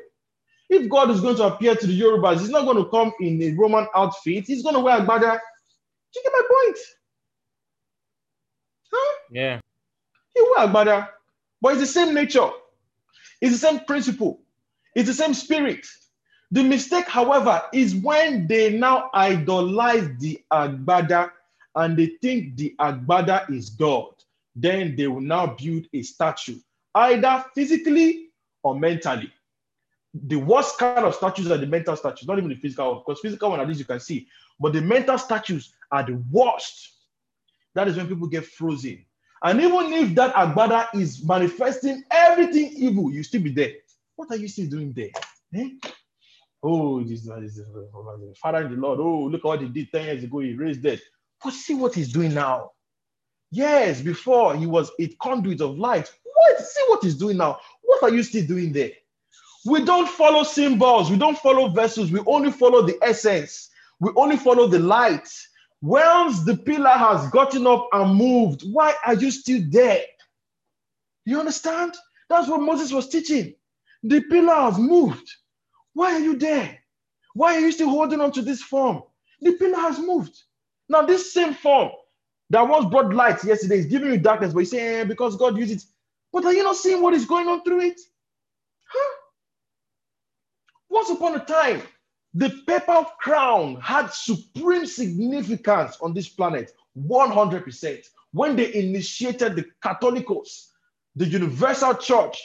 [0.69, 3.43] If God is going to appear to the Yorubas, he's not going to come in
[3.43, 4.45] a Roman outfit.
[4.47, 5.37] He's going to wear agbada.
[6.13, 6.77] Do you get my point?
[8.93, 9.15] Huh?
[9.31, 9.59] Yeah.
[10.33, 11.09] He wear agbada,
[11.61, 12.49] but it's the same nature.
[13.41, 14.39] It's the same principle.
[14.95, 15.85] It's the same spirit.
[16.51, 21.31] The mistake, however, is when they now idolize the agbada
[21.75, 24.13] and they think the agbada is God.
[24.55, 26.57] Then they will now build a statue,
[26.95, 28.29] either physically
[28.63, 29.31] or mentally.
[30.13, 33.21] The worst kind of statues are the mental statues, not even the physical one, because
[33.21, 34.27] physical one at least you can see,
[34.59, 36.93] but the mental statues are the worst.
[37.75, 39.05] That is when people get frozen.
[39.43, 43.73] And even if that agbada is manifesting everything evil, you still be there.
[44.15, 45.11] What are you still doing there?
[45.55, 45.69] Eh?
[46.61, 48.99] Oh, this, this, this, Father in the Lord.
[48.99, 50.39] Oh, look at what he did 10 years ago.
[50.39, 50.99] He raised dead.
[51.43, 52.71] But see what he's doing now.
[53.51, 56.11] Yes, before he was a conduit of light.
[56.23, 56.59] What?
[56.59, 57.59] See what he's doing now.
[57.81, 58.91] What are you still doing there?
[59.65, 61.09] We don't follow symbols.
[61.09, 62.11] We don't follow vessels.
[62.11, 63.69] We only follow the essence.
[63.99, 65.27] We only follow the light.
[65.81, 70.03] Once the pillar has gotten up and moved, why are you still there?
[71.25, 71.95] You understand?
[72.29, 73.53] That's what Moses was teaching.
[74.03, 75.29] The pillar has moved.
[75.93, 76.79] Why are you there?
[77.33, 79.03] Why are you still holding on to this form?
[79.41, 80.37] The pillar has moved.
[80.89, 81.91] Now, this same form
[82.51, 85.57] that once brought light yesterday is giving you darkness, but you say, eh, because God
[85.57, 85.83] used it.
[86.33, 88.01] But are you not seeing what is going on through it?
[88.87, 89.15] Huh?
[90.89, 91.81] Once upon a time,
[92.35, 98.05] The papal crown had supreme significance on this planet, 100%.
[98.31, 100.67] When they initiated the Catholicos,
[101.15, 102.39] the universal church,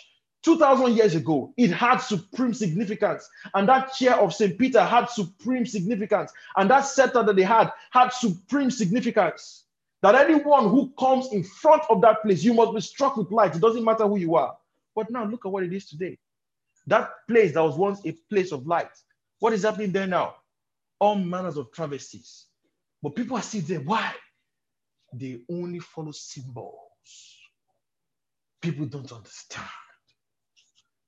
[0.44, 3.28] 2000 years ago, it had supreme significance.
[3.54, 4.58] And that chair of St.
[4.58, 6.32] Peter had supreme significance.
[6.56, 9.64] And that scepter that they had had supreme significance.
[10.02, 13.56] That anyone who comes in front of that place, you must be struck with light.
[13.56, 14.54] It doesn't matter who you are.
[14.94, 16.18] But now look at what it is today.
[16.86, 18.90] That place that was once a place of light,
[19.38, 20.34] what is happening there now?
[21.00, 22.44] All manners of travesties.
[23.02, 23.80] But people are still there.
[23.80, 24.12] Why?
[25.14, 26.78] They only follow symbols.
[28.60, 29.64] People don't understand.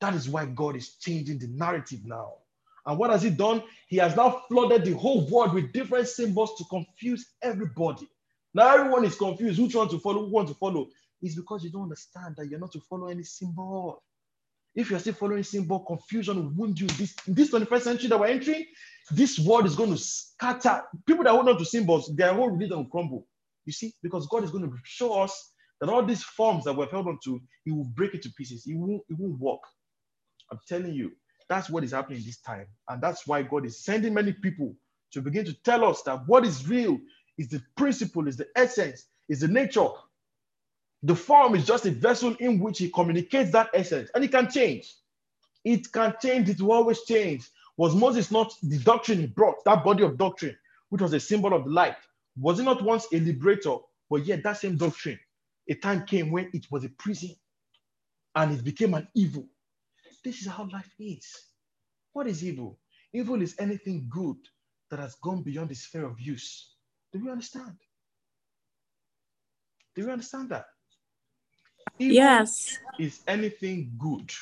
[0.00, 2.34] That is why God is changing the narrative now.
[2.86, 3.62] And what has He done?
[3.88, 8.08] He has now flooded the whole world with different symbols to confuse everybody.
[8.54, 9.60] Now everyone is confused.
[9.60, 10.24] Which one to follow?
[10.26, 10.88] Who want to follow?
[11.22, 14.02] It's because you don't understand that you're not to follow any symbol.
[14.74, 16.86] If you're still following symbol, confusion will wound you.
[16.86, 18.66] This, this 21st century that we're entering,
[19.10, 20.82] this world is going to scatter.
[21.06, 23.26] People that hold on to symbols, their whole religion will crumble.
[23.64, 26.90] You see, because God is going to show us that all these forms that we've
[26.90, 28.64] held on to, He will break it to pieces.
[28.66, 29.60] It won't, it won't work.
[30.52, 31.12] I'm telling you,
[31.48, 32.66] that's what is happening this time.
[32.88, 34.74] And that's why God is sending many people
[35.12, 36.98] to begin to tell us that what is real
[37.38, 39.88] is the principle, is the essence, is the nature.
[41.04, 44.50] The form is just a vessel in which He communicates that essence, and it can
[44.50, 44.94] change.
[45.64, 47.48] It can change, it will always change.
[47.78, 50.56] Was Moses not the doctrine he brought, that body of doctrine,
[50.90, 51.96] which was a symbol of the light?
[52.38, 53.76] Was it not once a liberator?
[54.10, 55.18] But yet, that same doctrine,
[55.70, 57.30] a time came when it was a prison
[58.36, 59.46] and it became an evil.
[60.26, 61.24] This is how life is.
[62.12, 62.80] What is evil?
[63.12, 64.38] Evil is anything good
[64.90, 66.74] that has gone beyond the sphere of use.
[67.12, 67.76] Do we understand?
[69.94, 70.66] Do you understand that?
[72.00, 72.76] Evil Yes.
[72.98, 74.32] is anything good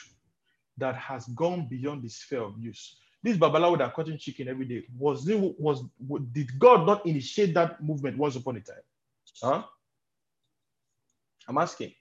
[0.79, 2.97] that has gone beyond the sphere of use.
[3.23, 5.85] This Babalawo that cutting chicken every day was it was
[6.33, 8.87] did God not initiate that movement once upon a time?
[9.43, 9.65] Huh?
[11.47, 11.93] I'm asking.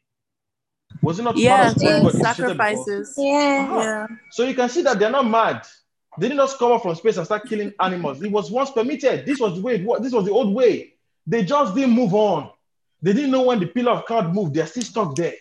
[1.02, 1.74] Was it not Yes.
[1.74, 2.38] part of what yes.
[2.38, 2.86] God initiated before?
[2.86, 3.16] Sacrifices.
[3.18, 3.68] Yeah.
[3.70, 3.80] Uh-huh.
[3.80, 4.08] Yeah.
[4.32, 5.66] So you can see that they're not mad.
[6.20, 8.22] They didn't just come up from space and start killing animals.
[8.22, 9.26] It was once permitted.
[9.26, 10.02] This was the way it was.
[10.02, 10.94] This was the old way.
[11.26, 12.52] They just didn't move on.
[13.02, 14.54] They didn't know when the pillar of cloud moved.
[14.54, 15.34] They're still stuck there.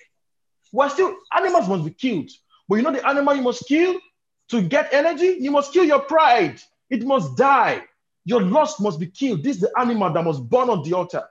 [0.73, 2.31] We're still animals must be killed.
[2.69, 4.01] But you know the animal you must kill
[4.49, 5.37] to get energy?
[5.41, 6.61] You must kill your pride.
[6.89, 7.85] It must die.
[8.24, 9.43] Your lust must be killed.
[9.43, 11.24] This is the animal that must burn on the altar.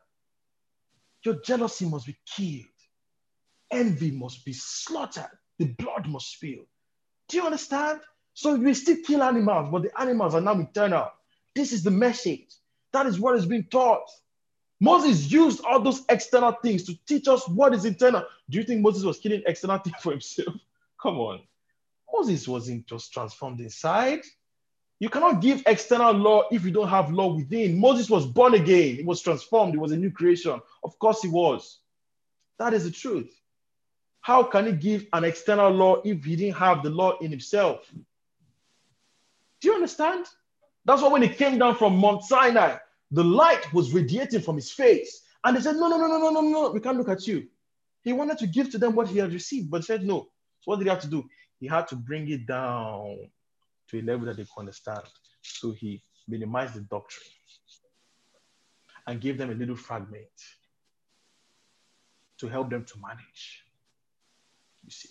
[1.24, 2.66] Your jealousy must be killed.
[3.72, 5.30] Envy must be slaughtered.
[5.58, 6.66] The blood must spill.
[7.28, 8.02] Do you understand?
[8.34, 11.12] So we still kill animals, but the animals are now eternal.
[11.56, 12.48] This is the message.
[12.94, 14.10] That is what is being taught.
[14.80, 18.26] Moses used all those external things to teach us what is internal.
[18.50, 20.56] Do you think Moses was killing external things for himself?
[21.02, 21.42] Come on.
[22.12, 24.22] Moses wasn't just transformed inside.
[25.00, 27.80] You cannot give external law if you don't have law within.
[27.80, 30.62] Moses was born again, he was transformed, he was a new creation.
[30.84, 31.80] Of course, he was.
[32.60, 33.41] That is the truth.
[34.22, 37.92] How can he give an external law if he didn't have the law in himself?
[39.60, 40.28] Do you understand?
[40.86, 42.78] That's why when he came down from Mount Sinai,
[43.12, 45.24] the light was radiating from his face.
[45.44, 47.48] And they said, No, no, no, no, no, no, no, we can't look at you.
[48.04, 50.30] He wanted to give to them what he had received, but said no.
[50.62, 51.24] So what did he have to do?
[51.60, 53.18] He had to bring it down
[53.90, 55.04] to a level that they could understand.
[55.42, 57.30] So he minimized the doctrine
[59.08, 60.30] and gave them a little fragment
[62.40, 63.64] to help them to manage.
[64.84, 65.10] You see.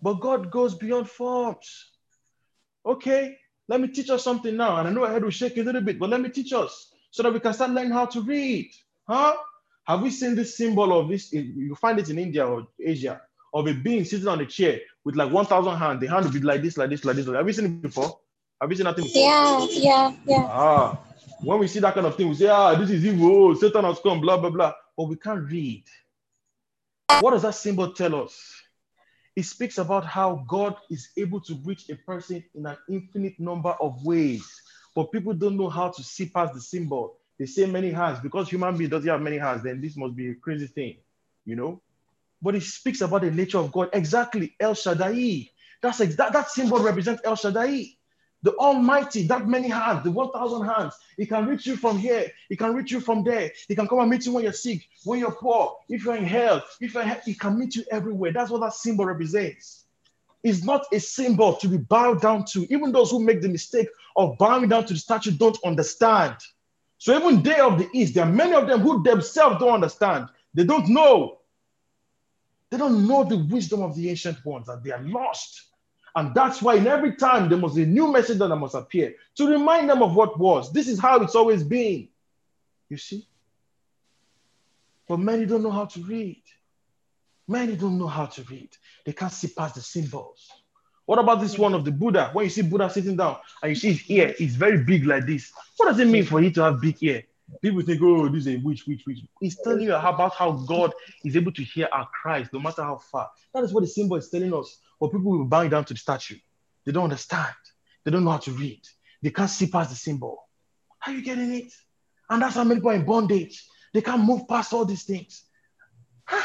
[0.00, 1.90] But God goes beyond forms.
[2.86, 3.36] Okay,
[3.68, 4.76] let me teach us something now.
[4.76, 6.92] And I know I head will shake a little bit, but let me teach us
[7.10, 8.70] so that we can start learning how to read.
[9.08, 9.36] Huh?
[9.86, 11.32] Have we seen this symbol of this?
[11.32, 13.20] You find it in India or Asia
[13.54, 16.00] of a being sitting on a chair with like 1,000 hands.
[16.00, 17.26] The hand will be like this, like this, like this.
[17.26, 18.18] Have you seen it before?
[18.60, 19.22] Have you seen that thing before?
[19.22, 20.46] Yeah, yeah, yeah.
[20.50, 20.98] Ah,
[21.40, 23.98] when we see that kind of thing, we say, ah, this is evil, Satan has
[24.00, 24.72] come, blah, blah, blah.
[24.96, 25.84] But we can't read.
[27.16, 28.62] What does that symbol tell us?
[29.36, 33.70] It speaks about how God is able to reach a person in an infinite number
[33.80, 34.44] of ways.
[34.94, 37.18] But people don't know how to see past the symbol.
[37.38, 40.30] They say many hands because human being doesn't have many hands, then this must be
[40.30, 40.96] a crazy thing,
[41.44, 41.80] you know?
[42.42, 43.90] But it speaks about the nature of God.
[43.92, 45.50] Exactly, El Shaddai.
[45.82, 47.97] That's ex- that, that symbol represents El Shaddai.
[48.42, 52.56] The Almighty, that many hands, the 1,000 hands, He can reach you from here, He
[52.56, 53.50] can reach you from there.
[53.66, 56.24] He can come and meet you when you're sick, when you're poor, if you're in
[56.24, 58.32] hell, if you're, He can meet you everywhere.
[58.32, 59.84] That's what that symbol represents.
[60.44, 62.72] It's not a symbol to be bowed down to.
[62.72, 66.36] Even those who make the mistake of bowing down to the statue don't understand.
[66.98, 70.28] So even they of the East, there are many of them who themselves don't understand.
[70.54, 71.38] They don't know.
[72.70, 75.62] They don't know the wisdom of the ancient ones, and they are lost.
[76.14, 79.14] And that's why in every time there must be a new message that must appear
[79.36, 80.72] to remind them of what was.
[80.72, 82.08] This is how it's always been.
[82.88, 83.26] You see?
[85.06, 86.42] But many don't know how to read.
[87.46, 88.70] Many don't know how to read.
[89.06, 90.50] They can't see past the symbols.
[91.06, 92.28] What about this one of the Buddha?
[92.34, 95.24] When you see Buddha sitting down and you see his ear is very big like
[95.24, 97.22] this, what does it mean for him to have big ear?
[97.62, 99.20] People think, oh, this is a witch, witch, witch.
[99.40, 100.92] He's telling you about how God
[101.24, 103.30] is able to hear our cries no matter how far.
[103.54, 104.80] That is what the symbol is telling us.
[105.00, 106.38] But people will bow down to the statue.
[106.84, 107.54] They don't understand.
[108.04, 108.82] They don't know how to read.
[109.22, 110.48] They can't see past the symbol.
[111.06, 111.72] Are you getting it?
[112.30, 113.66] And that's how many people are in bondage.
[113.94, 115.44] They can't move past all these things.
[116.24, 116.42] Huh?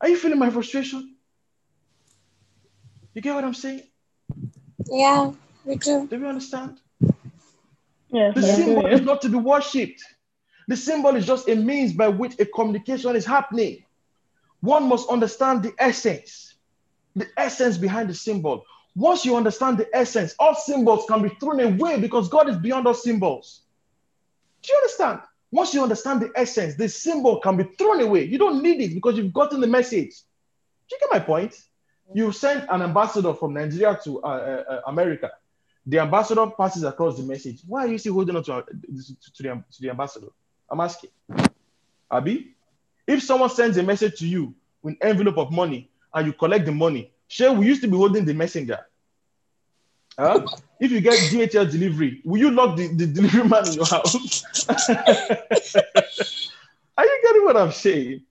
[0.00, 1.16] Are you feeling my frustration?
[3.14, 3.82] You get what I'm saying?
[4.86, 5.32] Yeah,
[5.64, 6.06] we do.
[6.06, 6.78] Do you understand?
[8.10, 8.34] Yes.
[8.34, 10.02] The symbol is not to be worshipped.
[10.68, 13.84] The symbol is just a means by which a communication is happening.
[14.60, 16.47] One must understand the essence,
[17.18, 18.64] the essence behind the symbol.
[18.94, 22.86] Once you understand the essence, all symbols can be thrown away because God is beyond
[22.86, 23.62] all symbols.
[24.62, 25.20] Do you understand?
[25.50, 28.24] Once you understand the essence, the symbol can be thrown away.
[28.24, 30.14] You don't need it because you've gotten the message.
[30.88, 31.54] Do you get my point?
[32.14, 35.30] You send an ambassador from Nigeria to uh, uh, uh, America.
[35.86, 37.60] The ambassador passes across the message.
[37.66, 40.28] Why are you still holding on to, uh, to, to the, to the ambassador?
[40.70, 41.10] I'm asking.
[42.10, 42.54] Abi,
[43.06, 46.66] if someone sends a message to you with an envelope of money and you collect
[46.66, 48.78] the money, sure, we used to be holding the messenger.
[50.18, 50.46] Huh?
[50.80, 54.44] If you get DHL delivery, will you lock the, the delivery man in your house?
[56.98, 58.22] Are you getting what I'm saying?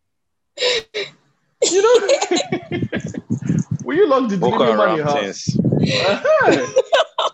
[1.63, 2.07] You know,
[3.83, 5.45] will you lock the Boko delivery man in your house?
[5.45, 5.59] things.
[5.59, 6.67] Uh-huh.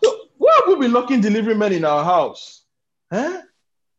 [0.03, 2.63] So, why have we be locking delivery men in our house?
[3.11, 3.41] Huh?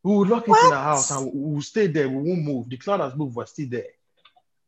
[0.05, 2.09] We will lock it in our house and we will stay there.
[2.09, 2.69] We won't move.
[2.69, 3.87] The cloud has moved, we're still there.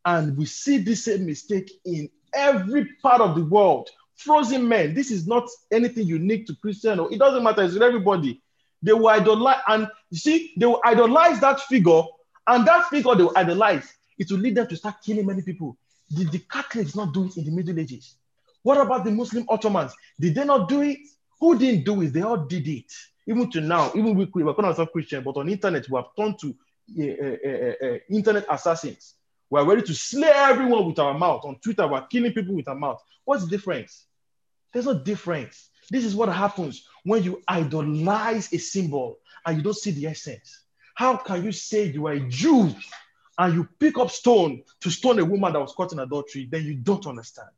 [0.07, 3.91] And we see this same mistake in every part of the world.
[4.15, 7.01] Frozen men, this is not anything unique to Christian.
[7.01, 8.41] Or it doesn't matter, it's with everybody.
[8.83, 12.03] They will idolize, and you see, they will idolize that figure,
[12.47, 13.93] and that figure they will idolize.
[14.17, 15.77] It will lead them to start killing many people.
[16.15, 18.15] Did the Catholics not do it in the Middle Ages?
[18.63, 19.93] What about the Muslim Ottomans?
[20.21, 20.99] Did they not do it?
[21.41, 22.13] Who didn't do it?
[22.13, 22.93] They all did it.
[23.27, 26.39] Even to now, even we we're calling ourselves Christian, but on internet we have turned
[26.39, 26.55] to
[27.01, 29.15] uh, uh, uh, internet assassins.
[29.49, 31.45] We're ready to slay everyone with our mouth.
[31.45, 33.03] On Twitter, we're killing people with our mouth.
[33.25, 34.07] What's the difference?
[34.73, 35.71] There's no difference.
[35.91, 40.63] This is what happens when you idolize a symbol and you don't see the essence.
[40.95, 42.75] How can you say you are a Jew
[43.39, 46.49] and you pick up stone to stone a woman that was caught in adultery?
[46.51, 47.51] Then you don't understand.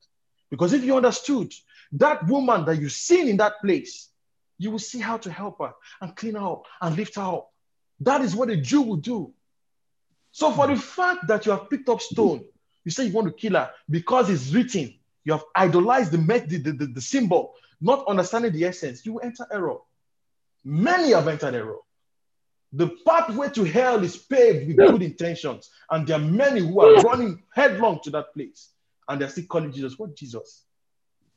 [0.51, 1.53] Because if you understood
[1.93, 4.11] that woman that you've seen in that place,
[4.59, 7.53] you will see how to help her and clean her up and lift her up.
[8.01, 9.33] That is what a Jew will do.
[10.31, 12.45] So, for the fact that you have picked up stone,
[12.85, 14.95] you say you want to kill her because it's written,
[15.25, 19.79] you have idolized the, the, the, the symbol, not understanding the essence, you enter error.
[20.65, 21.79] Many have entered error.
[22.73, 26.93] The pathway to hell is paved with good intentions, and there are many who are
[26.93, 28.71] running headlong to that place,
[29.09, 29.99] and they're still calling Jesus.
[29.99, 30.65] What Jesus?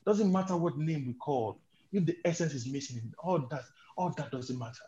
[0.04, 1.58] Doesn't matter what name we call.
[1.92, 3.62] If the essence is missing, all that,
[3.96, 4.84] all that doesn't matter.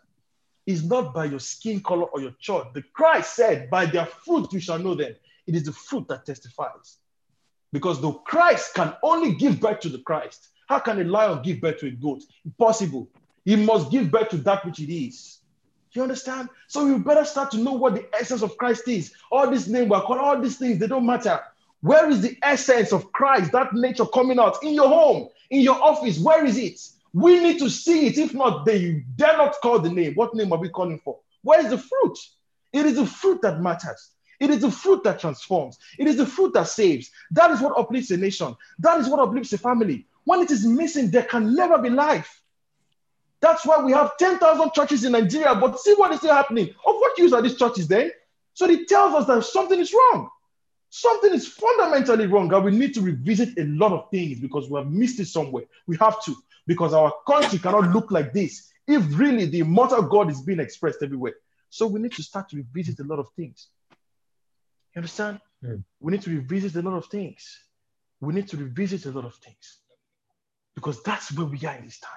[0.65, 2.67] It's not by your skin color or your church.
[2.73, 5.15] The Christ said, "By their fruit you shall know them."
[5.45, 6.97] It is the fruit that testifies.
[7.71, 10.49] Because the Christ can only give birth to the Christ.
[10.67, 12.23] How can a lion give birth to a goat?
[12.43, 13.07] Impossible.
[13.43, 15.39] He must give birth to that which it is.
[15.91, 16.49] You understand?
[16.67, 19.13] So you better start to know what the essence of Christ is.
[19.31, 21.39] All these names calling all these things, they don't matter.
[21.81, 25.81] Where is the essence of Christ, that nature coming out in your home, in your
[25.81, 26.19] office?
[26.19, 26.81] Where is it?
[27.15, 28.17] We need to see it.
[28.17, 30.15] If not, they dare not call the name.
[30.15, 31.17] What name are we calling for?
[31.43, 32.17] Where is the fruit?
[32.73, 34.11] It is the fruit that matters.
[34.41, 35.77] It is the fruit that transforms.
[35.97, 37.09] It is the fruit that saves.
[37.31, 38.53] That is what uplifts a nation.
[38.79, 40.07] That is what uplifts a family.
[40.25, 42.41] When it is missing, there can never be life.
[43.39, 46.67] That's why we have 10,000 churches in Nigeria, but see what is still happening.
[46.67, 48.11] Of what use are these churches then?
[48.55, 50.29] So it tells us that something is wrong.
[50.89, 54.77] Something is fundamentally wrong, and we need to revisit a lot of things because we
[54.77, 55.65] have missed it somewhere.
[55.87, 56.35] We have to,
[56.67, 60.99] because our country cannot look like this if really the immortal God is being expressed
[61.03, 61.33] everywhere.
[61.69, 63.67] So we need to start to revisit a lot of things.
[64.95, 65.39] You understand?
[65.63, 65.83] Mm.
[65.99, 67.59] We need to revisit a lot of things.
[68.21, 69.79] We need to revisit a lot of things
[70.75, 72.11] because that's where we are in this time.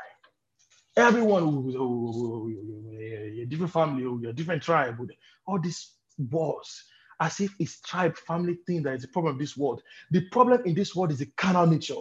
[0.97, 4.99] Everyone, who, who- who- different family, a different tribe,
[5.47, 6.85] all these wars,
[7.21, 9.83] as if it's tribe, family thing that is the problem of this world.
[10.11, 12.01] The problem in this world is the carnal nature.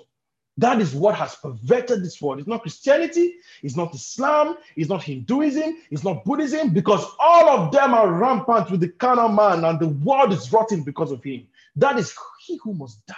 [0.60, 2.40] That is what has perverted this world.
[2.40, 7.72] It's not Christianity, it's not Islam, it's not Hinduism, it's not Buddhism, because all of
[7.72, 11.48] them are rampant with the carnal man and the world is rotten because of him.
[11.76, 12.14] That is
[12.46, 13.16] he who must die.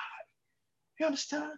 [0.99, 1.53] You understand?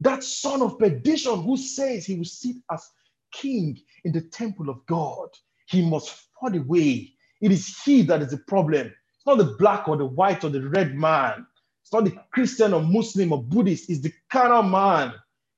[0.00, 2.88] That son of perdition who says he will sit as
[3.32, 5.28] king in the temple of God,
[5.66, 6.10] he must
[6.40, 7.12] fall away.
[7.42, 8.86] It is he that is the problem.
[8.86, 11.46] It's not the black or the white or the red man.
[11.82, 13.90] It's not the Christian or Muslim or Buddhist.
[13.90, 15.12] It's the carnal man.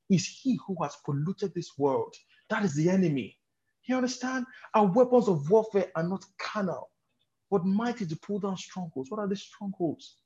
[0.08, 2.14] It's he who has polluted this world.
[2.50, 3.36] That is the enemy.
[3.84, 4.46] You understand?
[4.74, 6.90] Our weapons of warfare are not carnal,
[7.50, 9.10] but mighty to pull down strongholds.
[9.10, 10.16] What are the strongholds?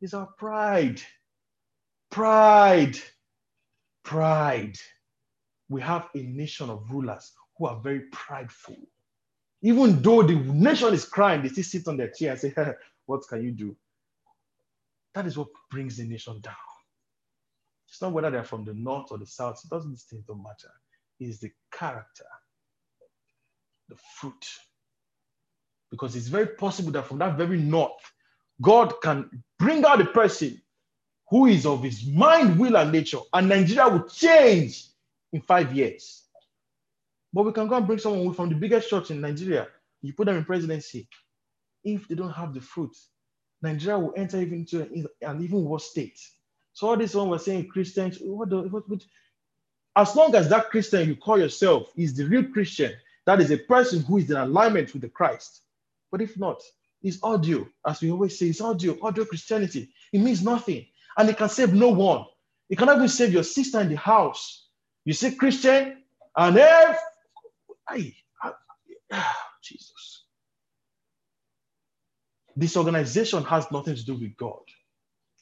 [0.00, 1.00] It's our pride.
[2.10, 2.98] Pride.
[4.02, 4.76] Pride.
[5.68, 8.76] We have a nation of rulers who are very prideful.
[9.62, 12.54] Even though the nation is crying, they still sit on their chair and say,
[13.06, 13.76] What can you do?
[15.14, 16.54] That is what brings the nation down.
[17.88, 20.70] It's not whether they're from the north or the south, it doesn't seem don't matter.
[21.20, 22.26] It's the character,
[23.88, 24.46] the fruit.
[25.90, 27.92] Because it's very possible that from that very north,
[28.60, 30.60] God can bring out a person
[31.30, 34.86] who is of his mind, will, and nature, and Nigeria will change
[35.32, 36.24] in five years.
[37.32, 39.68] But we can go and bring someone from the biggest church in Nigeria.
[40.02, 41.08] You put them in presidency.
[41.84, 42.96] If they don't have the fruit,
[43.62, 44.82] Nigeria will enter even into
[45.22, 46.18] an even worse state.
[46.76, 49.02] So all this one we're saying Christians, what, the, what, what,
[49.96, 52.92] as long as that Christian you call yourself is the real Christian,
[53.24, 55.62] that is a person who is in alignment with the Christ.
[56.12, 56.60] But if not,
[57.02, 59.88] it's audio, as we always say, it's audio, audio Christianity.
[60.12, 60.84] It means nothing.
[61.16, 62.26] And it can save no one.
[62.68, 64.66] It cannot even save your sister in the house.
[65.06, 66.02] You say Christian,
[66.36, 66.98] and if
[67.88, 68.52] I, I,
[69.10, 69.24] I,
[69.62, 70.24] Jesus.
[72.54, 74.60] This organization has nothing to do with God.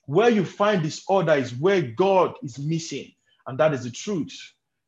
[0.07, 3.13] Where you find disorder is where God is missing,
[3.47, 4.37] and that is the truth.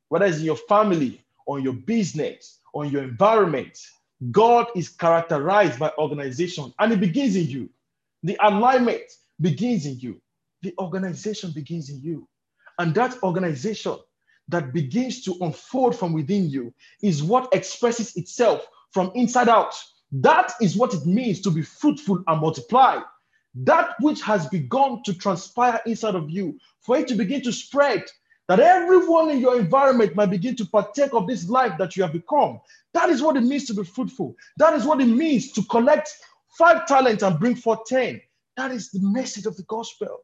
[0.09, 3.79] Whether it's in your family, on your business, on your environment,
[4.31, 7.71] God is characterized by organization, and it begins in you.
[8.23, 9.03] The alignment
[9.41, 10.21] begins in you.
[10.63, 12.29] The organization begins in you.
[12.79, 13.97] And that organization
[14.49, 16.73] that begins to unfold from within you
[17.03, 19.75] is what expresses itself from inside out.
[20.13, 23.01] That is what it means to be fruitful and multiply.
[23.61, 28.05] That which has begun to transpire inside of you, for it to begin to spread,
[28.49, 32.13] that everyone in your environment might begin to partake of this life that you have
[32.13, 32.61] become.
[32.93, 34.37] That is what it means to be fruitful.
[34.59, 36.15] That is what it means to collect
[36.59, 38.21] five talents and bring forth 10.
[38.57, 40.19] That is the message of the gospel.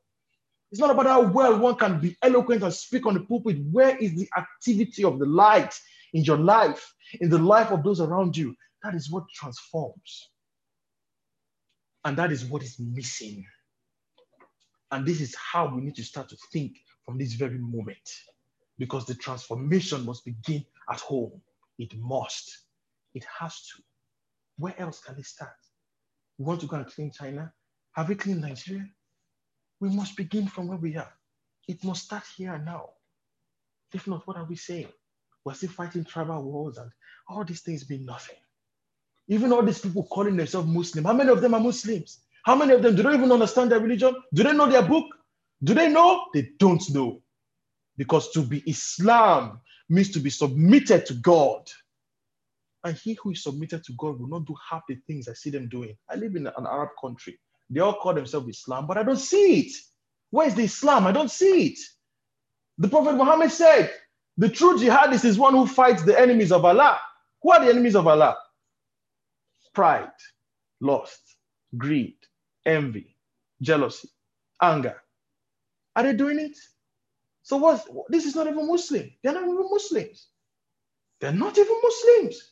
[0.71, 3.59] It's not about how well one can be eloquent and speak on the pulpit.
[3.71, 5.79] Where is the activity of the light
[6.13, 8.55] in your life, in the life of those around you?
[8.83, 10.31] That is what transforms.
[12.05, 13.47] And that is what is missing.
[14.91, 16.77] And this is how we need to start to think
[17.07, 18.09] from this very moment.
[18.79, 21.41] Because the transformation must begin at home.
[21.79, 22.59] It must.
[23.15, 23.83] It has to.
[24.59, 25.53] Where else can it start?
[26.39, 27.53] We want to go and clean China?
[27.93, 28.87] Have we cleaned Nigeria?
[29.81, 31.13] We must begin from where we are.
[31.69, 32.91] It must start here and now.
[33.93, 34.89] If not, what are we saying?
[35.45, 36.91] We're still fighting tribal wars and
[37.29, 38.37] all these things mean nothing.
[39.29, 42.21] Even all these people calling themselves Muslim, how many of them are Muslims?
[42.45, 44.15] How many of them do they even understand their religion?
[44.35, 45.07] Do they know their book?
[45.63, 46.25] Do they know?
[46.35, 47.23] They don't know.
[47.97, 51.71] Because to be Islam means to be submitted to God.
[52.85, 55.51] And he who is submitted to God will not do half the things I see
[55.51, 55.97] them doing.
[56.11, 57.39] I live in an Arab country.
[57.71, 59.77] They all call themselves Islam, but I don't see it.
[60.31, 61.07] Where's the Islam?
[61.07, 61.79] I don't see it.
[62.79, 63.93] The Prophet Muhammad said,
[64.37, 66.99] the true jihadist is one who fights the enemies of Allah.
[67.43, 68.37] Who are the enemies of Allah?
[69.75, 70.11] Pride,
[70.81, 71.21] lust,
[71.77, 72.17] greed,
[72.67, 73.17] envy,
[73.61, 74.09] jealousy,
[74.61, 75.03] anger.
[75.97, 76.57] Are they doing it?
[77.43, 77.87] So what?
[78.09, 79.11] This is not even Muslim.
[79.23, 80.27] They're not even Muslims.
[81.21, 82.51] They're not even Muslims.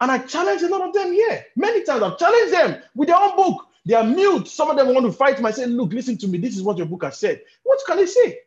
[0.00, 1.44] And I challenge a lot of them here.
[1.56, 3.66] Many times I've challenged them with their own book.
[3.86, 4.48] They are mute.
[4.48, 5.46] Some of them want to fight me.
[5.46, 6.38] I say, look, listen to me.
[6.38, 7.42] This is what your book has said.
[7.62, 8.38] What can they say?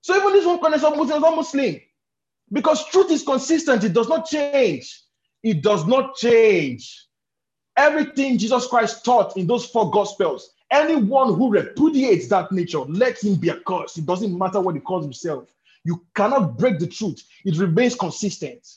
[0.00, 1.80] So even this one can say Muslim not Muslim.
[2.52, 5.02] Because truth is consistent, it does not change.
[5.42, 7.06] It does not change.
[7.80, 13.36] Everything Jesus Christ taught in those four gospels, anyone who repudiates that nature, let him
[13.36, 13.96] be accursed.
[13.96, 15.48] It doesn't matter what he calls himself.
[15.84, 18.68] You cannot break the truth, it remains consistent.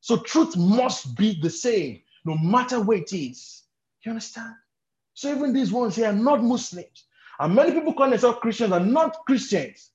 [0.00, 3.62] So truth must be the same, no matter where it is.
[4.04, 4.56] You understand?
[5.14, 7.04] So even these ones here are not Muslims.
[7.38, 9.92] And many people call themselves Christians are not Christians.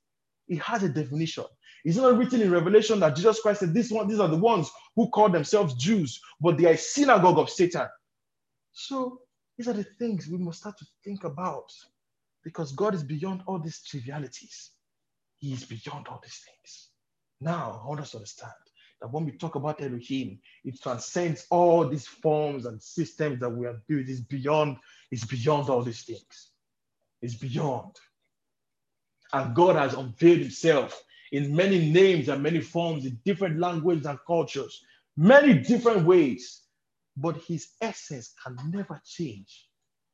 [0.48, 1.44] It has a definition.
[1.84, 4.72] It's not written in Revelation that Jesus Christ said, this one, these are the ones
[4.95, 7.88] who call themselves Jews, but they are a synagogue of Satan.
[8.76, 9.22] So
[9.57, 11.72] these are the things we must start to think about
[12.43, 14.72] because God is beyond all these trivialities.
[15.38, 16.89] He is beyond all these things.
[17.39, 18.52] Now, I want us to understand
[19.02, 23.65] that when we talk about Elohim, it transcends all these forms and systems that we
[23.65, 24.10] have built.
[24.10, 24.77] It's beyond,
[25.10, 26.52] it's beyond all these things.
[27.22, 27.95] It's beyond.
[29.31, 34.19] And God has unveiled himself in many names and many forms, in different languages and
[34.27, 34.84] cultures,
[35.15, 36.64] many different ways.
[37.17, 39.67] But his essence can never change.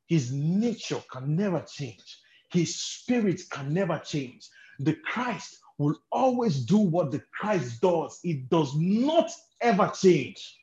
[0.07, 2.19] His nature can never change.
[2.51, 4.47] His spirit can never change.
[4.79, 8.19] The Christ will always do what the Christ does.
[8.23, 10.59] It does not ever change.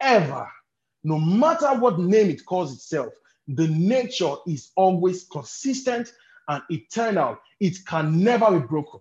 [0.00, 0.48] Ever.
[1.04, 3.12] No matter what name it calls itself,
[3.48, 6.12] the nature is always consistent
[6.48, 7.38] and eternal.
[7.58, 9.00] It can never be broken.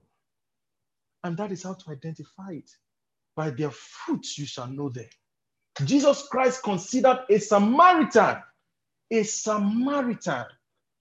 [1.23, 2.69] And that is how to identify it.
[3.35, 5.09] By their fruits you shall know them.
[5.85, 8.37] Jesus Christ considered a Samaritan,
[9.11, 10.45] a Samaritan.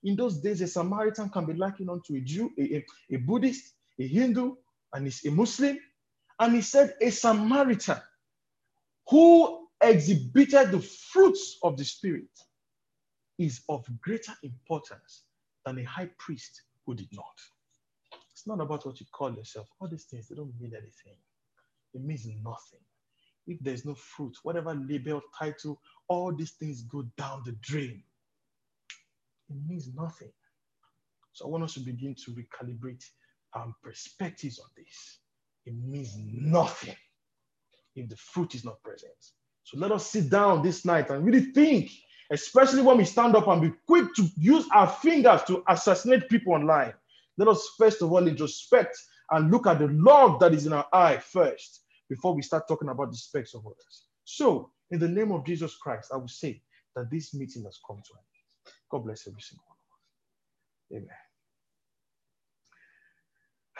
[0.04, 3.74] In those days, a Samaritan can be likened unto a Jew, a, a, a Buddhist,
[3.98, 4.54] a Hindu,
[4.92, 5.78] and a Muslim.
[6.40, 7.98] And he said, a Samaritan
[9.08, 12.28] who exhibited the fruits of the Spirit
[13.38, 15.24] is of greater importance
[15.64, 17.40] than a high priest who did not.
[18.32, 19.68] It's not about what you call yourself.
[19.80, 21.16] All these things, they don't mean anything.
[21.94, 22.80] It means nothing.
[23.48, 28.02] If there's no fruit, whatever label, title, all these things go down the drain.
[29.48, 30.30] It means nothing.
[31.32, 33.04] So I want us to begin to recalibrate
[33.54, 35.18] our perspectives on this.
[35.64, 36.94] It means nothing
[37.96, 39.12] if the fruit is not present.
[39.64, 41.90] So let us sit down this night and really think,
[42.30, 46.52] especially when we stand up and be quick to use our fingers to assassinate people
[46.52, 46.92] online.
[47.38, 48.96] Let us first of all introspect
[49.30, 52.88] and look at the love that is in our eye first before we start talking
[52.88, 54.04] about the specks of others.
[54.24, 56.62] So, in the name of Jesus Christ, I will say
[56.96, 58.74] that this meeting has come to an end.
[58.90, 61.08] God bless every single one of us.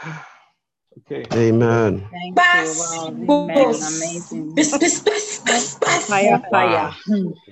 [0.05, 0.25] Amen.
[0.97, 1.25] Okay.
[1.33, 2.07] Amen.
[2.11, 2.77] Thank Bass,
[3.09, 3.27] you.
[3.27, 3.43] Wow.
[3.43, 3.59] Amen.
[3.59, 4.55] Amazing.
[4.55, 6.07] Bass, bass, bass, bass, bass.
[6.09, 6.95] Fire, fire.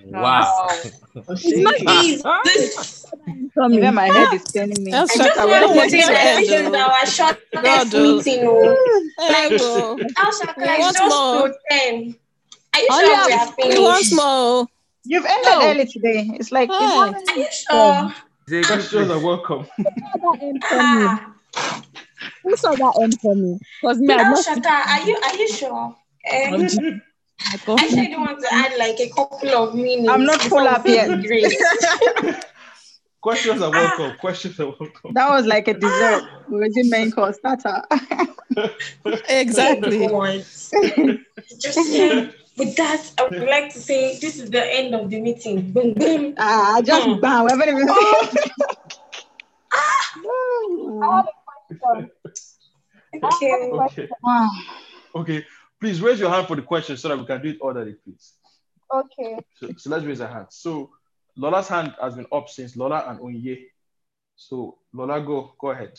[0.07, 0.69] Wow.
[1.29, 2.23] It's not easy.
[2.45, 3.07] This,
[3.71, 4.93] Even my head is spinning me.
[4.93, 8.45] I just want to say that this is our shortest meeting.
[8.47, 9.11] oh.
[9.19, 11.49] Like, Alsha, like want just more.
[11.49, 12.17] to 10.
[12.75, 13.27] Are you Oh, sure yeah,
[13.57, 14.67] we are we want more.
[15.05, 15.71] You've ended No.
[15.71, 16.31] early today.
[16.35, 17.09] It's like it's Hi.
[17.09, 17.47] Are you
[18.51, 18.65] sure?
[18.67, 19.67] Questions are welcome.
[19.79, 20.83] that end for me.
[20.83, 21.33] Ah,
[22.43, 23.59] Who saw that end for me?
[23.81, 25.97] Because me, I'm El not Shaka, are you are you sure?
[26.25, 27.03] Eh, I'm
[27.39, 30.09] I actually don't want to add like a couple of minutes.
[30.09, 31.11] I'm not full up yet.
[33.21, 34.13] Questions are welcome.
[34.15, 34.21] Ah.
[34.21, 35.13] Questions are welcome.
[35.13, 36.23] that was like a dessert.
[36.25, 36.43] Ah.
[36.49, 37.83] Was it main course starter?
[39.29, 40.07] Exactly.
[41.61, 42.31] Just yeah.
[42.57, 45.73] With that, I would like to say this is the end of the meeting.
[45.73, 46.35] Boom, boom.
[46.39, 47.21] ah, just Hmm.
[47.21, 47.45] bam.
[47.45, 47.91] We haven't
[50.25, 51.25] oh.
[51.71, 52.11] Even.
[53.23, 53.71] Okay.
[53.73, 54.09] Okay.
[54.23, 54.51] Wow.
[55.15, 55.45] Okay.
[55.81, 58.35] Please raise your hand for the question so that we can do it orderly, please.
[58.93, 59.39] Okay.
[59.55, 60.47] So, so let's raise our hand.
[60.51, 60.91] So
[61.37, 63.67] Lola's hand has been up since Lola and Onye.
[64.37, 65.99] So Lola, go go ahead.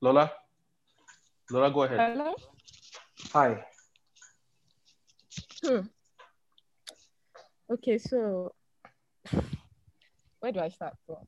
[0.00, 0.30] Lola,
[1.50, 1.98] Lola, go ahead.
[1.98, 2.34] Hello?
[3.32, 3.64] Hi.
[5.64, 5.80] Hmm.
[7.70, 8.54] Okay, so
[10.40, 11.26] where do I start from?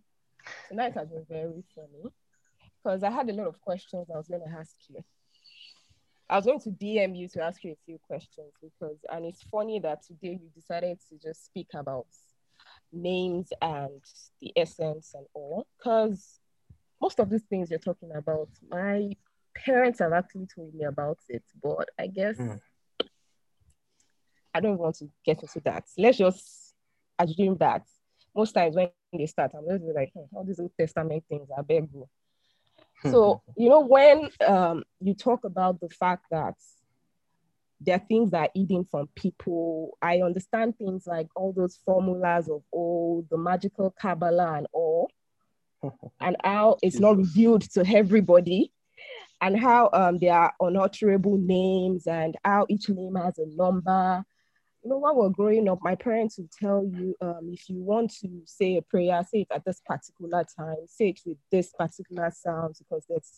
[0.68, 2.12] Tonight has been very funny
[2.82, 5.05] because I had a lot of questions I was going to ask you.
[6.28, 9.43] I was going to DM you to ask you a few questions because, and it's
[9.43, 12.06] funny that today you decided to just speak about
[12.93, 14.01] names and
[14.40, 16.39] the essence and all because
[17.01, 19.10] most of these things you're talking about, my
[19.56, 22.60] parents have actually told me about it, but I guess Mm.
[24.52, 25.85] I don't want to get into that.
[25.97, 26.69] Let's just
[27.22, 27.82] assume that
[28.34, 31.62] most times when they start, I'm just like, hmm, all these Old Testament things, I
[31.62, 32.09] beg you.
[33.10, 36.55] So, you know, when um, you talk about the fact that
[37.80, 42.48] there are things that are hidden from people, I understand things like all those formulas
[42.48, 45.10] of all the magical Kabbalah and all,
[46.20, 48.72] and how it's not revealed to everybody,
[49.40, 54.24] and how um, there are unutterable names, and how each name has a number.
[54.82, 58.12] You know, when we're growing up, my parents would tell you um, if you want
[58.20, 62.32] to say a prayer, say it at this particular time, say it with this particular
[62.35, 63.31] sound, because there's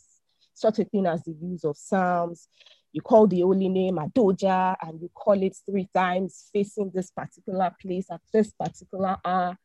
[0.54, 2.48] such a thing as the use of psalms.
[2.92, 7.74] You call the holy name Adoja and you call it three times facing this particular
[7.80, 9.56] place at this particular hour.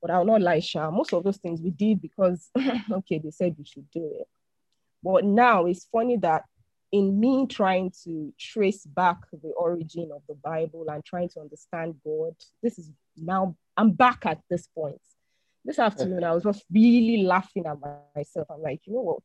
[0.00, 0.90] But I'll not lie, Sha.
[0.90, 2.48] Most of those things we did because,
[2.92, 4.28] okay, they said we should do it.
[5.02, 6.44] But now it's funny that
[6.92, 11.96] in me trying to trace back the origin of the Bible and trying to understand
[12.04, 15.00] God, this is now, I'm back at this point.
[15.64, 17.76] This afternoon, I was just really laughing at
[18.16, 18.46] myself.
[18.50, 19.22] I'm like, you know what?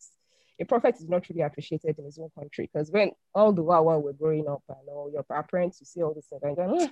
[0.60, 3.86] A prophet is not really appreciated in his own country because when all the while
[3.86, 6.56] while we're growing up and all your our parents, you see all this stuff and
[6.56, 6.92] going, "Hmm,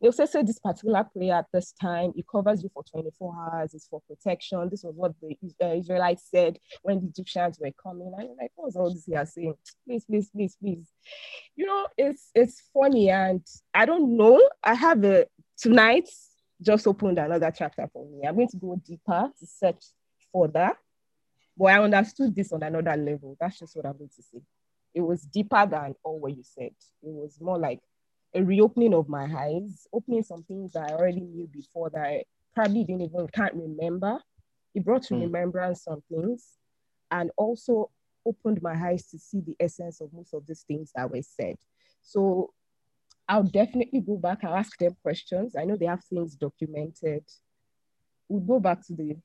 [0.00, 3.74] they'll say, say this particular prayer at this time, it covers you for 24 hours,
[3.74, 4.68] it's for protection.
[4.70, 8.12] This was what the uh, Israelites said when the Egyptians were coming.
[8.16, 9.54] And like, what's all this here saying?
[9.86, 10.88] Please, please, please, please.
[11.56, 13.44] You know, it's it's funny, and
[13.74, 14.40] I don't know.
[14.62, 15.26] I have a
[15.58, 16.08] tonight
[16.62, 18.26] just opened another chapter for me.
[18.26, 19.82] I'm going to go deeper to search
[20.32, 20.72] further.
[21.56, 23.36] But I understood this on another level.
[23.38, 24.40] That's just what I'm going to say.
[24.94, 26.72] It was deeper than all what you said.
[27.02, 27.80] It was more like
[28.34, 32.24] a reopening of my eyes, opening some things that I already knew before that I
[32.54, 34.18] probably didn't even can't remember.
[34.74, 35.22] It brought to Hmm.
[35.22, 36.56] remembrance some things
[37.10, 37.90] and also
[38.24, 41.56] opened my eyes to see the essence of most of these things that were said.
[42.02, 42.52] So
[43.28, 44.44] I'll definitely go back.
[44.44, 45.54] I'll ask them questions.
[45.56, 47.24] I know they have things documented.
[48.28, 49.16] We'll go back to the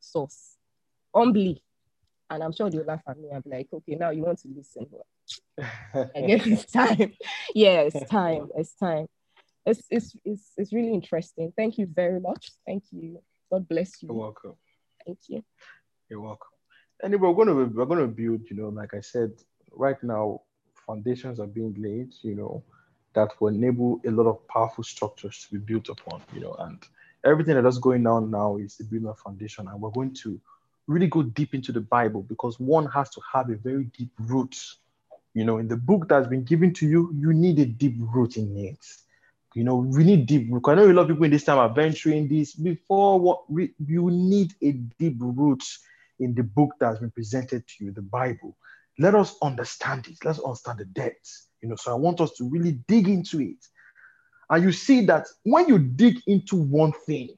[0.00, 0.56] source
[1.14, 1.62] humbly.
[2.30, 4.48] And I'm sure they'll laugh at me and be like, okay, now you want to
[4.48, 4.86] listen.
[4.90, 5.02] But
[5.58, 7.12] I guess it's time.
[7.54, 8.48] Yeah, it's time.
[8.56, 9.06] It's time.
[9.66, 11.52] It's, it's, it's, it's really interesting.
[11.56, 12.50] Thank you very much.
[12.66, 13.20] Thank you.
[13.50, 14.08] God bless you.
[14.08, 14.54] You're welcome.
[15.06, 15.44] Thank you.
[16.08, 16.48] You're welcome.
[17.02, 19.32] Anyway, we're gonna we're gonna build, you know, like I said,
[19.72, 20.42] right now,
[20.86, 22.62] foundations are being laid, you know,
[23.14, 26.78] that will enable a lot of powerful structures to be built upon, you know, and
[27.24, 30.40] everything that is going on now is the building of foundation, and we're going to
[30.86, 34.56] really go deep into the Bible because one has to have a very deep root.
[35.34, 38.36] You know, in the book that's been given to you, you need a deep root
[38.36, 38.78] in it.
[39.54, 40.62] You know, we need deep root.
[40.66, 43.74] I know a lot of people in this time are venturing this before what we,
[43.84, 45.62] you need a deep root
[46.20, 48.56] in the book that's been presented to you, the Bible.
[48.98, 50.24] Let us understand it.
[50.24, 51.48] Let's understand the depths.
[51.60, 53.64] You know, so I want us to really dig into it.
[54.50, 57.30] And you see that when you dig into one thing,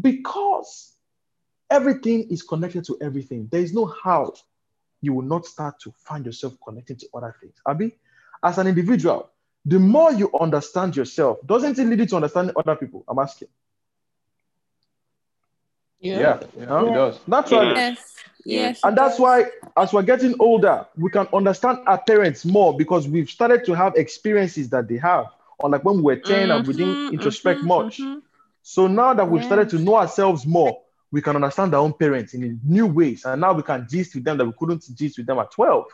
[0.00, 0.94] because
[1.70, 4.32] everything is connected to everything, there is no how
[5.04, 7.54] you will not start to find yourself connected to other things.
[7.66, 7.92] Abi,
[8.42, 9.30] as an individual,
[9.64, 13.04] the more you understand yourself, doesn't it lead you to understanding other people?
[13.08, 13.48] I'm asking.
[16.00, 17.20] Yeah, you know, It does.
[17.26, 17.74] naturally.
[17.74, 18.14] Yes.
[18.44, 18.80] Yes.
[18.84, 23.30] And that's why, as we're getting older, we can understand our parents more because we've
[23.30, 25.26] started to have experiences that they have.
[25.58, 27.98] or Unlike when we were 10 and we didn't mm-hmm, introspect mm-hmm, much.
[27.98, 28.18] Mm-hmm.
[28.62, 30.82] So now that we've started to know ourselves more,
[31.14, 33.24] we can understand our own parents in new ways.
[33.24, 35.84] And now we can gist with them that we couldn't gist with them at 12.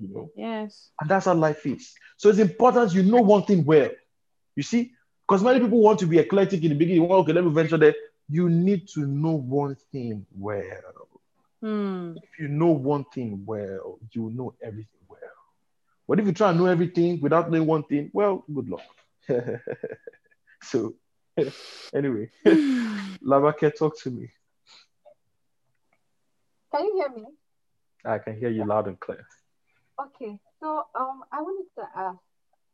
[0.00, 0.90] You know, Yes.
[1.00, 1.94] and that's how life is.
[2.16, 3.88] So it's important you know one thing well.
[4.56, 4.90] You see,
[5.24, 7.06] because many people want to be eclectic in the beginning.
[7.08, 7.94] Well, okay, let me venture there.
[8.28, 11.08] You need to know one thing well.
[11.62, 12.14] Hmm.
[12.20, 15.20] If you know one thing well, you know everything well.
[16.08, 18.82] But if you try and know everything without knowing one thing, well, good luck.
[20.62, 20.94] so,
[21.94, 24.30] anyway, Labake, talk to me.
[26.74, 27.24] Can you hear me?
[28.04, 29.26] I can hear you loud and clear.
[30.00, 32.18] Okay, so um, I wanted to ask,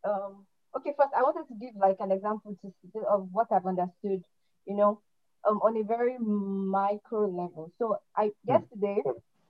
[0.04, 0.46] um,
[0.76, 4.22] okay, first I wanted to give like an example to of what I've understood,
[4.66, 5.00] you know,
[5.48, 7.72] um, on a very micro level.
[7.78, 9.02] So I yesterday,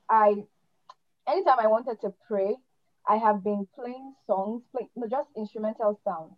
[0.09, 0.45] I
[1.27, 2.55] anytime I wanted to pray,
[3.09, 6.35] I have been playing songs, play no, just instrumental sounds.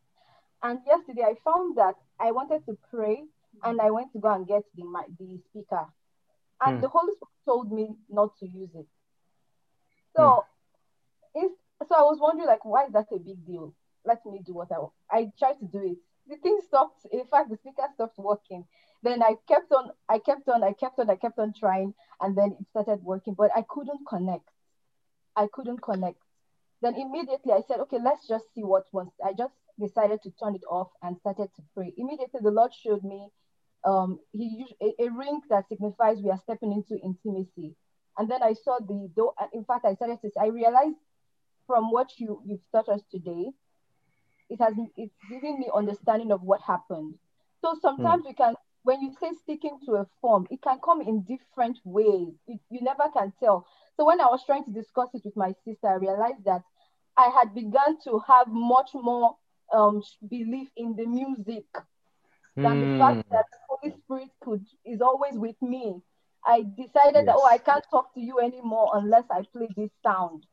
[0.62, 3.24] And yesterday I found that I wanted to pray,
[3.62, 5.86] and I went to go and get the mic, the speaker,
[6.60, 6.82] and Hmm.
[6.82, 8.86] the Holy Spirit told me not to use it.
[10.16, 10.44] So
[11.34, 11.54] it's,
[11.88, 13.74] so I was wondering, like, why is that a big deal?
[14.04, 14.92] Let me do what I want.
[15.10, 15.98] I tried to do it.
[16.28, 17.06] The thing stopped.
[17.12, 18.64] In fact, the speaker stopped working.
[19.02, 22.36] Then I kept on, I kept on, I kept on, I kept on trying, and
[22.36, 23.34] then it started working.
[23.34, 24.48] But I couldn't connect.
[25.36, 26.18] I couldn't connect.
[26.82, 29.08] Then immediately I said, okay, let's just see what was.
[29.24, 31.92] I just decided to turn it off and started to pray.
[31.96, 33.28] Immediately the Lord showed me
[33.86, 37.76] um he used a, a ring that signifies we are stepping into intimacy.
[38.18, 39.34] And then I saw the door.
[39.52, 40.30] In fact, I started to.
[40.40, 40.96] I realized
[41.66, 43.52] from what you you've taught us today,
[44.50, 47.14] it has it's giving me understanding of what happened.
[47.62, 48.54] So sometimes we can,
[48.84, 52.34] when you say sticking to a form, it can come in different ways.
[52.46, 53.66] You, you never can tell.
[53.96, 56.62] So when I was trying to discuss it with my sister, I realized that
[57.16, 59.36] I had begun to have much more
[59.72, 61.64] um, belief in the music
[62.56, 63.34] than the fact hmm.
[63.34, 66.00] that the Holy Spirit could is always with me.
[66.44, 70.46] I decided that oh, I can't talk to you anymore unless I play this sound.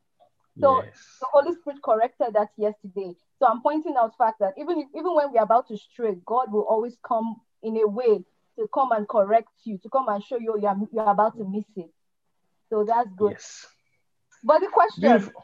[0.60, 0.84] So
[1.20, 3.16] the Holy Spirit corrected that yesterday.
[3.40, 6.52] So I'm pointing out fact that even if, even when we're about to stray, God
[6.52, 8.24] will always come in a way
[8.58, 11.66] to come and correct you, to come and show you you're, you're about to miss
[11.76, 11.90] it.
[12.70, 13.32] So that's good.
[13.32, 13.66] Yes.
[14.44, 15.44] But the question, Beautiful.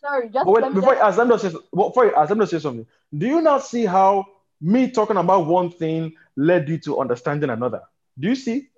[0.00, 3.64] sorry, just wait, before just- Asando says, well, before Asando says something, do you not
[3.66, 4.26] see how
[4.60, 7.82] me talking about one thing led you to understanding another?
[8.18, 8.68] Do you see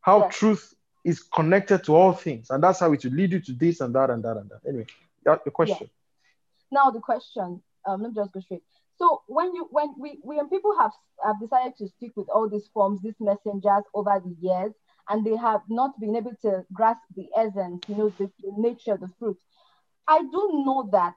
[0.00, 3.52] how truth is connected to all things, and that's how it will lead you to
[3.52, 4.60] this and that and that and that.
[4.68, 4.86] Anyway,
[5.24, 5.88] that the question.
[6.70, 8.62] now the question, um, let me just go straight.
[8.98, 10.92] So when you when we when people have
[11.24, 14.72] have decided to stick with all these forms, these messengers over the years,
[15.08, 18.96] and they have not been able to grasp the essence, you know, the, the nature,
[18.96, 19.38] the fruit.
[20.06, 21.14] I do know that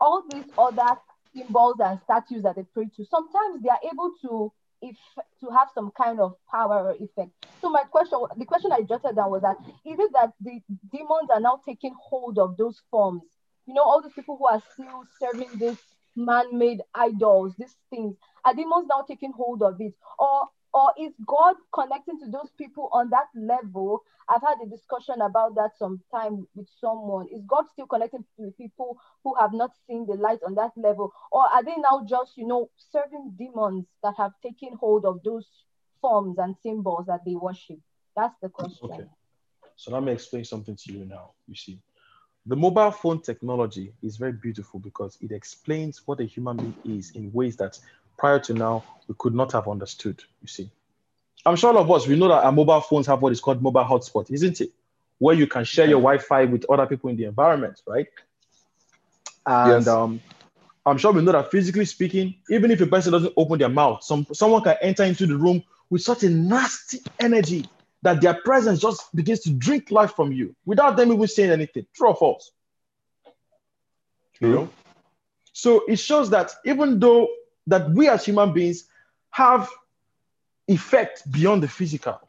[0.00, 0.98] all these other
[1.36, 4.52] symbols and statues that they pray to, sometimes they are able to
[4.82, 4.96] if
[5.40, 7.30] to have some kind of power or effect.
[7.60, 10.60] So my question, the question I jotted down was that is it that the
[10.92, 13.22] demons are now taking hold of those forms?
[13.66, 15.78] You know, all these people who are still serving these
[16.14, 19.94] man-made idols, these things, are demons now taking hold of it?
[20.18, 24.02] Or or is God connecting to those people on that level?
[24.28, 27.28] I've had a discussion about that sometime with someone.
[27.32, 31.14] Is God still connecting to people who have not seen the light on that level?
[31.32, 35.46] Or are they now just, you know, serving demons that have taken hold of those
[36.02, 37.78] forms and symbols that they worship?
[38.14, 38.90] That's the question.
[38.92, 39.04] Okay.
[39.76, 41.30] So let me explain something to you now.
[41.48, 41.80] You see,
[42.44, 47.12] the mobile phone technology is very beautiful because it explains what a human being is
[47.12, 47.78] in ways that
[48.16, 50.22] prior to now we could not have understood.
[50.42, 50.70] You see,
[51.44, 53.62] I'm sure all of us we know that our mobile phones have what is called
[53.62, 54.70] mobile hotspot, isn't it?
[55.18, 58.06] Where you can share your Wi-Fi with other people in the environment, right?
[59.46, 59.88] And Yes.
[59.88, 60.20] um,
[60.84, 64.02] I'm sure we know that physically speaking, even if a person doesn't open their mouth,
[64.02, 67.70] some someone can enter into the room with such a nasty energy
[68.02, 71.86] that their presence just begins to drink life from you without them even saying anything.
[71.94, 72.52] True or false?
[74.40, 74.70] You know?
[75.52, 77.28] So it shows that even though
[77.66, 78.84] that we as human beings
[79.30, 79.68] have
[80.68, 82.20] effect beyond the physical,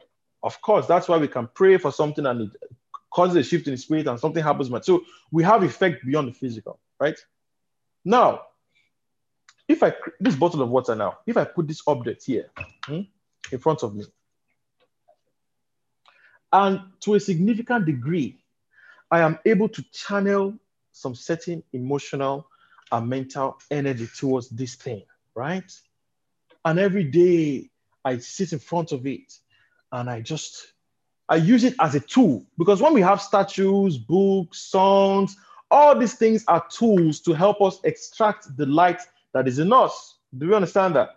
[0.42, 2.50] of course, that's why we can pray for something and it
[3.10, 4.70] causes a shift in the spirit and something happens.
[4.86, 7.18] So we have effect beyond the physical, right?
[8.04, 8.42] Now,
[9.66, 12.50] if I this bottle of water now, if I put this object here
[12.84, 13.00] hmm,
[13.52, 14.04] in front of me,
[16.52, 18.38] and to a significant degree,
[19.10, 20.54] I am able to channel
[20.92, 22.48] some certain emotional
[22.90, 25.02] and mental energy towards this thing,
[25.38, 25.72] right?
[26.64, 27.70] And every day
[28.04, 29.32] I sit in front of it
[29.92, 30.72] and I just
[31.28, 35.36] I use it as a tool because when we have statues, books, songs,
[35.70, 39.00] all these things are tools to help us extract the light
[39.32, 40.16] that is in us.
[40.36, 41.10] Do we understand that?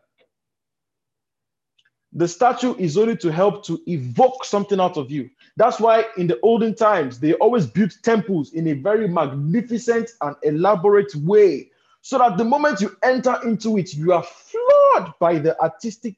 [2.14, 5.30] The statue is only to help to evoke something out of you.
[5.56, 10.36] That's why in the olden times, they always built temples in a very magnificent and
[10.44, 11.72] elaborate way.
[12.02, 16.16] So that the moment you enter into it, you are floored by the artistic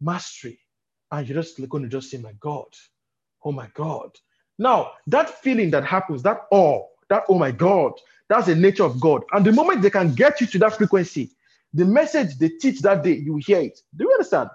[0.00, 0.58] mastery.
[1.10, 2.68] And you're just going to just say, My God,
[3.44, 4.10] oh my God.
[4.58, 7.92] Now, that feeling that happens, that awe, that oh my God,
[8.28, 9.22] that's the nature of God.
[9.32, 11.30] And the moment they can get you to that frequency,
[11.74, 13.80] the message they teach that day, you hear it.
[13.94, 14.50] Do you understand?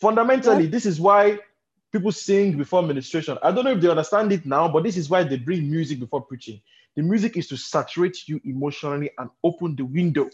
[0.00, 1.38] Fundamentally, this is why
[1.92, 3.38] people sing before ministration.
[3.42, 6.00] I don't know if they understand it now, but this is why they bring music
[6.00, 6.60] before preaching.
[6.96, 10.30] The music is to saturate you emotionally and open the window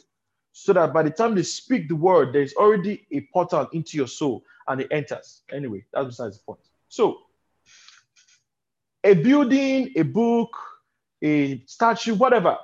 [0.52, 4.06] so that by the time they speak the word, there's already a portal into your
[4.06, 5.42] soul and it enters.
[5.52, 6.60] Anyway, that's besides the point.
[6.88, 7.18] So,
[9.02, 10.56] a building, a book,
[11.22, 12.56] a statue, whatever,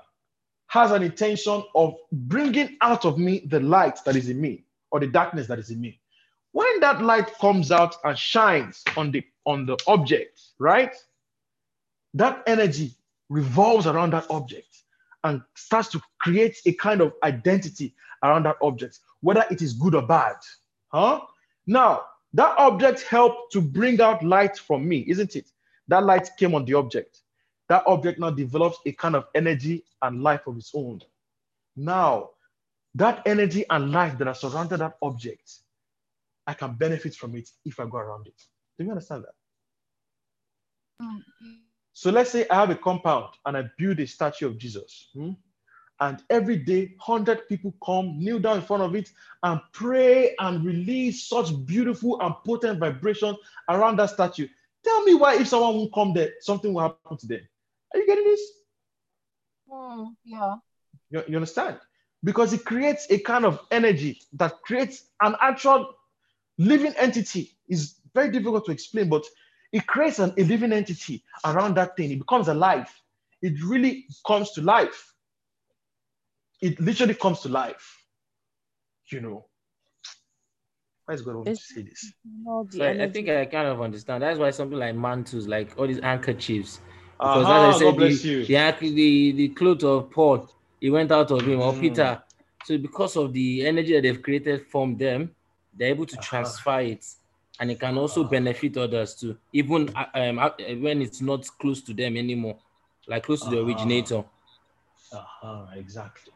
[0.69, 5.01] has an intention of bringing out of me the light that is in me or
[5.01, 5.99] the darkness that is in me.
[6.53, 10.95] When that light comes out and shines on the on the object, right?
[12.15, 12.93] That energy
[13.29, 14.85] revolves around that object
[15.25, 19.95] and starts to create a kind of identity around that object, whether it is good
[19.95, 20.37] or bad.
[20.89, 21.21] Huh?
[21.67, 22.03] Now,
[22.35, 25.51] that object helped to bring out light from me, isn't it?
[25.89, 27.21] That light came on the object.
[27.69, 31.01] That object now develops a kind of energy and life of its own.
[31.77, 32.31] Now,
[32.95, 35.53] that energy and life that are surrounded that object,
[36.47, 38.43] I can benefit from it if I go around it.
[38.79, 39.35] Do you understand that?
[41.05, 41.23] Mm,
[41.99, 45.09] So let's say I have a compound and I build a statue of Jesus.
[45.15, 45.33] hmm?
[45.99, 49.11] And every day, 100 people come, kneel down in front of it,
[49.43, 53.37] and pray and release such beautiful and potent vibrations
[53.69, 54.47] around that statue.
[54.85, 57.41] Tell me why, if someone won't come there, something will happen to them.
[57.93, 58.43] Are you getting this?
[59.69, 60.55] Hmm, yeah.
[61.11, 61.79] You, you understand?
[62.23, 65.97] Because it creates a kind of energy that creates an actual
[66.59, 67.51] living entity.
[67.69, 69.25] Is very difficult to explain, but
[69.73, 72.11] it creates an, a living entity around that thing.
[72.11, 72.89] It becomes alive.
[73.43, 75.15] It really comes to life.
[76.61, 77.97] It literally comes to life.
[79.11, 79.47] You know.
[81.07, 82.13] Why is God want me to say this?
[82.71, 84.23] So I, I think I kind of understand.
[84.23, 86.81] That's why something like mantles, like all these handkerchiefs,
[87.19, 88.45] because Aha, as I God said, bless the, you.
[88.47, 90.51] the anch- the the clothes of Paul,
[90.81, 91.81] it went out of him or Mm.
[91.81, 92.23] Peter.
[92.65, 95.35] So because of the energy that they've created from them,
[95.75, 97.07] they're able to transfer it,
[97.61, 101.83] and it can also benefit others too, even uh, um, uh, when it's not close
[101.83, 102.59] to them anymore,
[103.07, 103.67] like close to the Uh-huh.
[103.67, 104.25] originator.
[105.13, 106.33] Uh-huh, exactly.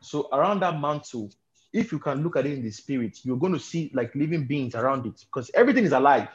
[0.00, 1.30] So around that mantle,
[1.72, 4.44] if you can look at it in the spirit, you're going to see like living
[4.46, 6.28] beings around it because everything is alive.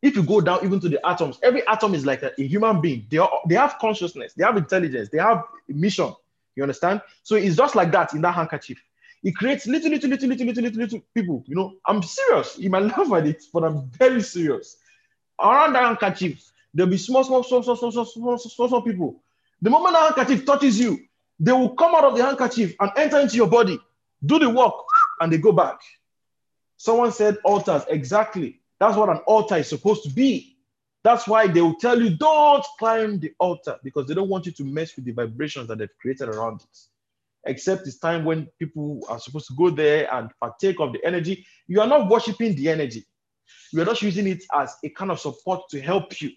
[0.00, 2.80] If you go down even to the atoms, every atom is like a, a human
[2.80, 3.06] being.
[3.10, 6.14] They are, they have consciousness, they have intelligence, they have mission.
[6.54, 7.02] You understand?
[7.22, 8.82] So it's just like that in that handkerchief.
[9.22, 11.44] It creates little, little, little, little, little, little, little people.
[11.46, 12.58] You know, I'm serious.
[12.58, 14.76] You might laugh at it, but I'm very serious.
[15.40, 19.22] Around that handkerchief, there'll be small, small, small, small, small, small, small, small, small people.
[19.60, 20.98] The moment the handkerchief touches you,
[21.40, 23.78] they will come out of the handkerchief and enter into your body,
[24.24, 24.74] do the work,
[25.20, 25.80] and they go back.
[26.76, 27.82] Someone said altars.
[27.88, 28.60] Exactly.
[28.78, 30.56] That's what an altar is supposed to be.
[31.02, 34.52] That's why they will tell you don't climb the altar because they don't want you
[34.52, 36.78] to mess with the vibrations that they've created around it.
[37.48, 41.46] Except it's time when people are supposed to go there and partake of the energy.
[41.66, 43.04] You are not worshiping the energy.
[43.72, 46.30] You are just using it as a kind of support to help you.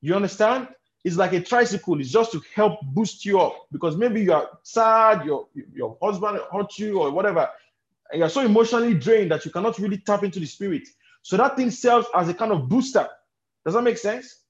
[0.00, 0.68] You understand?
[1.04, 2.00] It's like a tricycle.
[2.00, 6.40] It's just to help boost you up because maybe you are sad, your, your husband
[6.52, 7.48] hurt you or whatever.
[8.10, 10.88] And you're so emotionally drained that you cannot really tap into the spirit.
[11.22, 13.08] So that thing serves as a kind of booster.
[13.64, 14.40] Does that make sense?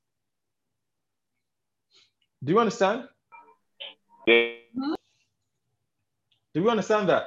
[2.43, 3.05] Do you understand?
[4.27, 4.64] Yeah.
[6.55, 7.25] Do you understand that?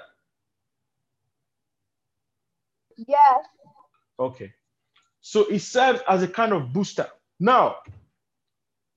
[2.95, 3.45] Yes.
[4.19, 4.53] Okay.
[5.21, 7.07] So it serves as a kind of booster.
[7.39, 7.77] Now,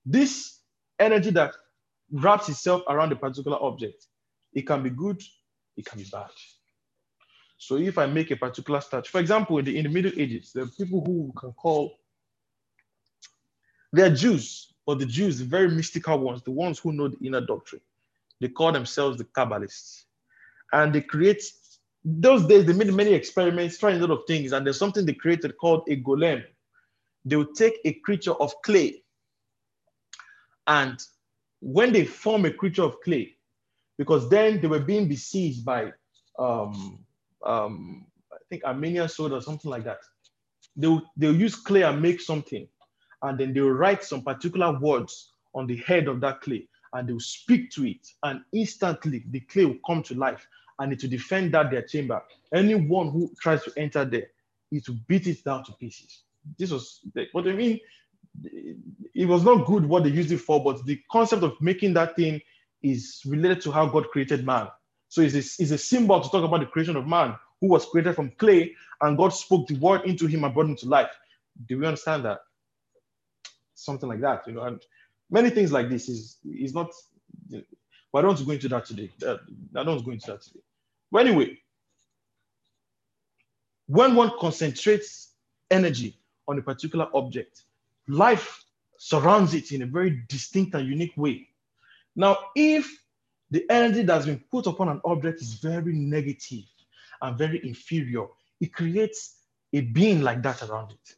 [0.05, 0.59] this
[0.99, 1.53] energy that
[2.11, 4.07] wraps itself around a particular object,
[4.53, 5.21] it can be good,
[5.77, 6.29] it can be bad.
[7.57, 10.51] So if I make a particular statue, for example, in the, in the Middle Ages,
[10.53, 11.99] there are people who we can call,
[13.93, 17.23] they are Jews, but the Jews, the very mystical ones, the ones who know the
[17.23, 17.81] inner doctrine,
[18.39, 20.05] they call themselves the Kabbalists.
[20.73, 21.43] And they create,
[22.03, 25.13] those days, they made many experiments, trying a lot of things, and there's something they
[25.13, 26.43] created called a golem.
[27.25, 29.03] They would take a creature of clay,
[30.67, 30.99] and
[31.59, 33.35] when they form a creature of clay,
[33.97, 35.91] because then they were being besieged by
[36.39, 37.05] um,
[37.45, 39.99] um, I think Armenian sword or something like that.
[40.75, 42.67] They'll, they'll use clay and make something,
[43.21, 47.19] and then they'll write some particular words on the head of that clay, and they'll
[47.19, 50.47] speak to it, and instantly the clay will come to life,
[50.81, 52.21] and will defend that their chamber.
[52.53, 54.27] Anyone who tries to enter there,
[54.71, 56.23] it will beat it down to pieces.
[56.57, 57.01] This was
[57.31, 57.79] what I mean.
[59.13, 62.15] It was not good what they used it for, but the concept of making that
[62.15, 62.41] thing
[62.81, 64.69] is related to how God created man.
[65.09, 67.85] So it's a, it's a symbol to talk about the creation of man who was
[67.85, 71.11] created from clay and God spoke the word into him and brought him to life.
[71.67, 72.39] Do we understand that?
[73.75, 74.81] Something like that, you know, and
[75.29, 76.91] many things like this is is not.
[77.49, 79.11] But I don't want to go into that today.
[79.25, 79.37] Uh,
[79.75, 80.59] I don't want to go into that today.
[81.11, 81.57] But anyway,
[83.87, 85.33] when one concentrates
[85.69, 86.17] energy
[86.47, 87.63] on a particular object,
[88.07, 88.63] life
[88.97, 91.49] surrounds it in a very distinct and unique way.
[92.15, 92.89] Now, if
[93.49, 96.63] the energy that's been put upon an object is very negative
[97.21, 98.27] and very inferior,
[98.59, 99.37] it creates
[99.73, 101.15] a being like that around it.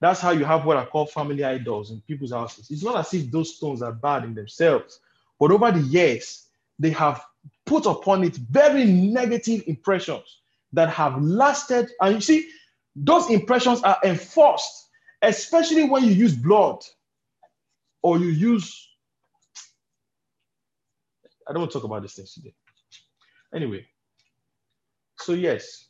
[0.00, 2.70] That's how you have what I call family idols in people's houses.
[2.70, 5.00] It's not as if those stones are bad in themselves,
[5.38, 6.48] but over the years,
[6.78, 7.24] they have
[7.66, 10.40] put upon it very negative impressions
[10.72, 11.90] that have lasted.
[12.00, 12.48] And you see,
[12.96, 14.88] those impressions are enforced,
[15.22, 16.82] especially when you use blood
[18.02, 18.88] or you use.
[21.48, 22.54] I don't want to talk about these things today.
[23.54, 23.86] Anyway,
[25.18, 25.86] so yes.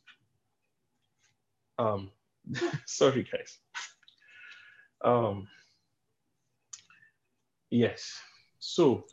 [1.77, 2.11] Um,
[2.85, 3.57] sorry, guys.
[5.03, 5.47] Um,
[7.69, 8.17] yes.
[8.59, 9.05] So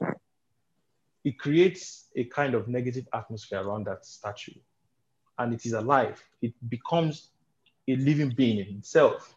[1.25, 4.55] it creates a kind of negative atmosphere around that statue,
[5.39, 6.23] and it is alive.
[6.41, 7.29] It becomes
[7.89, 9.35] a living being in itself.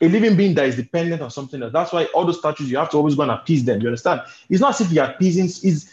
[0.00, 1.72] A living being that is dependent on something else.
[1.72, 3.80] That's why all those statues, you have to always go and appease them.
[3.80, 4.20] You understand?
[4.48, 5.90] It's not as if you're appeasing, is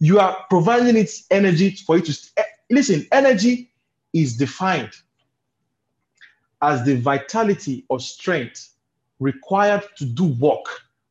[0.00, 3.70] you are providing its energy for it to eh, listen, energy
[4.12, 4.92] is defined
[6.62, 8.74] as the vitality or strength
[9.20, 10.66] required to do work.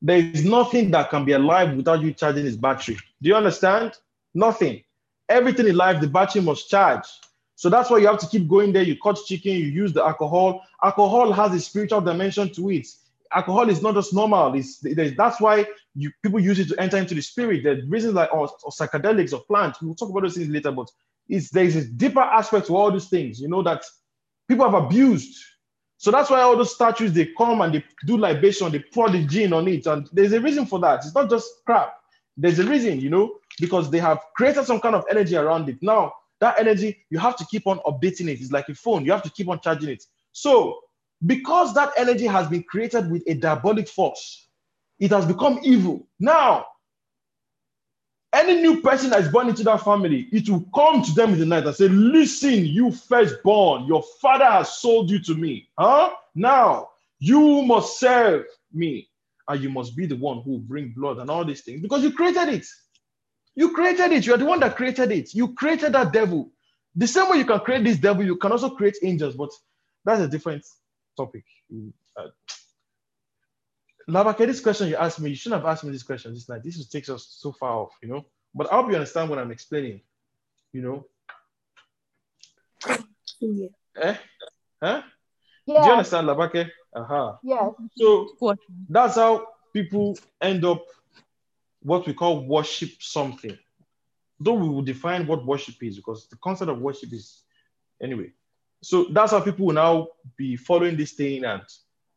[0.05, 2.97] There is nothing that can be alive without you charging its battery.
[3.21, 3.97] Do you understand?
[4.34, 4.84] Nothing.
[5.30, 7.05] Everything in life, the battery must charge.
[7.55, 8.84] So that's why you have to keep going there.
[8.84, 10.61] You cut chicken, you use the alcohol.
[10.84, 12.88] Alcohol has a spiritual dimension to it.
[13.34, 14.53] Alcohol is not just normal.
[14.53, 14.80] It's,
[15.15, 15.65] that's why
[15.95, 17.63] you, people use it to enter into the spirit.
[17.63, 19.81] The reasons like or, or psychedelics or plants.
[19.81, 20.91] We'll talk about those things later, but
[21.30, 23.85] it's there's a deeper aspect to all these things, you know, that
[24.49, 25.41] people have abused.
[26.03, 29.23] So that's why all those statues they come and they do libation, they pour the
[29.23, 31.05] gin on it, and there's a reason for that.
[31.05, 31.93] It's not just crap.
[32.35, 35.77] There's a reason, you know, because they have created some kind of energy around it.
[35.81, 36.11] Now,
[36.41, 38.41] that energy, you have to keep on updating it.
[38.41, 40.03] It's like a phone, you have to keep on charging it.
[40.34, 40.77] So,
[41.25, 44.49] because that energy has been created with a diabolic force,
[44.99, 46.05] it has become evil.
[46.19, 46.65] Now,
[48.34, 51.39] any new person that is born into that family, it will come to them in
[51.39, 55.69] the night and say, Listen, you firstborn, your father has sold you to me.
[55.77, 56.14] Huh?
[56.35, 56.89] Now
[57.19, 59.07] you must serve me,
[59.47, 62.03] and you must be the one who will bring blood and all these things because
[62.03, 62.65] you created it.
[63.55, 64.26] You created it.
[64.26, 65.34] You are the one that created it.
[65.34, 66.51] You created that devil.
[66.95, 69.51] The same way you can create this devil, you can also create angels, but
[70.05, 70.65] that's a different
[71.15, 71.45] topic.
[72.18, 72.27] Uh,
[74.07, 76.63] Labake, this question you asked me, you shouldn't have asked me this question this night.
[76.63, 78.25] This takes us so far off, you know.
[78.53, 80.01] But I hope you understand what I'm explaining,
[80.71, 81.05] you know.
[83.39, 83.67] Yeah.
[84.01, 84.15] Eh?
[84.81, 85.01] Huh?
[85.65, 86.69] Do you understand, Labake?
[86.95, 87.39] Aha.
[87.43, 87.71] Yes.
[87.95, 88.27] So
[88.89, 90.85] that's how people end up
[91.81, 93.57] what we call worship something.
[94.39, 97.43] Though we will define what worship is because the concept of worship is
[98.01, 98.31] anyway.
[98.81, 101.63] So that's how people will now be following this thing, and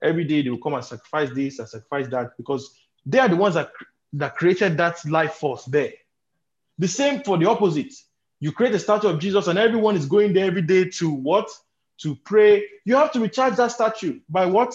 [0.03, 3.37] every day they will come and sacrifice this and sacrifice that because they are the
[3.37, 3.71] ones that,
[4.13, 5.93] that created that life force there.
[6.79, 7.93] The same for the opposite.
[8.41, 11.49] You create a statue of Jesus, and everyone is going there every day to what?
[12.03, 12.67] To pray.
[12.85, 14.75] You have to recharge that statue by what?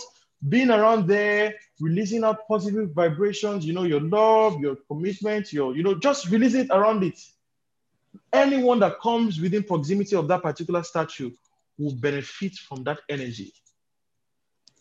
[0.49, 5.83] Being around there, releasing out positive vibrations, you know, your love, your commitment, your, you
[5.83, 7.19] know, just release it around it.
[8.33, 11.29] Anyone that comes within proximity of that particular statue
[11.77, 13.53] will benefit from that energy.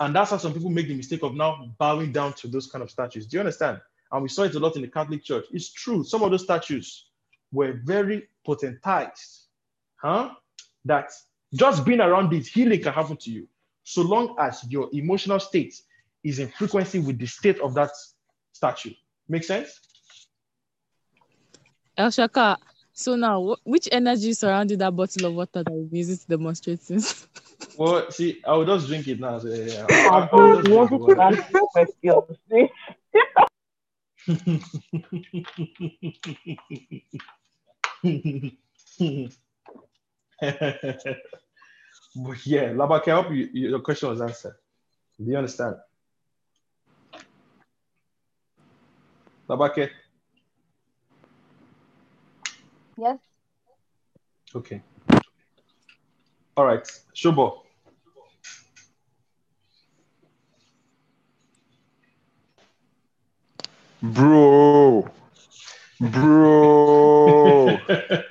[0.00, 2.82] And that's how some people make the mistake of now bowing down to those kind
[2.82, 3.26] of statues.
[3.26, 3.80] Do you understand?
[4.10, 5.44] And we saw it a lot in the Catholic Church.
[5.52, 6.02] It's true.
[6.02, 7.10] Some of those statues
[7.52, 9.44] were very potentized.
[9.96, 10.30] Huh?
[10.86, 11.10] That
[11.52, 13.46] just being around it, healing can happen to you.
[13.84, 15.80] So long as your emotional state
[16.24, 17.90] is in frequency with the state of that
[18.52, 18.94] statue.
[19.28, 19.80] Make sense?
[21.96, 22.56] El Shaka,
[22.94, 27.26] so now which energy surrounded that bottle of water that we use to demonstrate this?
[27.78, 29.38] Well, see, I will just drink it now.
[29.38, 31.66] So, yeah, I I- I will just drink wanting the to ask water.
[31.72, 32.80] questions.
[42.16, 44.56] But yeah, Labake, I hope you, you- your question was answered.
[45.18, 45.76] Do you understand?
[49.48, 49.90] Labake,
[52.96, 53.18] yes.
[54.54, 54.82] okay.
[56.56, 57.62] All right, Shobo.
[64.02, 65.08] Bro.
[66.00, 67.78] Bro.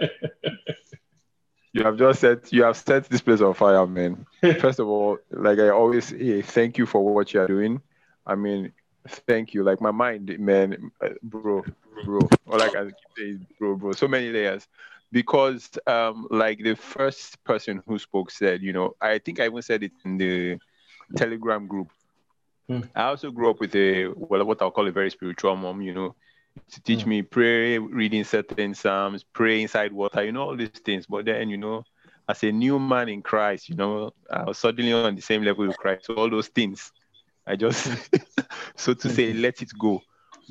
[1.74, 4.26] you have just set you have set this place on fire, man.
[4.60, 7.82] First of all, like I always say, thank you for what you are doing.
[8.26, 8.72] I mean,
[9.28, 9.64] thank you.
[9.64, 11.64] Like my mind, man, uh, bro,
[12.04, 12.20] bro.
[12.48, 13.92] All I can say is bro, bro.
[13.94, 14.68] So many layers.
[15.12, 19.62] Because um, like the first person who spoke said, you know, I think I even
[19.62, 20.60] said it in the
[21.16, 21.90] Telegram group.
[22.68, 22.82] Hmm.
[22.96, 25.94] I also grew up with a well, what I'll call a very spiritual mom, you
[25.94, 26.16] know,
[26.72, 27.10] to teach hmm.
[27.10, 31.08] me pray, reading certain psalms, pray inside water, you know, all these things.
[31.08, 31.84] But then, you know,
[32.28, 35.66] as a new man in Christ, you know, I was suddenly on the same level
[35.66, 36.06] with Christ.
[36.06, 36.92] So all those things,
[37.48, 37.92] I just,
[38.76, 39.42] so to say, hmm.
[39.42, 40.02] let it go.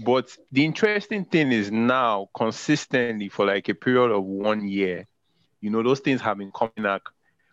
[0.04, 5.06] But the interesting thing is now, consistently for like a period of one year,
[5.60, 7.02] you know, those things have been coming back,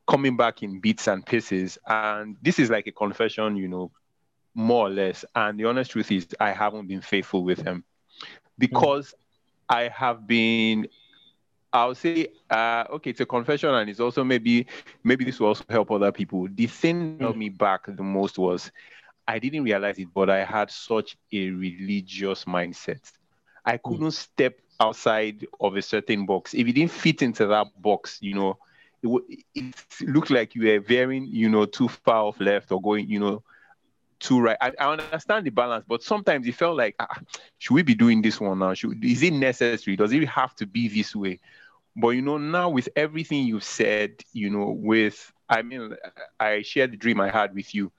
[0.07, 1.77] coming back in bits and pieces.
[1.87, 3.91] And this is like a confession, you know,
[4.53, 5.25] more or less.
[5.33, 7.83] And the honest truth is, I haven't been faithful with him
[8.57, 9.13] because
[9.67, 10.87] I have been.
[11.73, 14.65] I'll say, uh, okay, it's a confession, and it's also maybe,
[15.03, 16.47] maybe this will also help other people.
[16.49, 18.71] The thing that held me back the most was,
[19.27, 23.11] I didn't realize it, but I had such a religious mindset.
[23.65, 26.53] I couldn't step outside of a certain box.
[26.53, 28.57] If you didn't fit into that box, you know,
[29.01, 33.09] it, it looked like you were veering, you know, too far off left or going,
[33.09, 33.43] you know,
[34.19, 34.57] too right.
[34.61, 37.19] I, I understand the balance, but sometimes it felt like, ah,
[37.57, 38.73] should we be doing this one now?
[38.73, 39.95] Should, is it necessary?
[39.95, 41.39] Does it have to be this way?
[41.95, 45.95] But you know, now with everything you've said, you know, with I mean,
[46.39, 47.91] I shared the dream I had with you,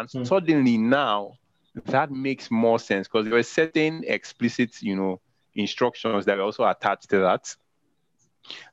[0.00, 0.24] and hmm.
[0.24, 1.38] suddenly now
[1.84, 5.20] that makes more sense because there were certain explicit, you know,
[5.54, 7.54] instructions that were also attached to that.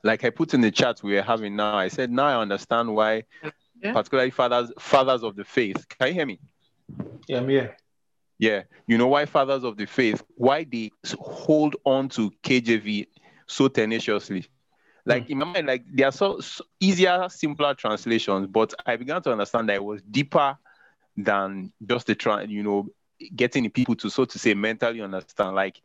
[0.04, 2.96] Like I put in the chat we are having now, I said now I understand
[2.96, 3.24] why,
[3.82, 5.86] particularly fathers fathers of the faith.
[5.90, 6.40] Can you hear me?
[7.28, 7.78] Yeah, I'm here.
[8.40, 13.08] Yeah, you know why fathers of the faith, why they hold on to KJV
[13.48, 14.46] so tenaciously.
[15.06, 15.32] Like hmm.
[15.34, 19.32] in my mind, like there are so, so easier, simpler translations, but I began to
[19.32, 20.58] understand that it was deeper
[21.16, 22.88] than just the try, you know,
[23.36, 25.56] getting the people to so to say mentally understand.
[25.56, 25.82] Like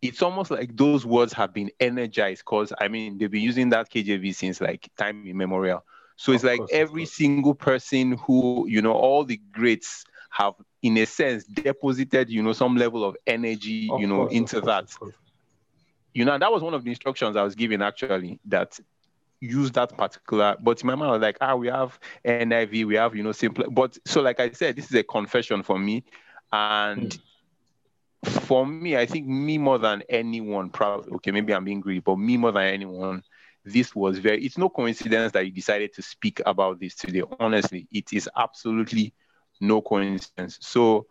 [0.00, 3.90] it's almost like those words have been energized because I mean they've been using that
[3.90, 5.84] KJV since like time immemorial.
[6.16, 11.06] So it's like every single person who, you know, all the greats have in a
[11.06, 14.96] sense deposited, you know, some level of energy, Of you know, course, into course, that.
[14.98, 15.14] course.
[16.14, 18.78] you know, that was one of the instructions I was given actually that
[19.42, 20.56] use that particular.
[20.60, 23.32] But in my mind, I was like, ah, we have NIV, we have, you know,
[23.32, 23.68] simple.
[23.70, 26.04] But so, like I said, this is a confession for me.
[26.52, 27.18] And
[28.24, 32.16] for me, I think me more than anyone, probably, okay, maybe I'm being greedy, but
[32.16, 33.22] me more than anyone,
[33.64, 37.22] this was very, it's no coincidence that you decided to speak about this today.
[37.40, 39.12] Honestly, it is absolutely
[39.60, 40.58] no coincidence.
[40.60, 41.06] So,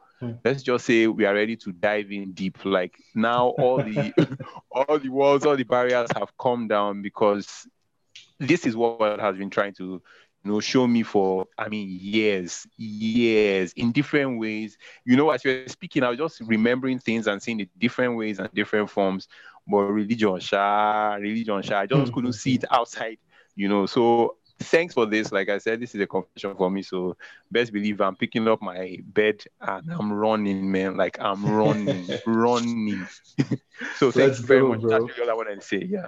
[0.45, 4.13] let's just say we are ready to dive in deep like now all the
[4.71, 7.67] all the walls all the barriers have come down because
[8.41, 10.01] this is what God has been trying to
[10.43, 14.77] you know show me for i mean years years in different ways.
[15.05, 18.39] You know as you're speaking i was just remembering things and seeing it different ways
[18.39, 19.27] and different forms.
[19.67, 22.13] But religion sha religion sha i just mm-hmm.
[22.13, 23.17] couldn't see it outside
[23.55, 23.85] you know.
[23.85, 25.31] So thanks for this.
[25.31, 26.81] Like i said this is a confession for me.
[26.81, 27.15] So
[27.51, 30.97] best believe i'm picking up my bed and i'm running man.
[30.97, 33.07] Like i'm running running.
[33.97, 34.81] So thanks Let's very go, much.
[34.81, 35.07] bro.
[35.07, 35.83] that's all i wanted to say.
[35.83, 36.07] Yeah.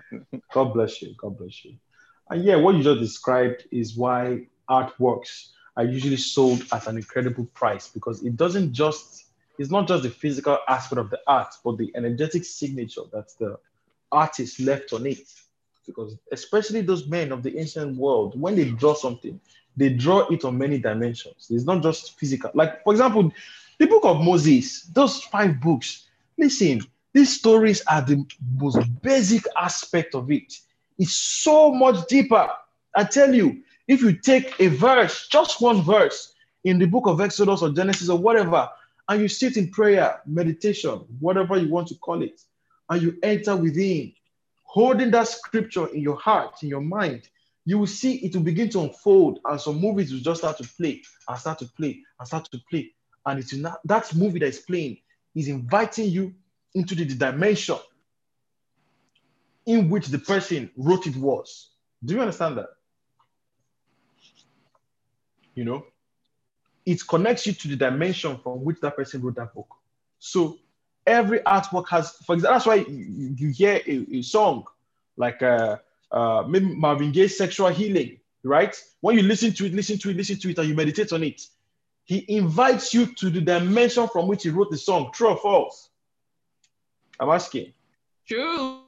[0.52, 1.16] God bless you.
[1.18, 1.76] God bless you.
[2.30, 7.46] And yeah, what you just described is why artworks are usually sold at an incredible
[7.54, 9.26] price because it doesn't just,
[9.58, 13.58] it's not just the physical aspect of the art, but the energetic signature that the
[14.12, 15.28] artist left on it.
[15.86, 19.40] Because especially those men of the ancient world, when they draw something,
[19.76, 21.48] they draw it on many dimensions.
[21.50, 22.52] It's not just physical.
[22.54, 23.32] Like, for example,
[23.80, 26.82] the book of Moses, those five books, listen,
[27.12, 28.26] these stories are the
[28.58, 30.54] most basic aspect of it.
[30.98, 32.50] It's so much deeper.
[32.96, 36.34] I tell you, if you take a verse, just one verse
[36.64, 38.70] in the book of Exodus or Genesis or whatever,
[39.10, 42.40] and you sit in prayer, meditation, whatever you want to call it,
[42.90, 44.14] and you enter within,
[44.64, 47.28] holding that scripture in your heart, in your mind,
[47.66, 50.68] you will see it will begin to unfold, and some movies will just start to
[50.78, 52.92] play and start to play and start to play.
[53.26, 54.98] And it's not that movie that is playing
[55.36, 56.34] is inviting you
[56.76, 57.78] into the dimension
[59.66, 61.70] in which the person wrote it was.
[62.04, 62.70] Do you understand that?
[65.56, 65.86] You know,
[66.86, 69.74] it connects you to the dimension from which that person wrote that book.
[70.20, 70.58] So
[71.06, 74.66] every artwork has, for example, that's why you, you hear a, a song
[75.16, 75.78] like uh,
[76.12, 78.76] uh, maybe Marvin Gaye's "Sexual Healing," right?
[79.02, 81.24] When you listen to it, listen to it, listen to it, and you meditate on
[81.24, 81.42] it,
[82.06, 85.12] he invites you to the dimension from which he wrote the song.
[85.14, 85.90] True or false?
[87.20, 87.74] I'm asking.
[88.28, 88.83] True.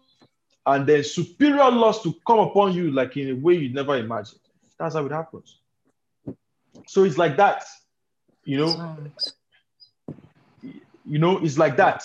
[0.65, 4.41] And then superior laws to come upon you like in a way you never imagined.
[4.79, 5.59] That's how it happens.
[6.87, 7.63] So it's like that,
[8.43, 8.97] you know.
[11.07, 12.03] You know, it's like that,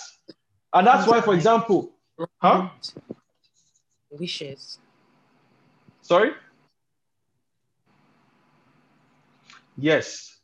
[0.73, 1.91] and that's why, for example,
[2.39, 2.69] huh?
[4.11, 4.77] Wishes.
[6.01, 6.33] Sorry.
[9.75, 10.37] Yes,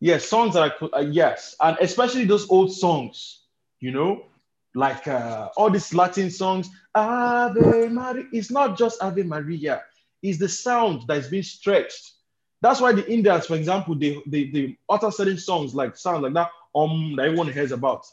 [0.00, 3.42] yes, songs that I uh, yes, and especially those old songs,
[3.80, 4.24] you know,
[4.74, 6.70] like uh, all these Latin songs.
[6.94, 8.24] Ave Maria.
[8.32, 9.82] It's not just Ave Maria.
[10.22, 12.12] It's the sound that is being stretched.
[12.60, 16.34] That's why the Indians, for example, they they, they utter certain songs like sound like
[16.34, 18.06] that um that everyone hears about.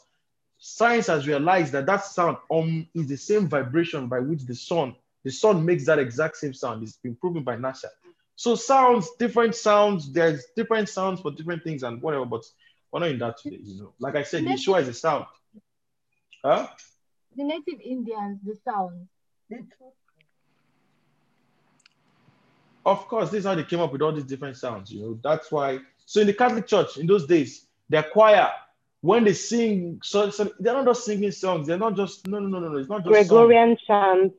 [0.58, 4.94] Science has realized that that sound um is the same vibration by which the sun
[5.24, 6.82] the sun makes that exact same sound.
[6.82, 7.86] It's been proven by NASA.
[8.36, 10.12] So sounds, different sounds.
[10.12, 12.24] There's different sounds for different things and whatever.
[12.24, 12.44] But
[12.90, 13.60] we're not in that today.
[13.62, 15.26] You know, like I said, Yeshua is a sound.
[16.44, 16.68] Huh?
[17.36, 19.08] The native Indians, the sound.
[22.84, 24.90] Of course, this is how they came up with all these different sounds.
[24.90, 25.78] You know, that's why.
[26.04, 28.50] So in the Catholic Church in those days, their choir
[29.02, 31.66] when they sing, so, so they're not just singing songs.
[31.66, 32.78] They're not just no no no no no.
[32.78, 34.32] It's not just Gregorian chant.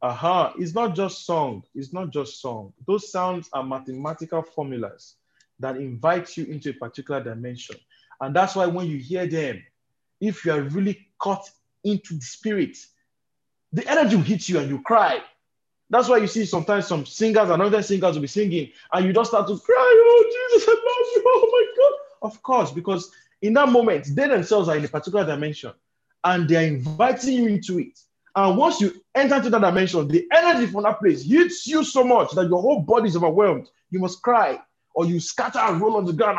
[0.00, 0.52] Uh-huh.
[0.58, 1.64] It's not just song.
[1.74, 2.72] It's not just song.
[2.86, 5.16] Those sounds are mathematical formulas
[5.58, 7.76] that invite you into a particular dimension.
[8.20, 9.62] And that's why when you hear them,
[10.20, 11.50] if you are really caught
[11.84, 12.76] into the spirit,
[13.72, 15.20] the energy will hit you and you cry.
[15.88, 19.12] That's why you see sometimes some singers and other singers will be singing and you
[19.14, 19.74] just start to cry,
[20.06, 22.30] oh Jesus, I love you, oh my God.
[22.30, 23.10] Of course, because
[23.40, 25.72] in that moment, they themselves are in a particular dimension
[26.24, 27.98] and they're inviting you into it.
[28.36, 32.04] And once you enter into that dimension, the energy from that place hits you so
[32.04, 33.70] much that your whole body is overwhelmed.
[33.90, 34.60] You must cry
[34.94, 36.38] or you scatter and roll on the ground.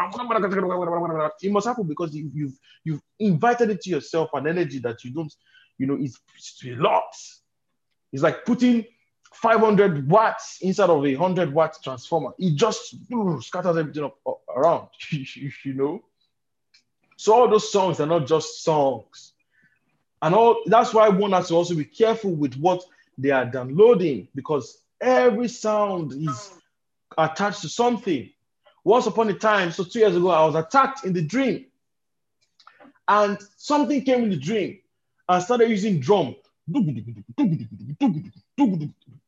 [1.41, 5.33] It must happen because you, you've you've invited into yourself an energy that you don't,
[5.77, 7.13] you know, it's, it's a lot.
[8.13, 8.85] It's like putting
[9.33, 12.31] 500 watts inside of a 100 watt transformer.
[12.39, 12.95] It just
[13.41, 16.03] scatters everything up, up around, you know.
[17.17, 19.33] So all those songs are not just songs.
[20.21, 22.81] And all that's why one has to also be careful with what
[23.17, 26.51] they are downloading because every sound is
[27.17, 28.29] attached to something.
[28.85, 31.65] Once upon a time, so two years ago, I was attacked in the dream.
[33.07, 34.79] And something came in the dream
[35.27, 36.35] I started using drum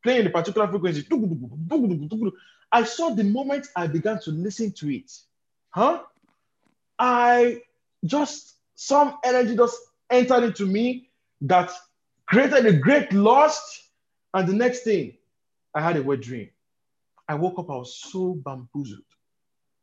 [0.03, 1.05] playing a particular frequency.
[2.71, 5.11] I saw the moment I began to listen to it,
[5.69, 6.01] huh?
[6.99, 7.61] I
[8.05, 9.77] just some energy just
[10.09, 11.09] entered into me
[11.41, 11.71] that
[12.27, 13.83] created a great lust.
[14.33, 15.17] And the next thing,
[15.73, 16.49] I had a wet dream.
[17.27, 19.01] I woke up, I was so bamboozled.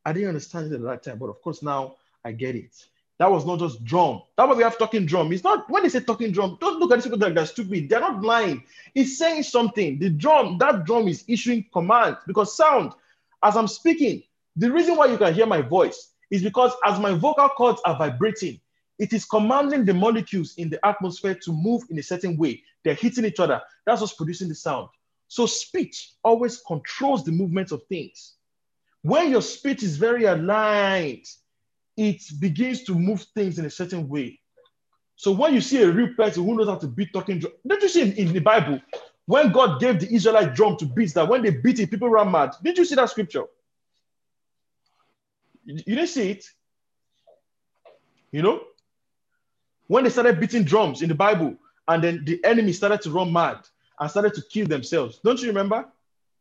[0.05, 2.71] I didn't understand it at that time, but of course now I get it.
[3.17, 4.21] That was not just drum.
[4.37, 5.31] That was we have talking drum.
[5.31, 7.89] It's not when they say talking drum, don't look at these people like they're stupid.
[7.89, 8.63] They're not lying.
[8.93, 9.99] It's saying something.
[9.99, 12.91] The drum, that drum is issuing commands because sound,
[13.41, 14.23] as I'm speaking,
[14.57, 17.97] the reason why you can hear my voice is because as my vocal cords are
[17.97, 18.59] vibrating,
[18.99, 22.61] it is commanding the molecules in the atmosphere to move in a certain way.
[22.83, 23.61] They're hitting each other.
[23.85, 24.89] That's what's producing the sound.
[25.27, 28.34] So speech always controls the movement of things.
[29.05, 31.27] When your speech is very aligned,
[31.95, 34.39] it begins to move things in a certain way.
[35.15, 37.83] So when you see a real person who knows how to beat talking drum, don't
[37.83, 38.81] you see in, the Bible
[39.27, 42.31] when God gave the Israelite drum to beat that when they beat it, people ran
[42.31, 42.55] mad?
[42.63, 43.43] Did you see that scripture?
[45.65, 46.45] You didn't see it?
[48.31, 48.61] You know?
[49.85, 51.55] When they started beating drums in the Bible,
[51.87, 53.59] and then the enemy started to run mad
[53.99, 55.19] and started to kill themselves.
[55.23, 55.85] Don't you remember?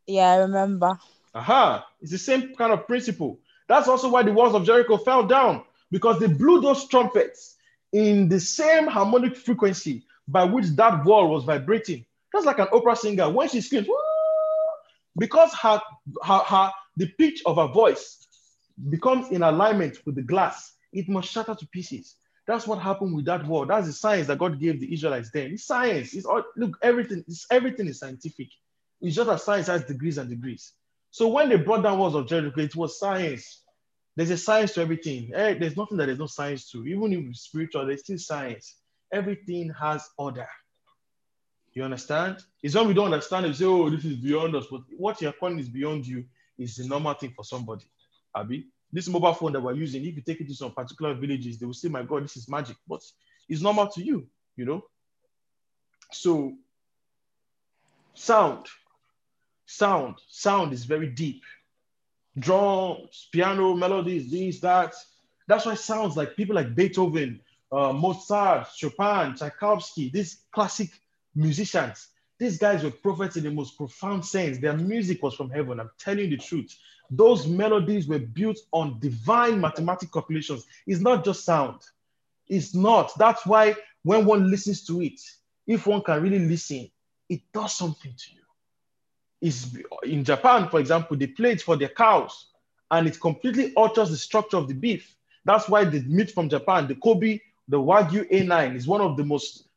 [0.06, 0.98] Yeah, I remember.
[1.35, 3.40] Aha, it's the same kind of principle.
[3.69, 7.56] That's also why the walls of Jericho fell down because they blew those trumpets
[7.93, 12.05] in the same harmonic frequency by which that wall was vibrating.
[12.32, 13.97] Just like an opera singer, when she screams, "Woo!"
[15.16, 15.81] because her,
[16.23, 18.27] her, her, the pitch of her voice
[18.90, 22.16] becomes in alignment with the glass, it must shatter to pieces.
[22.47, 23.66] That's what happened with that wall.
[23.66, 25.52] That's the science that God gave the Israelites then.
[25.52, 26.12] It's science.
[26.12, 28.48] It's all look, everything, it's everything is scientific.
[29.01, 30.73] It's just that science has degrees and degrees.
[31.14, 33.62] So when they brought down walls of Jericho, it was science.
[34.16, 35.30] There's a science to everything.
[35.32, 36.84] Eh, There's nothing that there's no science to.
[36.88, 38.74] Even if it's spiritual, there's still science.
[39.12, 40.48] Everything has order.
[41.72, 42.38] You understand?
[42.64, 44.66] It's when we don't understand we say, oh, this is beyond us.
[44.68, 46.24] But what you're calling is beyond you
[46.58, 47.84] is the normal thing for somebody.
[48.34, 51.60] Abi, this mobile phone that we're using, if you take it to some particular villages,
[51.60, 52.76] they will say, my God, this is magic.
[52.88, 53.02] But
[53.48, 54.26] it's normal to you,
[54.56, 54.82] you know?
[56.10, 56.54] So,
[58.14, 58.66] sound,
[59.66, 61.42] sound, sound is very deep.
[62.38, 64.94] Drums, piano, melodies, these, that.
[65.46, 70.90] That's why sounds like people like Beethoven, uh, Mozart, Chopin, Tchaikovsky, these classic
[71.34, 72.08] musicians,
[72.38, 74.58] these guys were prophets in the most profound sense.
[74.58, 75.78] Their music was from heaven.
[75.80, 76.76] I'm telling you the truth.
[77.10, 80.64] Those melodies were built on divine mathematical calculations.
[80.86, 81.80] It's not just sound.
[82.48, 83.12] It's not.
[83.18, 85.20] That's why when one listens to it,
[85.66, 86.90] if one can really listen,
[87.28, 88.43] it does something to you.
[89.44, 92.46] It's in Japan, for example, they play it for their cows,
[92.90, 95.14] and it completely alters the structure of the beef.
[95.44, 99.24] That's why the meat from Japan, the Kobe, the Wagyu A9, is one of the
[99.24, 99.68] most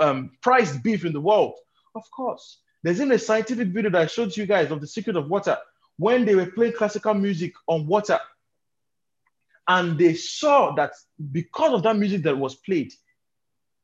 [0.00, 1.54] um, prized beef in the world.
[1.96, 2.58] Of course.
[2.84, 5.58] There's even a scientific video that I showed you guys of the secret of water
[5.98, 8.20] when they were playing classical music on water.
[9.66, 10.92] And they saw that
[11.32, 12.92] because of that music that was played,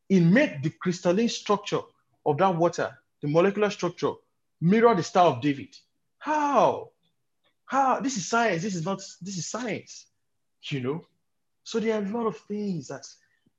[0.08, 1.80] it made the crystalline structure
[2.24, 4.12] of that water, the molecular structure,
[4.62, 5.76] mirror the Star of David.
[6.18, 6.90] How?
[7.66, 8.00] How?
[8.00, 8.62] This is science.
[8.62, 10.06] This is not, this is science,
[10.64, 11.04] you know?
[11.64, 13.06] So there are a lot of things that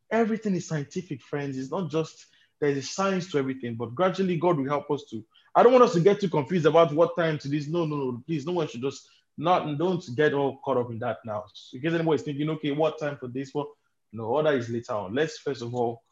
[0.09, 1.57] everything is scientific, friends.
[1.57, 2.25] It's not just
[2.59, 5.23] there's a science to everything, but gradually God will help us to.
[5.55, 7.67] I don't want us to get too confused about what time to this.
[7.67, 9.07] No, no, no, please, no one should just
[9.37, 11.43] not don't get all caught up in that now.
[11.73, 13.65] In case anyone is thinking, okay, what time for this one?
[14.11, 15.13] No, all that is later on.
[15.13, 16.03] Let's first of all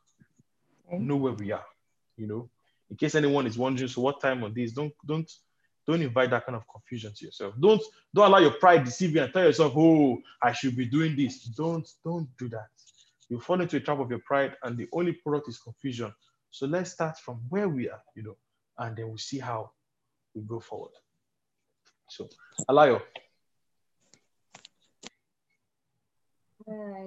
[0.92, 1.66] know where we are.
[2.18, 2.50] You know,
[2.92, 4.74] in case anyone is wondering, so what time on this?
[4.74, 5.32] Don't don't
[5.88, 7.56] don't invite that kind of confusion to yourself.
[7.60, 7.82] Don't
[8.14, 11.46] don't allow your pride deceive you and tell yourself, oh, I should be doing this.
[11.46, 12.68] Don't don't do that.
[13.30, 16.14] You fall into a trap of your pride, and the only product is confusion.
[16.50, 18.36] So let's start from where we are, you know,
[18.78, 19.72] and then we'll see how
[20.36, 20.92] we go forward.
[22.10, 22.28] So,
[22.70, 23.02] Alayo.
[26.68, 27.06] Hi.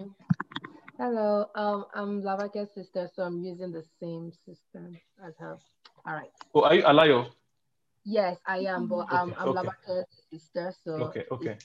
[0.97, 1.47] Hello.
[1.57, 4.97] Um, I'm Lavake's sister, so I'm using the same system
[5.27, 5.59] as her.
[6.07, 6.31] All right.
[6.55, 7.27] Oh, are you Alayo?
[8.05, 9.69] Yes, I am, but um, Okay, I'm okay.
[9.69, 11.59] Lavake's sister, so Okay, okay.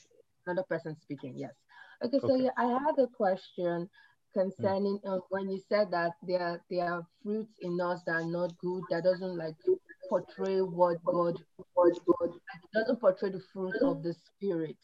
[0.46, 1.34] another person speaking.
[1.36, 1.52] Yes.
[2.02, 2.44] Okay, so Okay.
[2.44, 3.88] yeah, I had a question
[4.34, 8.58] concerning uh, when you said that there there are fruits in us that are not
[8.58, 9.54] good, that doesn't like
[10.08, 11.38] portray what God
[11.74, 12.32] what God
[12.74, 14.76] doesn't portray the fruit of the spirit.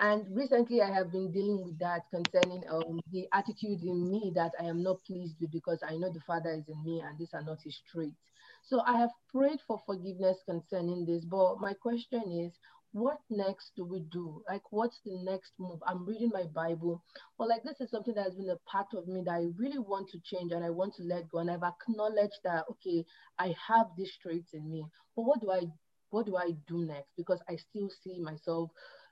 [0.00, 4.52] And recently, I have been dealing with that concerning um, the attitude in me that
[4.58, 7.34] I am not pleased with because I know the Father is in me and these
[7.34, 8.16] are not his traits.
[8.64, 11.26] So I have prayed for forgiveness concerning this.
[11.26, 12.58] But my question is
[12.92, 14.42] what next do we do?
[14.48, 15.80] Like, what's the next move?
[15.86, 17.04] I'm reading my Bible,
[17.38, 19.78] but like, this is something that has been a part of me that I really
[19.78, 21.38] want to change and I want to let go.
[21.38, 23.04] And I've acknowledged that, okay,
[23.38, 25.66] I have these traits in me, but what do I,
[26.08, 27.12] what do I do next?
[27.16, 28.70] Because I still see myself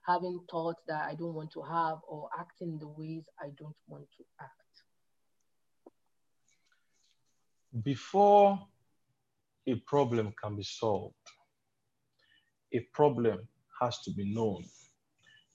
[0.08, 4.06] having thoughts that I don't want to have or acting the ways I don't want
[4.16, 4.52] to act.
[7.84, 8.58] Before
[9.66, 11.14] a problem can be solved,
[12.72, 13.46] a problem
[13.80, 14.64] has to be known.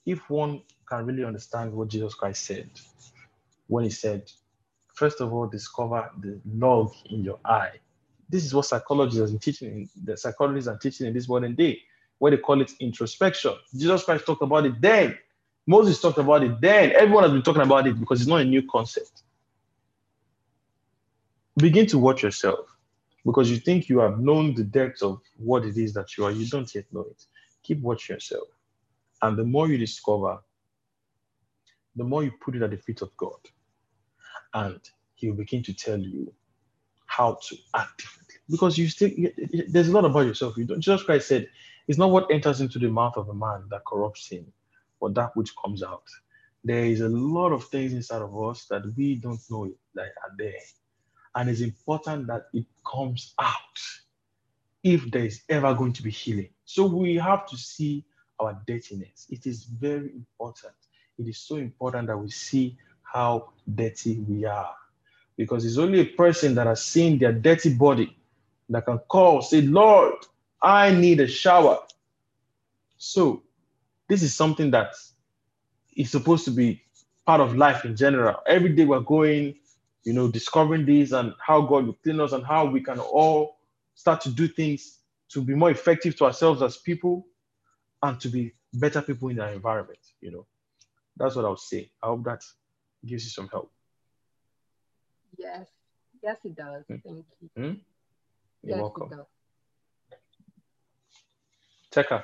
[0.05, 2.69] If one can really understand what Jesus Christ said
[3.67, 4.29] when he said,
[4.93, 7.71] first of all, discover the log in your eye.
[8.29, 11.81] This is what psychologists are teaching, the psychologists are teaching in this modern day,
[12.23, 13.51] where they call it introspection.
[13.75, 15.17] Jesus Christ talked about it then.
[15.67, 16.93] Moses talked about it then.
[16.93, 19.23] Everyone has been talking about it because it's not a new concept.
[21.57, 22.77] Begin to watch yourself
[23.25, 26.31] because you think you have known the depth of what it is that you are.
[26.31, 27.25] You don't yet know it.
[27.61, 28.47] Keep watching yourself.
[29.21, 30.39] And the more you discover,
[31.97, 33.39] the more you put it at the feet of God.
[34.53, 34.79] And
[35.15, 36.31] He will begin to tell you
[37.05, 38.35] how to act differently.
[38.49, 39.11] Because you still,
[39.67, 40.55] there's a lot about yourself.
[40.55, 41.49] You don't, Jesus Christ said,
[41.87, 44.51] It's not what enters into the mouth of a man that corrupts him,
[45.01, 46.03] but that which comes out.
[46.63, 50.35] There is a lot of things inside of us that we don't know that are
[50.37, 50.53] there.
[51.35, 53.79] And it's important that it comes out
[54.83, 56.49] if there is ever going to be healing.
[56.65, 58.05] So we have to see
[58.39, 59.27] our dirtiness.
[59.29, 60.73] It is very important.
[61.17, 64.73] It is so important that we see how dirty we are.
[65.37, 68.15] Because it's only a person that has seen their dirty body
[68.69, 70.15] that can call, say, Lord,
[70.63, 71.79] I need a shower.
[72.97, 73.43] So
[74.07, 74.93] this is something that
[75.95, 76.81] is supposed to be
[77.25, 78.37] part of life in general.
[78.47, 79.55] Every day we're going,
[80.03, 83.57] you know, discovering this and how God will clean us and how we can all
[83.95, 84.99] start to do things
[85.29, 87.27] to be more effective to ourselves as people
[88.01, 90.45] and to be better people in our environment, you know.
[91.17, 91.91] That's what I would say.
[92.01, 92.43] I hope that
[93.05, 93.71] gives you some help.
[95.37, 95.67] Yes,
[96.21, 96.83] yes, it does.
[96.87, 97.25] Thank you.
[97.55, 97.73] Hmm?
[98.63, 99.25] You're yes, welcome.
[101.93, 102.23] Teka.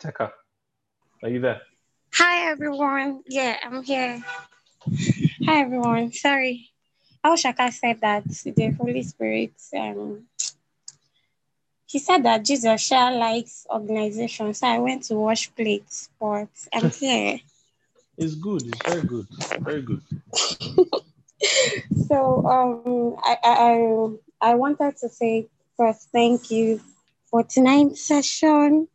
[0.00, 0.32] Teka,
[1.22, 1.60] are you there?
[2.14, 3.22] Hi everyone.
[3.28, 4.24] Yeah, I'm here.
[5.44, 6.12] Hi everyone.
[6.12, 6.70] Sorry.
[7.22, 10.24] How Shaka said that the Holy Spirit um
[11.84, 14.54] he said that Jesus share likes organization.
[14.54, 17.38] So I went to wash plates, but I'm here.
[18.16, 18.62] It's good.
[18.62, 19.26] It's very good.
[19.60, 20.00] Very good.
[22.08, 26.80] So um I I I I wanted to say first thank you
[27.30, 28.88] for tonight's session.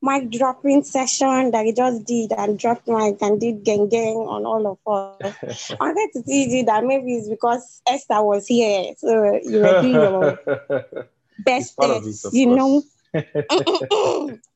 [0.00, 4.46] Mic dropping session that you just did and dropped mic and did gang gang on
[4.46, 5.34] all of us.
[5.80, 6.22] I wanted to
[6.54, 10.38] you that maybe it's because Esther was here, so you were doing your
[11.76, 12.82] part it, you know.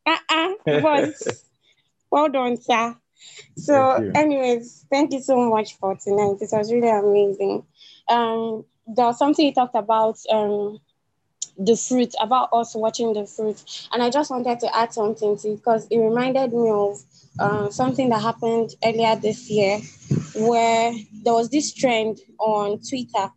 [0.07, 1.11] uh-uh, but
[2.11, 2.97] well done, sir.
[3.57, 6.37] So, Thank anyways, thank you so much for tonight.
[6.41, 7.65] This was really amazing.
[8.09, 10.81] Um, there was something you talked about, um,
[11.59, 13.63] the fruit, about us watching the fruit,
[13.93, 16.99] and I just wanted to add something to it because it reminded me of
[17.39, 19.81] uh, something that happened earlier this year,
[20.35, 20.93] where
[21.25, 23.31] there was this trend on Twitter,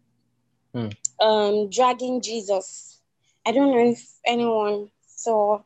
[0.73, 0.89] Hmm.
[1.19, 2.99] um, dragging Jesus.
[3.45, 5.61] I don't know if anyone saw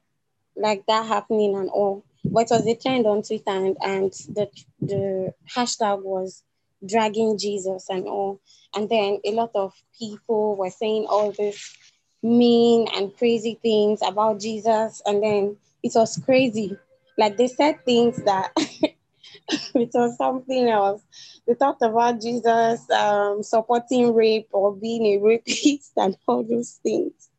[0.55, 2.03] like that happening and all.
[2.25, 4.49] But it was a trend on Twitter and, and the
[4.81, 6.43] the hashtag was
[6.85, 8.39] dragging Jesus and all.
[8.75, 11.75] And then a lot of people were saying all this
[12.21, 15.01] mean and crazy things about Jesus.
[15.05, 16.77] And then it was crazy.
[17.17, 21.01] Like they said things that it was something else.
[21.47, 27.29] They talked about Jesus um, supporting rape or being a rapist and all those things.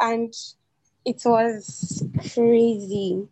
[0.00, 0.34] And
[1.04, 3.28] it was crazy.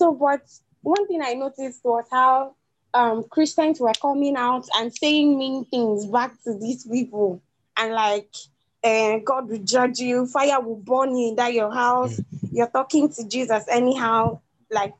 [0.00, 0.40] So, but
[0.80, 2.54] one thing I noticed was how
[2.94, 7.42] um, Christians were coming out and saying mean things back to these people,
[7.76, 8.34] and like,
[8.82, 12.18] uh, God will judge you, fire will burn you in that your house.
[12.50, 14.40] You're talking to Jesus anyhow.
[14.70, 14.94] Like,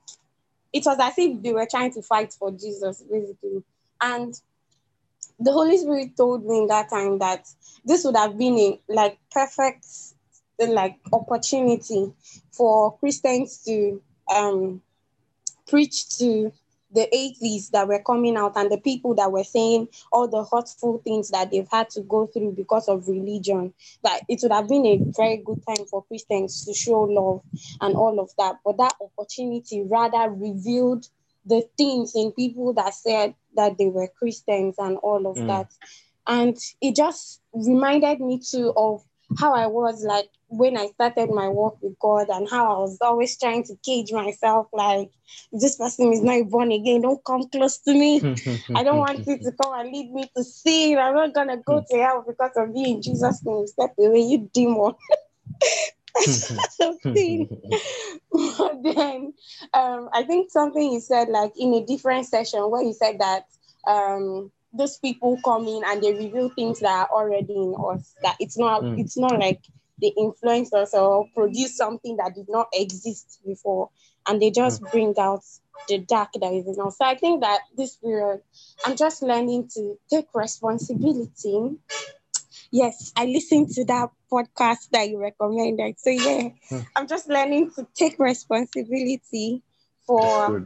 [0.70, 3.64] it was as if they were trying to fight for Jesus, basically.
[4.02, 4.39] And
[5.39, 7.48] the Holy Spirit told me in that time that
[7.86, 9.86] this would have been a like perfect
[10.59, 12.12] like opportunity
[12.52, 14.02] for Christians to
[14.36, 14.82] um
[15.71, 16.53] preach to
[16.93, 20.99] the atheists that were coming out and the people that were saying all the hurtful
[21.05, 23.73] things that they've had to go through because of religion.
[24.03, 27.43] That it would have been a very good time for Christians to show love
[27.81, 28.57] and all of that.
[28.65, 31.07] But that opportunity rather revealed
[31.47, 35.47] the things in people that said that they were Christians and all of Mm.
[35.47, 35.71] that.
[36.27, 39.03] And it just reminded me too of
[39.39, 42.98] how I was like when I started my work with God and how I was
[43.01, 45.11] always trying to cage myself like
[45.52, 48.20] this person is not born again, don't come close to me.
[48.74, 50.98] I don't want you to come and lead me to sin.
[50.98, 53.66] I'm not gonna go to hell because of you in Jesus' name.
[53.66, 54.94] Step away, you demon.
[56.20, 57.48] something.
[58.31, 59.32] but then
[59.74, 63.44] um, I think something you said like in a different session where you said that
[63.86, 68.15] um, those people come in and they reveal things that are already in us.
[68.23, 68.99] That it's not Mm.
[69.01, 69.61] it's not like
[70.01, 73.91] they influence us or produce something that did not exist before,
[74.27, 75.43] and they just bring out
[75.89, 76.97] the dark that is in us.
[76.99, 78.43] So I think that this period,
[78.85, 81.77] I'm just learning to take responsibility.
[82.71, 85.99] Yes, I listened to that podcast that you recommended.
[85.99, 86.79] So yeah, Hmm.
[86.97, 89.63] I'm just learning to take responsibility
[90.07, 90.65] for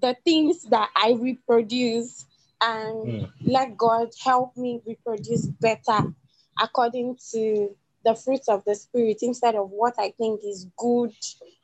[0.00, 2.24] the things that I reproduce
[2.60, 3.32] and Mm.
[3.44, 6.14] let God help me reproduce better
[6.60, 7.74] according to
[8.04, 11.14] the fruits of the spirit instead of what I think is good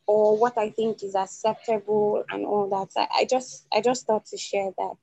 [0.07, 2.89] or what I think is acceptable and all that.
[2.97, 4.97] I, I just I just thought to share that.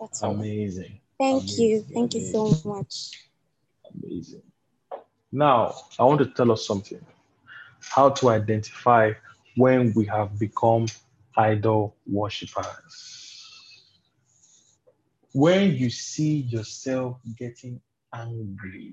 [0.00, 0.32] That's all.
[0.32, 1.00] Amazing.
[1.18, 1.82] Thank you.
[1.82, 3.10] Thank you so much.
[4.02, 4.42] Amazing.
[5.32, 7.04] Now, I want to tell us something
[7.80, 9.12] how to identify
[9.56, 10.86] when we have become
[11.36, 13.15] idol worshippers.
[15.36, 17.78] When you see yourself getting
[18.14, 18.92] angry,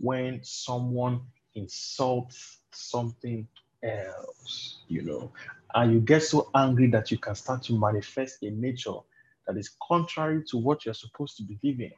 [0.00, 1.20] when someone
[1.54, 3.46] insults something
[3.82, 5.30] else, you know,
[5.74, 8.94] and you get so angry that you can start to manifest a nature
[9.46, 11.92] that is contrary to what you're supposed to believe in,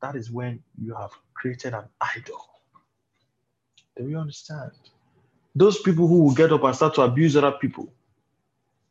[0.00, 2.46] that is when you have created an idol.
[3.96, 4.70] Do you understand?
[5.56, 7.92] Those people who will get up and start to abuse other people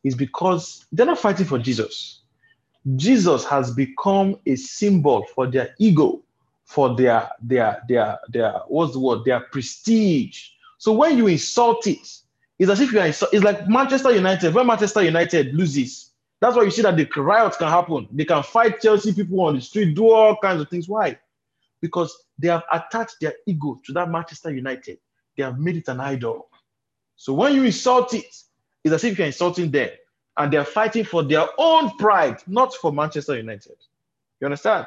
[0.04, 2.20] is because they're not fighting for Jesus.
[2.96, 6.22] Jesus has become a symbol for their ego,
[6.64, 9.24] for their their their their what's the word?
[9.24, 10.50] Their prestige.
[10.78, 12.06] So when you insult it,
[12.58, 14.54] it's as if you are insult- it's like Manchester United.
[14.54, 18.08] When Manchester United loses, that's why you see that the riots can happen.
[18.12, 20.88] They can fight Chelsea people on the street, do all kinds of things.
[20.88, 21.18] Why?
[21.80, 24.98] Because they have attached their ego to that Manchester United.
[25.36, 26.48] They have made it an idol.
[27.16, 28.26] So when you insult it,
[28.84, 29.90] it's as if you're insulting them.
[30.38, 33.76] And they're fighting for their own pride, not for Manchester United.
[34.40, 34.86] You understand?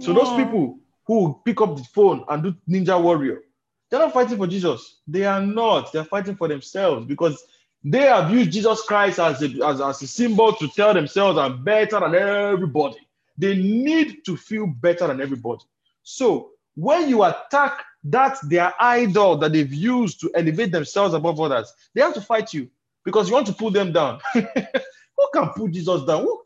[0.00, 3.42] So those people who pick up the phone and do Ninja Warrior,
[3.90, 5.00] they're not fighting for Jesus.
[5.06, 5.92] They are not.
[5.92, 7.42] They're fighting for themselves because
[7.84, 11.62] they have used Jesus Christ as a, as, as a symbol to tell themselves I'm
[11.62, 12.98] better than everybody.
[13.36, 15.62] They need to feel better than everybody.
[16.02, 21.72] So when you attack that their idol that they've used to elevate themselves above others,
[21.94, 22.70] they have to fight you
[23.08, 24.20] because you want to pull them down.
[24.34, 26.24] Who can pull Jesus down?
[26.24, 26.42] Who-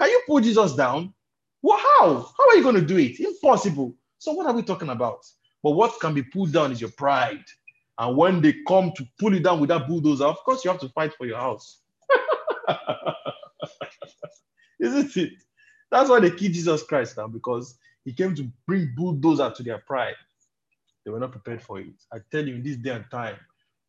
[0.00, 1.12] can you pull Jesus down?
[1.60, 2.32] Well, how?
[2.38, 3.20] How are you going to do it?
[3.20, 3.94] Impossible.
[4.18, 5.18] So what are we talking about?
[5.62, 7.44] But what can be pulled down is your pride.
[7.98, 10.80] And when they come to pull it down with that bulldozer, of course you have
[10.80, 11.80] to fight for your house.
[14.80, 15.32] Isn't it?
[15.90, 19.78] That's why they killed Jesus Christ now, because he came to bring bulldozer to their
[19.78, 20.14] pride.
[21.04, 21.86] They were not prepared for it.
[22.12, 23.36] I tell you, in this day and time,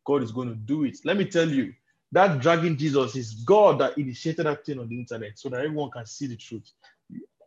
[0.06, 0.98] God is going to do it.
[1.04, 1.72] Let me tell you,
[2.12, 5.90] that dragging Jesus is God that initiated that thing on the internet so that everyone
[5.90, 6.70] can see the truth.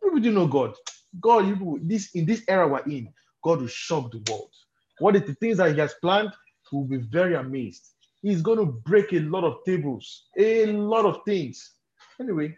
[0.02, 0.74] People do know God.
[1.20, 3.08] God, this in this era we're in,
[3.42, 4.50] God will shock the world.
[4.98, 6.32] What is the things that He has planned?
[6.70, 7.88] We'll be very amazed.
[8.20, 11.74] He's going to break a lot of tables, a lot of things.
[12.20, 12.56] Anyway,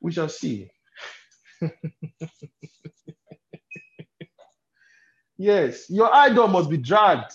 [0.00, 0.68] we shall see.
[5.38, 7.32] yes, your idol must be dragged,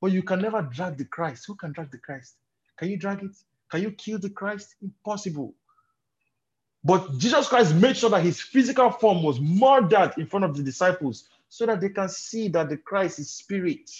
[0.00, 1.46] but you can never drag the Christ.
[1.46, 2.36] Who can drag the Christ?
[2.78, 3.36] Can you drag it?
[3.70, 4.76] Can you kill the Christ?
[4.82, 5.54] Impossible.
[6.84, 10.62] But Jesus Christ made sure that his physical form was murdered in front of the
[10.62, 13.90] disciples so that they can see that the Christ is spirit.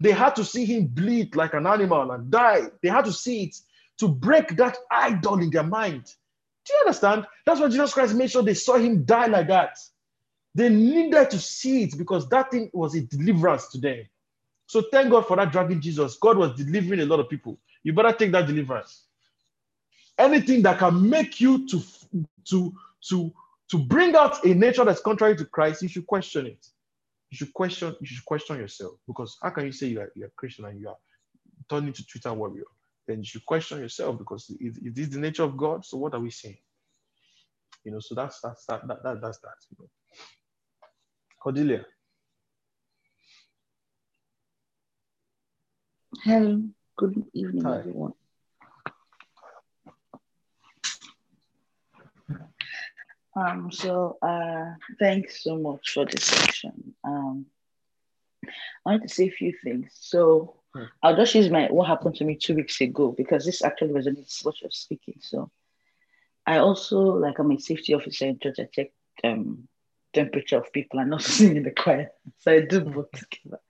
[0.00, 2.68] They had to see him bleed like an animal and die.
[2.82, 3.56] They had to see it
[3.98, 6.04] to break that idol in their mind.
[6.04, 7.26] Do you understand?
[7.44, 9.78] That's why Jesus Christ made sure they saw him die like that.
[10.54, 14.04] They needed to see it because that thing was a deliverance to them.
[14.66, 16.16] So thank God for that dragging Jesus.
[16.16, 17.58] God was delivering a lot of people.
[17.84, 19.04] You better take that deliverance.
[20.18, 21.82] Anything that can make you to
[22.48, 22.74] to
[23.08, 23.32] to
[23.70, 26.66] to bring out a nature that's contrary to Christ, you should question it.
[27.30, 27.94] You should question.
[28.00, 30.80] You should question yourself because how can you say you are, you are Christian and
[30.80, 30.96] you are
[31.68, 32.64] turning to Twitter warrior?
[33.06, 35.84] Then you should question yourself because is, is this the nature of God?
[35.84, 36.58] So what are we saying?
[37.84, 38.00] You know.
[38.00, 39.56] So that's that's that, that, that that's that.
[39.70, 39.90] You know.
[41.38, 41.84] Cordelia.
[46.22, 46.62] Hello,
[46.96, 47.78] good evening, Hi.
[47.78, 48.12] everyone.
[53.36, 56.94] Um, so uh, thanks so much for this session.
[57.04, 57.46] Um,
[58.86, 59.90] I wanted to say a few things.
[60.00, 60.84] So Hmm.
[61.02, 64.44] I'll just use my what happened to me two weeks ago because this actually resonates
[64.44, 65.14] what you're speaking.
[65.20, 65.50] So
[66.46, 68.56] I also like I'm a safety officer in church.
[68.58, 68.88] I check
[69.22, 69.68] um
[70.12, 72.10] temperature of people and also sing in the choir.
[72.38, 73.60] So I do both together.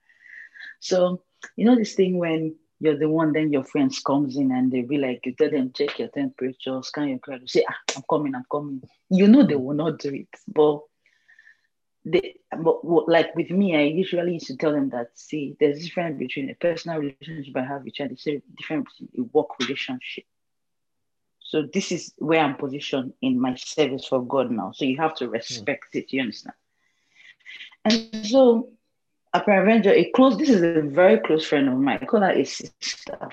[0.80, 1.22] So
[1.56, 4.82] you know this thing when you're the one, then your friends comes in and they
[4.82, 8.34] be like, you tell them check your temperature, scan your credit, say, ah, I'm coming,
[8.34, 8.82] I'm coming.
[9.08, 10.80] You know they will not do it, but
[12.04, 15.82] they, but like with me, I usually used to tell them that see, there's a
[15.82, 19.58] difference between a personal relationship I have with you and the different between a work
[19.58, 20.24] relationship.
[21.40, 24.72] So this is where I'm positioned in my service for God now.
[24.72, 26.12] So you have to respect it.
[26.12, 26.56] You understand?
[27.86, 28.73] And so
[29.34, 31.98] a paraventure, a close, this is a very close friend of mine.
[32.00, 33.28] I call her a sister.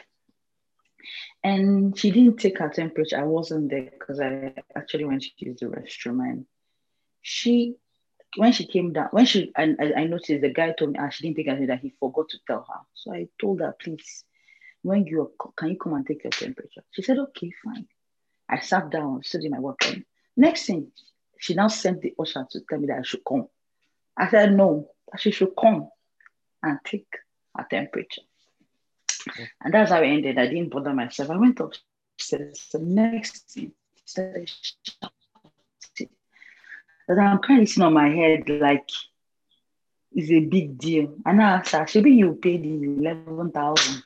[1.44, 3.20] And she didn't take her temperature.
[3.20, 6.20] I wasn't there because I actually went to use the restroom.
[6.28, 6.46] And
[7.22, 7.76] she,
[8.36, 11.10] when she came down, when she, and I, I noticed the guy told me, ah,
[11.10, 12.82] she didn't take her that he forgot to tell her.
[12.94, 14.24] So I told her, please,
[14.82, 16.84] when you can you come and take your temperature?
[16.92, 17.88] She said, okay, fine.
[18.50, 19.80] I sat down, stood in my work.
[20.36, 20.92] Next thing,
[21.40, 23.48] she now sent the usher to tell me that I should come.
[24.18, 25.90] I said, no, she should come
[26.64, 27.08] and take
[27.56, 28.22] her temperature.
[29.62, 30.38] And that's how it ended.
[30.38, 31.30] I didn't bother myself.
[31.30, 32.68] I went upstairs.
[32.72, 33.74] The next thing.
[37.08, 38.90] But I'm kind of sitting on my head like
[40.14, 41.16] it's a big deal.
[41.26, 44.04] And I asked her, should be you paid the 11,000.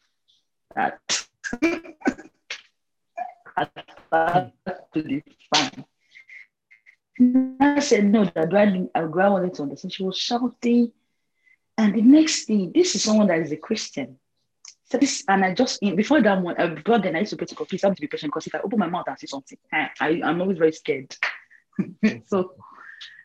[0.75, 0.99] That
[3.57, 3.67] I
[4.93, 5.23] to the
[7.17, 9.93] I said, no, that do I, do I wanted to understand.
[9.93, 10.91] She was shouting.
[11.77, 14.17] And the next thing, this is someone that is a Christian.
[14.85, 17.47] So this, and I just before that one, uh, before then I used to pray
[17.47, 19.27] to God, please have to be patient because if I open my mouth and say
[19.27, 21.15] something, I, I I'm always very scared.
[22.27, 22.53] so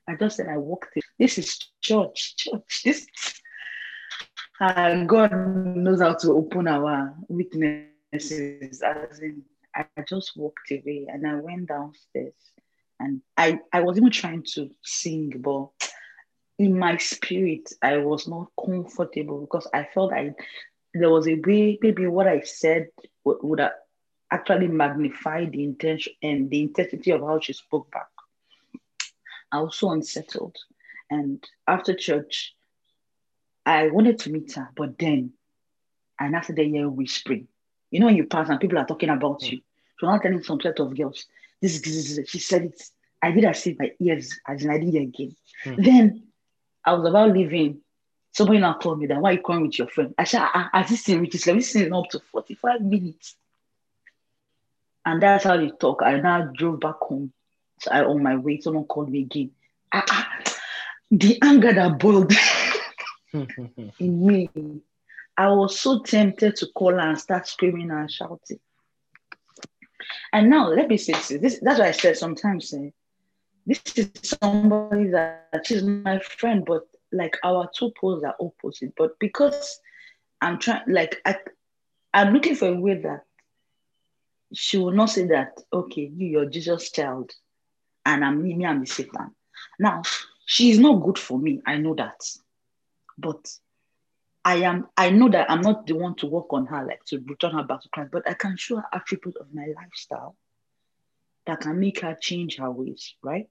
[0.08, 0.98] I just said I walked.
[1.18, 2.82] This is church, church.
[2.84, 3.06] This
[4.58, 5.32] uh, God
[5.76, 8.82] knows how to open our weaknesses.
[8.82, 9.42] As in,
[9.74, 12.34] I just walked away and I went downstairs
[13.00, 15.70] and I I was even trying to sing, but
[16.58, 20.34] in my spirit I was not comfortable because I felt I
[20.94, 22.88] there was a way maybe what I said
[23.24, 23.60] would, would
[24.30, 28.08] actually magnified the intention and the intensity of how she spoke back.
[29.50, 30.56] I was so unsettled.
[31.10, 32.54] And after church,
[33.66, 35.32] I wanted to meet her, but then
[36.20, 37.48] and after the year whispering.
[37.90, 39.54] You know when you pass and people are talking about hmm.
[39.54, 39.60] you.
[39.98, 41.26] So now telling some set of girls,
[41.60, 42.82] this, this, this, she said it.
[43.22, 45.36] I did as if my ears, as in I didn't again.
[45.64, 45.74] Hmm.
[45.78, 46.22] Then
[46.84, 47.80] I was about leaving.
[48.32, 50.14] Somebody now called me that why are you calling with your friend?
[50.16, 53.34] I said, I, I this thing, which is like this thing up to 45 minutes.
[55.04, 56.02] And that's how they talk.
[56.02, 57.32] I now drove back home.
[57.80, 59.50] So I on my way, someone called me again.
[59.92, 60.28] Ah, ah,
[61.10, 62.32] the anger that boiled
[63.32, 64.48] in me.
[65.36, 68.60] I was so tempted to call her and start screaming and shouting.
[70.32, 71.28] And now let me say this.
[71.28, 72.90] this that's why I said sometimes eh,
[73.66, 78.92] this is somebody that she's my friend, but like our two poles are opposite.
[78.96, 79.80] But because
[80.40, 81.36] I'm trying, like I,
[82.14, 83.24] I'm looking for a way that
[84.52, 87.30] she will not say that, okay, you, you're Jesus' child,
[88.06, 89.34] and I'm me, me, I'm the Satan.
[89.78, 90.02] Now,
[90.46, 91.60] she is not good for me.
[91.66, 92.20] I know that.
[93.18, 93.48] But
[94.44, 97.22] I am, I know that I'm not the one to work on her, like to
[97.26, 100.34] return her back to Christ, but I can show her attributes of my lifestyle
[101.46, 103.48] that can make her change her ways, right?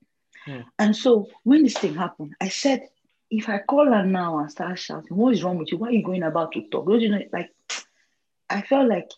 [0.79, 2.87] And so when this thing happened, I said,
[3.29, 5.77] if I call her now and start shouting, what is wrong with you?
[5.77, 6.87] Why are you going about to talk?
[6.87, 7.51] Don't you know, like,
[8.49, 9.11] I felt like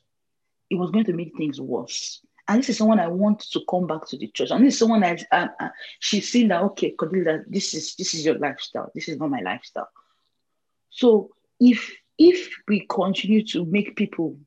[0.69, 2.21] it was going to make things worse.
[2.47, 4.51] And this is someone I want to come back to the church.
[4.51, 5.47] And this is someone I, uh,
[5.99, 8.91] she's seen that, okay, Cordelia, this is, this is your lifestyle.
[8.93, 9.89] This is not my lifestyle.
[10.89, 11.29] So
[11.61, 14.37] if, if we continue to make people,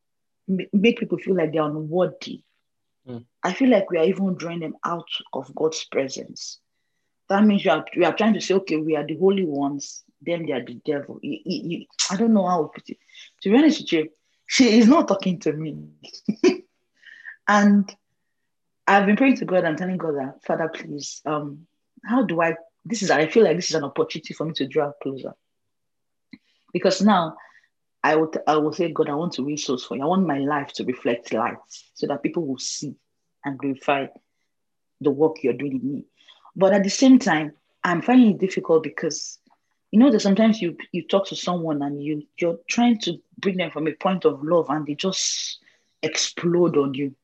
[0.72, 2.42] make people feel like they're unworthy,
[3.42, 6.58] I feel like we are even drawing them out of God's presence.
[7.28, 10.04] That means you are, we are trying to say, okay, we are the holy ones,
[10.22, 11.18] then they are the devil.
[11.22, 12.98] You- you- you- I don't know how to put it.
[13.42, 14.10] To be honest with you,
[14.46, 15.88] she is not talking to me.
[17.48, 17.94] and
[18.86, 21.66] I've been praying to God and telling God that, Father, please, um,
[22.04, 24.66] how do I, this is, I feel like this is an opportunity for me to
[24.66, 25.34] draw closer.
[26.74, 27.38] Because now
[28.04, 30.02] I would, I will say, God, I want to resource for you.
[30.04, 31.56] I want my life to reflect light
[31.94, 32.96] so that people will see
[33.46, 34.08] and glorify
[35.00, 36.04] the work you're doing in me.
[36.56, 37.52] But at the same time,
[37.84, 39.38] I'm finding it difficult because
[39.92, 43.58] you know that sometimes you you talk to someone and you you're trying to bring
[43.58, 45.58] them from a point of love and they just
[46.02, 47.14] explode on you.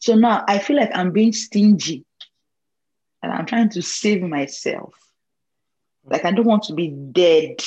[0.00, 2.04] So now I feel like I'm being stingy.
[3.22, 4.94] and I'm trying to save myself.
[6.10, 7.62] Like I don't want to be dead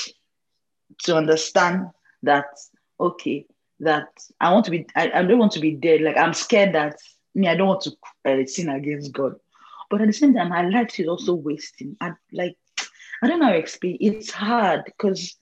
[1.04, 1.88] to understand
[2.24, 2.46] that
[3.00, 3.46] okay,
[3.80, 4.08] that
[4.40, 6.02] I want to be I, I don't want to be dead.
[6.02, 6.98] Like I'm scared that
[7.36, 7.92] me, I don't want to
[8.26, 9.36] uh, sin against God.
[9.90, 11.98] But at the same time, my life is also wasting.
[12.02, 12.58] I like
[13.22, 13.98] I don't know how to explain.
[14.00, 15.36] It's hard because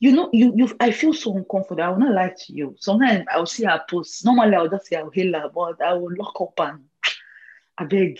[0.00, 1.82] you know, you you I feel so uncomfortable.
[1.82, 2.74] I will not lie to you.
[2.78, 4.24] Sometimes I'll see her post.
[4.24, 6.84] Normally I will just say I'll hail her, but I will lock up and
[7.78, 8.18] I beg.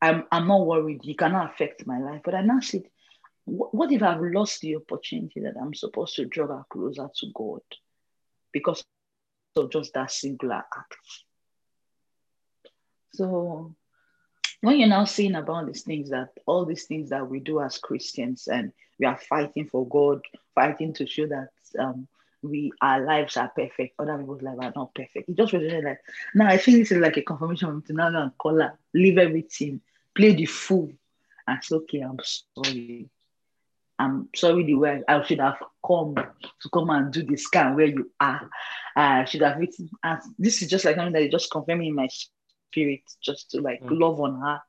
[0.00, 1.04] I'm I'm not worried.
[1.04, 2.22] You cannot affect my life.
[2.24, 2.84] But I now said,
[3.48, 7.62] what, if I've lost the opportunity that I'm supposed to draw her closer to God
[8.52, 8.84] because
[9.56, 10.96] of just that singular act?
[13.14, 13.74] So
[14.60, 17.78] when you're now saying about these things that all these things that we do as
[17.78, 20.20] Christians and we are fighting for God,
[20.54, 22.08] fighting to show that um,
[22.42, 25.28] we our lives are perfect, other people's lives are not perfect.
[25.28, 26.00] It just resonated like
[26.34, 29.80] now I think this is like a confirmation to now and call her, leave everything,
[30.14, 30.90] play the fool,
[31.46, 32.18] and say, okay, I'm
[32.54, 33.08] sorry.
[33.98, 37.86] I'm sorry the way I should have come to come and do the scan where
[37.86, 38.48] you are.
[38.96, 39.90] I should have written.
[40.02, 43.60] And this is just like something that is just confirming in my spirit, just to
[43.60, 44.00] like Mm.
[44.00, 44.60] love on her.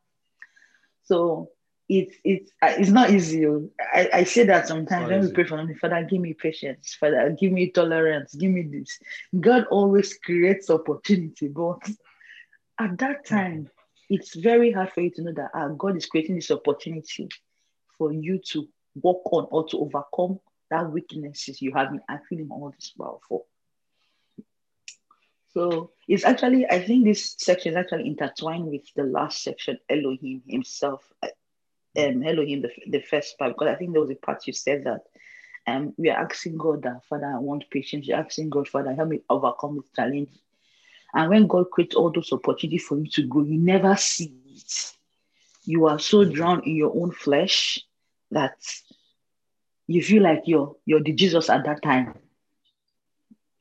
[1.03, 1.49] So
[1.87, 3.45] it's it's uh, it's not easy.
[3.47, 3.69] oh.
[3.93, 7.35] I, I say that sometimes when we pray for them, Father, give me patience, Father,
[7.39, 8.99] give me tolerance, give me this.
[9.39, 11.79] God always creates opportunity, but
[12.79, 13.69] at that time,
[14.09, 17.27] it's very hard for you to know that ah, God is creating this opportunity
[17.97, 22.71] for you to work on or to overcome that weaknesses you have been feeling all
[22.75, 23.43] this while for.
[25.53, 30.43] So it's actually, I think this section is actually intertwined with the last section, Elohim
[30.47, 31.27] himself, uh,
[31.97, 34.83] um, Elohim, the, the first part, because I think there was a part you said
[34.83, 35.01] that
[35.65, 38.07] um, we are asking God that, Father, I want patience.
[38.07, 40.29] You're asking God, Father, help me overcome this challenge.
[41.13, 44.93] And when God creates all those opportunities for you to grow, you never see it.
[45.65, 47.79] You are so drowned in your own flesh
[48.31, 48.55] that
[49.87, 52.13] you feel like you're you're the Jesus at that time.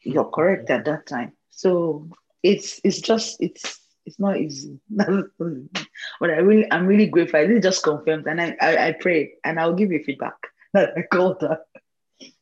[0.03, 1.33] You're correct at that time.
[1.51, 2.09] So
[2.43, 4.79] it's it's just it's it's not easy.
[4.91, 7.47] but I really I'm really grateful.
[7.47, 10.37] This just confirmed and I, I I pray and I'll give you feedback
[10.75, 11.59] that I called her.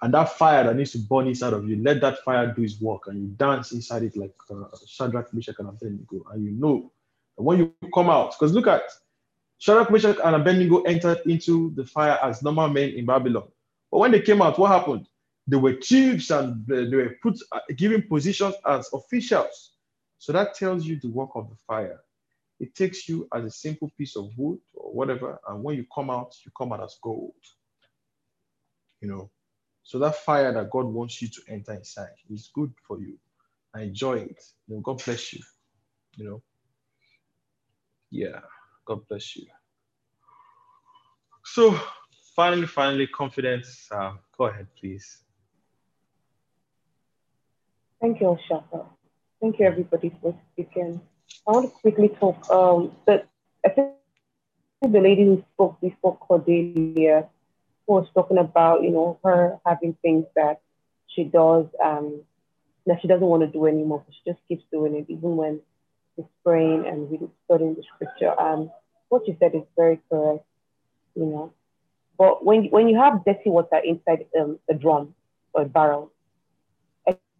[0.01, 2.81] And that fire that needs to burn inside of you, let that fire do its
[2.81, 6.25] work and you dance inside it like uh, Shadrach, Meshach, and Abednego.
[6.31, 6.93] And you know
[7.35, 8.83] when you come out, because look at
[9.59, 13.49] Shadrach, Meshach, and Abednego entered into the fire as normal men in Babylon.
[13.91, 15.09] But when they came out, what happened?
[15.47, 19.73] They were chiefs and they were put uh, given positions as officials.
[20.19, 22.01] So that tells you the work of the fire.
[22.61, 26.11] It takes you as a simple piece of wood or whatever, and when you come
[26.11, 27.33] out, you come out as gold.
[29.01, 29.31] You know,
[29.85, 33.17] so that fire that God wants you to enter inside is good for you.
[33.75, 34.43] I enjoy it.
[34.67, 35.41] You know, God bless you.
[36.17, 36.43] You know.
[38.11, 38.41] Yeah,
[38.89, 39.47] God bless you.
[41.45, 41.79] So,
[42.35, 43.87] finally, finally, confidence.
[43.93, 45.25] Uh, go ahead, please.
[48.01, 48.87] Thank you, Shaka.
[49.43, 51.03] Thank you, everybody, for speaking.
[51.47, 52.51] I want to quickly talk.
[52.51, 53.29] Um, that
[53.67, 53.93] I think
[54.81, 57.29] the lady who spoke before Cordelia
[57.87, 60.63] was talking about, you know, her having things that
[61.09, 62.23] she does um,
[62.87, 65.61] that she doesn't want to do anymore, but she just keeps doing it, even when
[66.17, 68.39] it's praying and really studying the scripture.
[68.41, 68.71] Um,
[69.09, 70.45] what you said is very correct,
[71.15, 71.53] you know.
[72.19, 75.15] But when when you have dirty water inside um, a drum
[75.55, 76.13] or a barrel,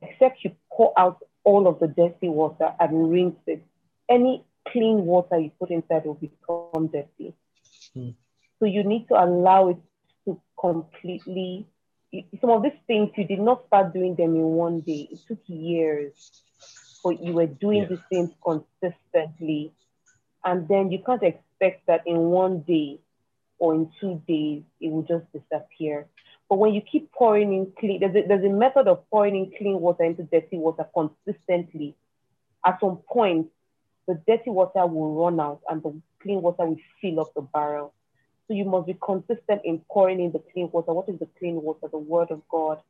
[0.03, 3.63] except you pour out all of the dirty water and rinse it,
[4.09, 7.13] any clean water you put inside will become dirty.
[7.95, 8.11] Hmm.
[8.61, 9.79] So you need to allow it
[10.25, 11.67] to completely.
[12.41, 15.09] Some of these things you did not start doing them in one day.
[15.11, 16.13] It took years,
[17.03, 17.89] but you were doing Yeah.
[17.89, 19.73] the things consistently,
[20.45, 23.01] and then you can't expect that in one day
[23.59, 26.07] or in two days it will just disappear.
[26.49, 29.53] But when you keep pouring in clean, there's a, there's a method of pouring in
[29.59, 31.95] clean water into dirty water consistently.
[32.65, 33.49] At some point,
[34.07, 37.93] the dirty water will run out and the clean water will fill up the barrel.
[38.47, 40.95] So you must be consistent in pouring in the clean water.
[40.95, 41.89] What is the clean water?
[41.91, 42.81] The word of God,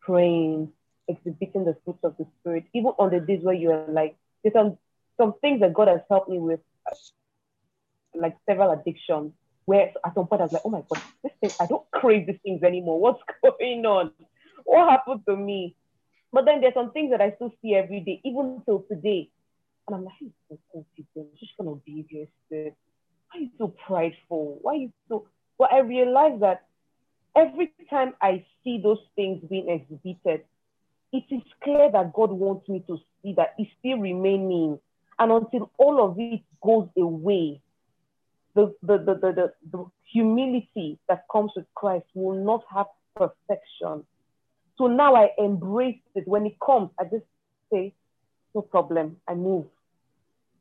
[0.00, 0.70] praying,
[1.08, 2.64] exhibiting the fruits of the spirit.
[2.74, 4.76] Even on the days where you're like, there's some,
[5.16, 6.60] some things that God has helped me with,
[8.14, 9.32] like several addictions,
[9.64, 12.26] where at some point I was like, oh my God, this thing, I don't crave
[12.26, 13.00] these things anymore.
[13.00, 14.12] What's going on?
[14.64, 15.76] What happened to me?
[16.32, 19.30] But then there's some things that I still see every day, even till today.
[19.86, 22.74] And I'm like, hey, so confident, just gonna be your spirit.
[23.30, 24.58] Why are you so prideful?
[24.60, 25.26] Why are you so
[25.58, 25.70] well?
[25.72, 26.66] I realize that
[27.34, 30.44] every time I see those things being exhibited,
[31.12, 34.78] it is clear that God wants me to see that it's still remaining.
[35.18, 37.60] And until all of it goes away,
[38.58, 44.04] the, the, the, the, the, humility that comes with Christ will not have perfection.
[44.78, 46.26] So now I embrace it.
[46.26, 47.24] When it comes, I just
[47.70, 47.94] say,
[48.54, 49.66] no problem, I move.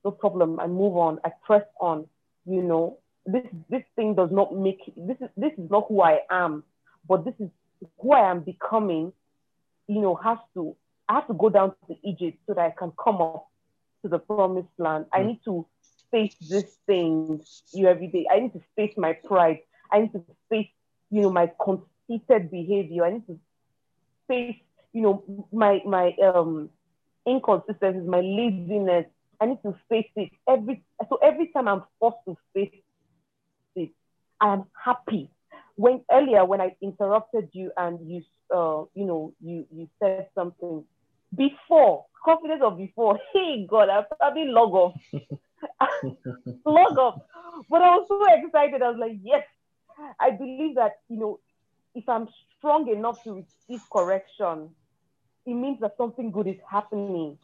[0.04, 2.08] No problem, I move on, I press on.
[2.46, 6.20] You know, this this thing does not make this is this is not who I
[6.30, 6.64] am,
[7.08, 7.50] but this is
[8.00, 9.12] who I am becoming,
[9.88, 10.76] you know, has to
[11.10, 13.48] I have to go down to Egypt so that I can come up
[14.04, 15.06] to the promised land.
[15.12, 15.28] I hmm.
[15.28, 15.66] need to
[16.12, 17.42] face this thing
[17.74, 18.26] you every day.
[18.32, 19.60] I need to face my pride.
[19.92, 20.70] I need to face,
[21.10, 23.06] you know, my conceited behavior.
[23.06, 23.40] I need to
[24.28, 24.56] face,
[24.94, 26.70] you know, my my um
[27.28, 29.06] inconsistencies, my laziness.
[29.40, 33.90] I need to face it every so every time I'm forced to face it,
[34.40, 35.30] I am happy.
[35.76, 38.22] When earlier when I interrupted you and you
[38.56, 40.84] uh you know you you said something
[41.36, 44.96] before confidence of before, hey God, I probably log off.
[46.66, 47.22] log off.
[47.70, 48.82] But I was so excited.
[48.82, 49.44] I was like, yes,
[50.20, 51.40] I believe that, you know,
[51.96, 52.28] if I'm
[52.58, 54.70] strong enough to receive correction,
[55.46, 57.38] it means that something good is happening.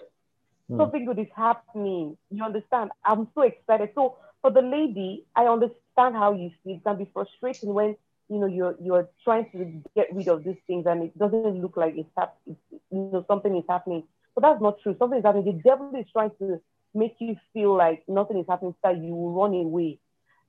[0.69, 0.77] Hmm.
[0.77, 2.17] Something good is happening.
[2.29, 2.91] You understand?
[3.05, 3.89] I'm so excited.
[3.95, 6.75] So for the lady, I understand how you feel.
[6.75, 7.95] It can be frustrating when
[8.29, 11.77] you know you're you're trying to get rid of these things and it doesn't look
[11.77, 12.57] like it's happening.
[12.91, 14.03] You know something is happening,
[14.35, 14.95] but that's not true.
[14.99, 15.45] Something is happening.
[15.45, 16.61] The devil is trying to
[16.93, 19.99] make you feel like nothing is happening, that you will run away.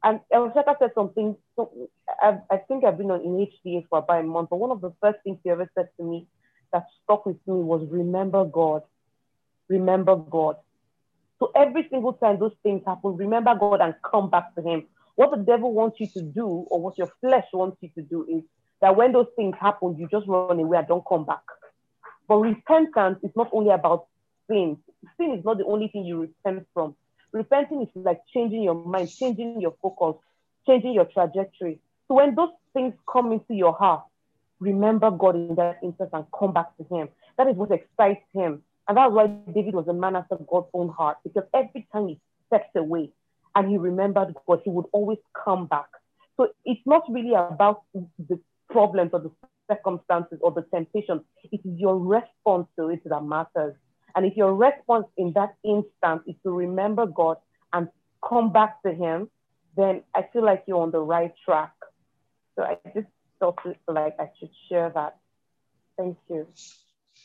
[0.02, 1.36] And Elshaka said something.
[1.56, 1.88] So
[2.20, 4.80] I, I think I've been on in HDA for about a month, but one of
[4.80, 6.26] the first things he ever said to me
[6.72, 8.82] that stuck with me was, "Remember God,
[9.68, 10.56] remember God."
[11.38, 14.86] So every single time those things happen, remember God and come back to Him.
[15.16, 18.26] What the devil wants you to do, or what your flesh wants you to do,
[18.28, 18.42] is
[18.80, 21.42] that when those things happen, you just run away and don't come back.
[22.28, 24.06] But repentance is not only about
[24.48, 24.78] sin.
[25.16, 26.94] Sin is not the only thing you repent from.
[27.32, 30.20] Repenting is like changing your mind, changing your focus,
[30.66, 31.80] changing your trajectory.
[32.08, 34.04] So when those things come into your heart,
[34.60, 37.08] remember God in that instance and come back to Him.
[37.36, 38.62] That is what excites Him.
[38.86, 42.20] And that's why David was a man after God's own heart, because every time he
[42.46, 43.10] stepped away
[43.54, 45.86] and he remembered God, he would always come back.
[46.36, 49.30] So it's not really about the problems or the
[49.70, 51.22] circumstances or the temptations.
[51.50, 53.74] It is your response to it that matters.
[54.16, 57.38] And if your response in that instant is to remember God
[57.72, 57.88] and
[58.26, 59.28] come back to Him,
[59.76, 61.72] then I feel like you're on the right track.
[62.56, 63.08] So I just
[63.40, 65.16] felt like I should share that.
[65.98, 66.46] Thank you.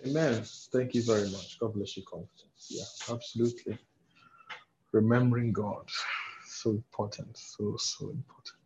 [0.06, 0.43] Amen.
[0.72, 1.59] Thank you very much.
[1.59, 2.68] God bless you, confidence.
[2.69, 3.77] Yeah, absolutely.
[4.92, 5.88] Remembering God,
[6.48, 8.58] so important, so so important.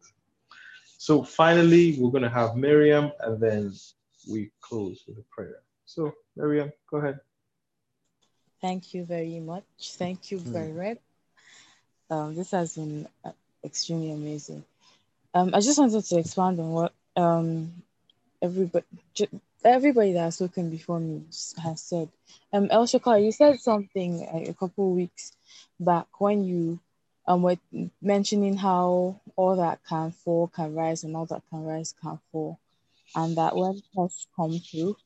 [0.98, 3.74] So finally, we're gonna have Miriam, and then
[4.32, 5.60] we close with a prayer.
[5.86, 7.20] So Miriam, go ahead.
[8.64, 9.66] Thank you very much.
[10.00, 10.54] Thank you, Hmm.
[10.54, 11.02] Barrett.
[12.10, 13.34] Um, this has been uh,
[13.66, 14.66] extremely amazing.
[15.36, 17.84] Um, I just wanted to expand on what um
[18.42, 18.86] everybody
[19.66, 21.24] everybody that has spoken before me
[21.64, 22.10] has said.
[22.54, 25.34] Um, El Shakar, you said something uh, a couple of weeks
[25.80, 26.80] back when you
[27.28, 27.58] um were
[28.02, 32.60] mentioning how all that can fall can rise and all that can rise can fall,
[33.16, 34.98] and that when tests come through,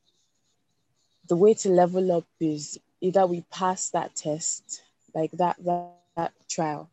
[1.28, 4.82] the way to level up is either we pass that test,
[5.14, 6.88] like that that, that trial,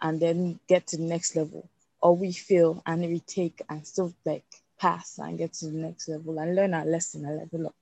[0.00, 1.68] and then get to the next level,
[2.00, 4.44] or we fail and retake and still like
[4.78, 7.74] pass and get to the next level and learn our lesson and level up.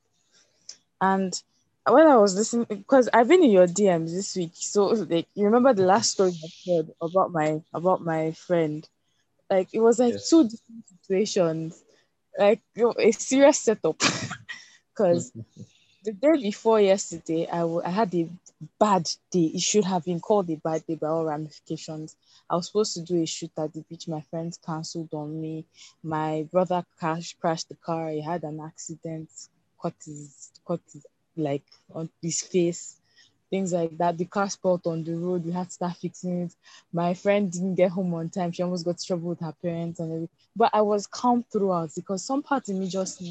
[1.00, 1.40] And
[1.86, 5.44] when I was listening, because I've been in your DMs this week, so like you
[5.44, 8.86] remember the last story I shared about my about my friend,
[9.50, 11.82] like it was like two different situations,
[12.38, 12.60] like
[12.98, 13.98] a serious setup,
[14.94, 15.32] because
[16.04, 18.28] the day before yesterday, I I had a
[18.78, 19.46] bad day.
[19.54, 22.16] It should have been called a bad day by all ramifications.
[22.50, 24.08] I was supposed to do a shoot at the beach.
[24.08, 25.64] My friends cancelled on me.
[26.02, 28.10] My brother crashed crashed the car.
[28.10, 29.30] He had an accident,
[29.80, 31.06] cut his cut his
[31.36, 31.64] like
[31.94, 32.96] on his face,
[33.50, 34.18] things like that.
[34.18, 35.44] The car spoiled on the road.
[35.44, 36.54] We had to start fixing it.
[36.92, 38.52] My friend didn't get home on time.
[38.52, 40.28] She almost got trouble with her parents and everything.
[40.56, 43.22] But I was calm throughout because some part of me just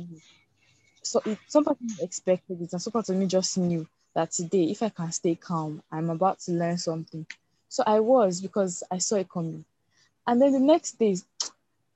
[1.04, 1.66] so it, some
[2.00, 5.36] expected it, and some part of me just knew that today, if I can stay
[5.36, 7.26] calm, I'm about to learn something.
[7.70, 9.64] So I was because I saw it coming.
[10.28, 11.16] And then the next day,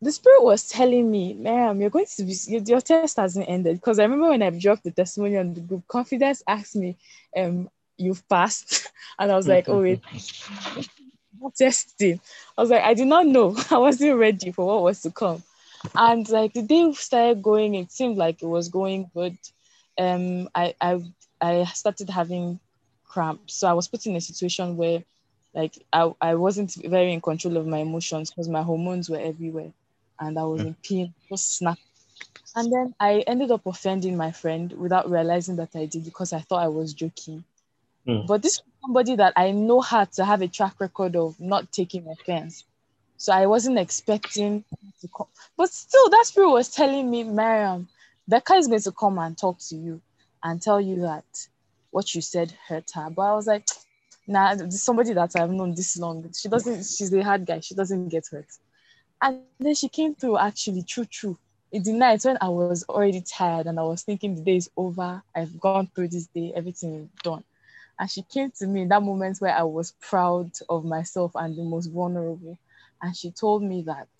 [0.02, 3.78] the spirit was telling me, Ma'am, you're going to be your, your test hasn't ended.
[3.78, 6.98] Because I remember when I dropped the testimony on the group, confidence asked me,
[7.36, 8.92] um, you've passed.
[9.20, 10.02] And I was like, oh wait,
[11.56, 12.20] testing.
[12.58, 13.56] I was like, I did not know.
[13.72, 15.44] I wasn't ready for what was to come.
[15.94, 19.38] And like the day started going, it seemed like it was going good.
[19.98, 21.02] Um, I I
[21.42, 22.60] I started having
[23.06, 23.56] cramps.
[23.56, 25.04] So I was put in a situation where
[25.54, 29.72] like I, I wasn't very in control of my emotions because my hormones were everywhere
[30.20, 31.78] and I was in pain, just snap.
[32.56, 36.40] And then I ended up offending my friend without realizing that I did because I
[36.40, 37.44] thought I was joking.
[38.08, 38.28] Mm.
[38.28, 41.72] But this was somebody that I know had to have a track record of not
[41.72, 42.64] taking offense.
[43.18, 44.64] So I wasn't expecting
[45.02, 45.28] to come.
[45.58, 47.88] But still, that spirit was telling me, Miriam,
[48.28, 50.02] Becca is going to come and talk to you
[50.44, 51.26] and tell you that
[51.92, 53.10] what you said hurt her.
[53.10, 53.68] But I was like,
[54.28, 56.30] nah, somebody that I've known this long.
[56.34, 57.62] She doesn't, she's a hard guy.
[57.62, 58.48] She doesn't get hurt.
[59.22, 61.38] And then she came through actually, true, true.
[61.72, 64.70] In the night when I was already tired and I was thinking the day is
[64.78, 67.44] over, I've gone through this day, everything is done.
[68.00, 71.56] And she came to me in that moment where I was proud of myself and
[71.58, 72.58] the most vulnerable.
[73.06, 74.12] And she told me that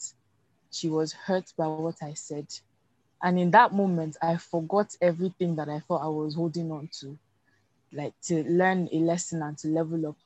[0.72, 2.42] she was hurt by what I said.
[3.16, 7.20] And in that moment, I forgot everything that I thought I was holding on to,
[7.94, 10.18] like to learn a lesson and to level up.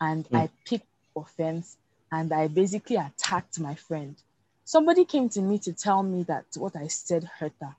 [0.00, 0.46] And Mm.
[0.46, 1.78] I picked offense
[2.12, 4.16] and I basically attacked my friend.
[4.64, 7.70] Somebody came to me to tell me that what I said hurt her,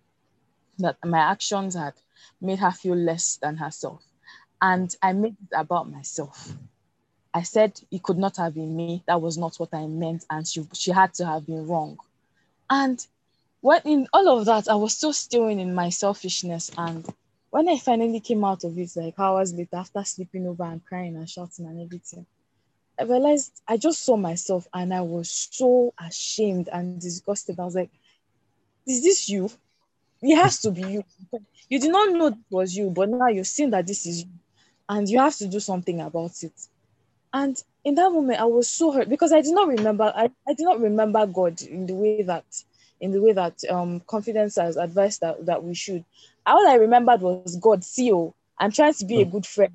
[0.71, 1.93] that my actions had
[2.41, 4.03] made her feel less than herself.
[4.61, 6.53] And I made it about myself.
[7.35, 9.03] I said it could not have been me.
[9.07, 10.23] That was not what I meant.
[10.29, 11.99] And she, she had to have been wrong.
[12.69, 13.05] And
[13.59, 16.71] when in all of that, I was still stewing in my selfishness.
[16.77, 17.05] And
[17.49, 21.17] when I finally came out of it, like hours later, after sleeping over and crying
[21.17, 22.25] and shouting and everything,
[22.97, 27.59] I realized I just saw myself and I was so ashamed and disgusted.
[27.59, 27.91] I was like,
[28.87, 29.51] is this you?
[30.21, 31.03] It has to be you.
[31.67, 34.29] You did not know it was you, but now you've seen that this is you.
[34.87, 36.53] And you have to do something about it.
[37.35, 40.53] And in that moment, I was so hurt because I did not remember, I, I
[40.53, 42.45] did not remember God in the way that
[43.01, 46.05] in the way that um confidence has advised that, that we should.
[46.45, 48.33] All I remembered was God, see you.
[48.57, 49.73] I'm trying to be a good friend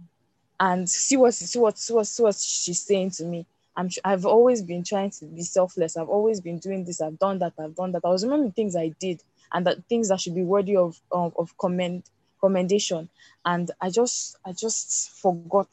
[0.59, 3.45] and see what see what see what, see what she's saying to me.
[3.77, 5.99] I'm I've always been trying to be selfless.
[5.99, 7.03] I've always been doing this.
[7.03, 7.53] I've done that.
[7.59, 8.07] I've done that.
[8.07, 9.23] I was remembering things I did
[9.53, 12.05] and that things that should be worthy of of, of commend
[12.41, 13.11] commendation.
[13.45, 15.69] And I just I just forgot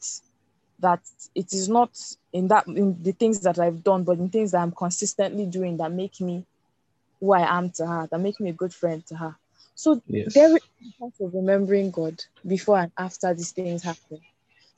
[0.80, 1.00] that
[1.34, 1.90] it is not
[2.32, 5.76] in that in the things that I've done, but in things that I'm consistently doing
[5.78, 6.44] that make me
[7.20, 9.36] who I am to her, that make me a good friend to her.
[9.74, 10.34] So Yes.
[10.34, 10.60] there is
[11.00, 14.20] part of remembering God before and after these things happen.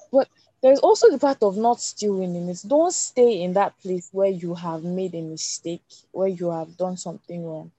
[0.06, 0.28] But
[0.62, 2.62] there's also the part of not stewing in it.
[2.66, 6.96] Don't stay in that place where you have made a mistake, where you have done
[6.96, 7.72] something wrong.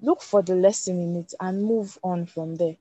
[0.00, 2.76] Look for the lesson in it and move on from there.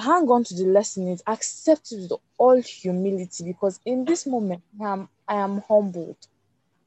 [0.00, 4.64] Hang on to the lesson it, accept it with all humility because in this moment
[4.80, 6.16] I am I am humbled.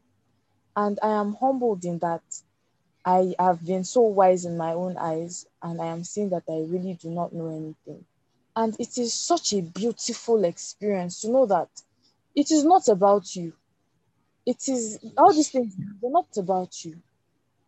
[0.76, 2.24] And I am humbled in that
[3.06, 6.60] I have been so wise in my own eyes, and I am seeing that I
[6.70, 8.06] really do not know anything.
[8.56, 11.70] And it is such a beautiful experience to know that
[12.36, 13.54] it is not about you.
[14.50, 16.96] It is all these things, they're not about you.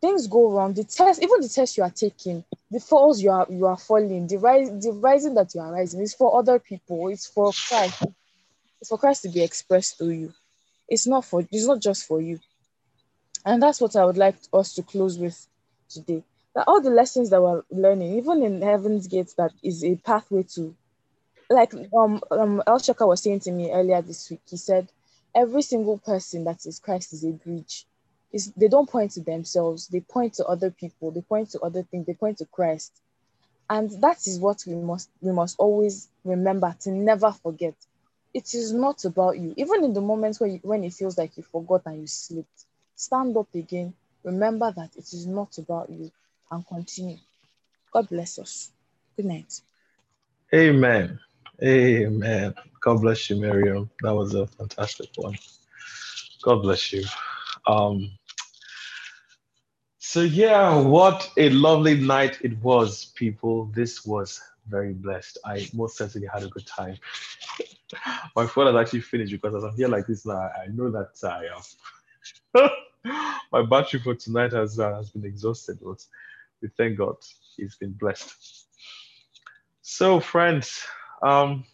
[0.02, 0.74] Things go wrong.
[0.74, 4.26] The test, even the test you are taking, the falls you are you are falling,
[4.26, 7.10] the rise, the rising that you are rising is for other people.
[7.10, 8.04] It's for Christ.
[8.80, 10.34] It's for Christ to be expressed through you.
[10.90, 12.40] It's not for it's not just for you.
[13.46, 15.38] And that's what I would like us to close with
[15.88, 16.24] today.
[16.56, 20.46] That all the lessons that we're learning, even in Heaven's Gates, that is a pathway
[20.56, 20.76] to,
[21.48, 24.88] like um, um El Shaka was saying to me earlier this week, he said,
[25.36, 27.86] every single person that is Christ is a bridge.
[28.32, 31.84] Is they don't point to themselves, they point to other people, they point to other
[31.84, 32.94] things, they point to Christ.
[33.70, 37.76] And that is what we must we must always remember to never forget.
[38.34, 39.54] It is not about you.
[39.58, 42.66] Even in the moments when you, when it feels like you forgot and you slipped,
[42.96, 43.94] stand up again.
[44.24, 46.12] Remember that it is not about you
[46.52, 47.18] and continue.
[47.92, 48.72] God bless us.
[49.18, 49.62] Good night.
[50.54, 51.20] Amen.
[51.64, 52.56] Amen.
[52.80, 53.90] God bless you, Miriam.
[54.02, 55.38] That was a fantastic one.
[56.42, 57.04] God bless you.
[57.68, 58.12] Um,
[60.00, 63.66] so yeah, what a lovely night it was, people.
[63.66, 65.38] This was very blessed.
[65.46, 66.98] I most certainly had a good time.
[68.36, 71.12] My phone has actually finished because as I'm here like this now, I know that
[71.24, 72.70] I am.
[73.52, 76.04] my battery for tonight has uh, has been exhausted, but
[76.62, 77.16] we thank God
[77.56, 78.68] he's been blessed.
[79.82, 80.84] So, friends,
[81.24, 81.66] um,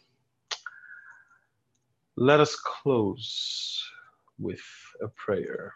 [2.17, 3.83] let us close
[4.39, 4.61] with
[5.01, 5.73] a prayer.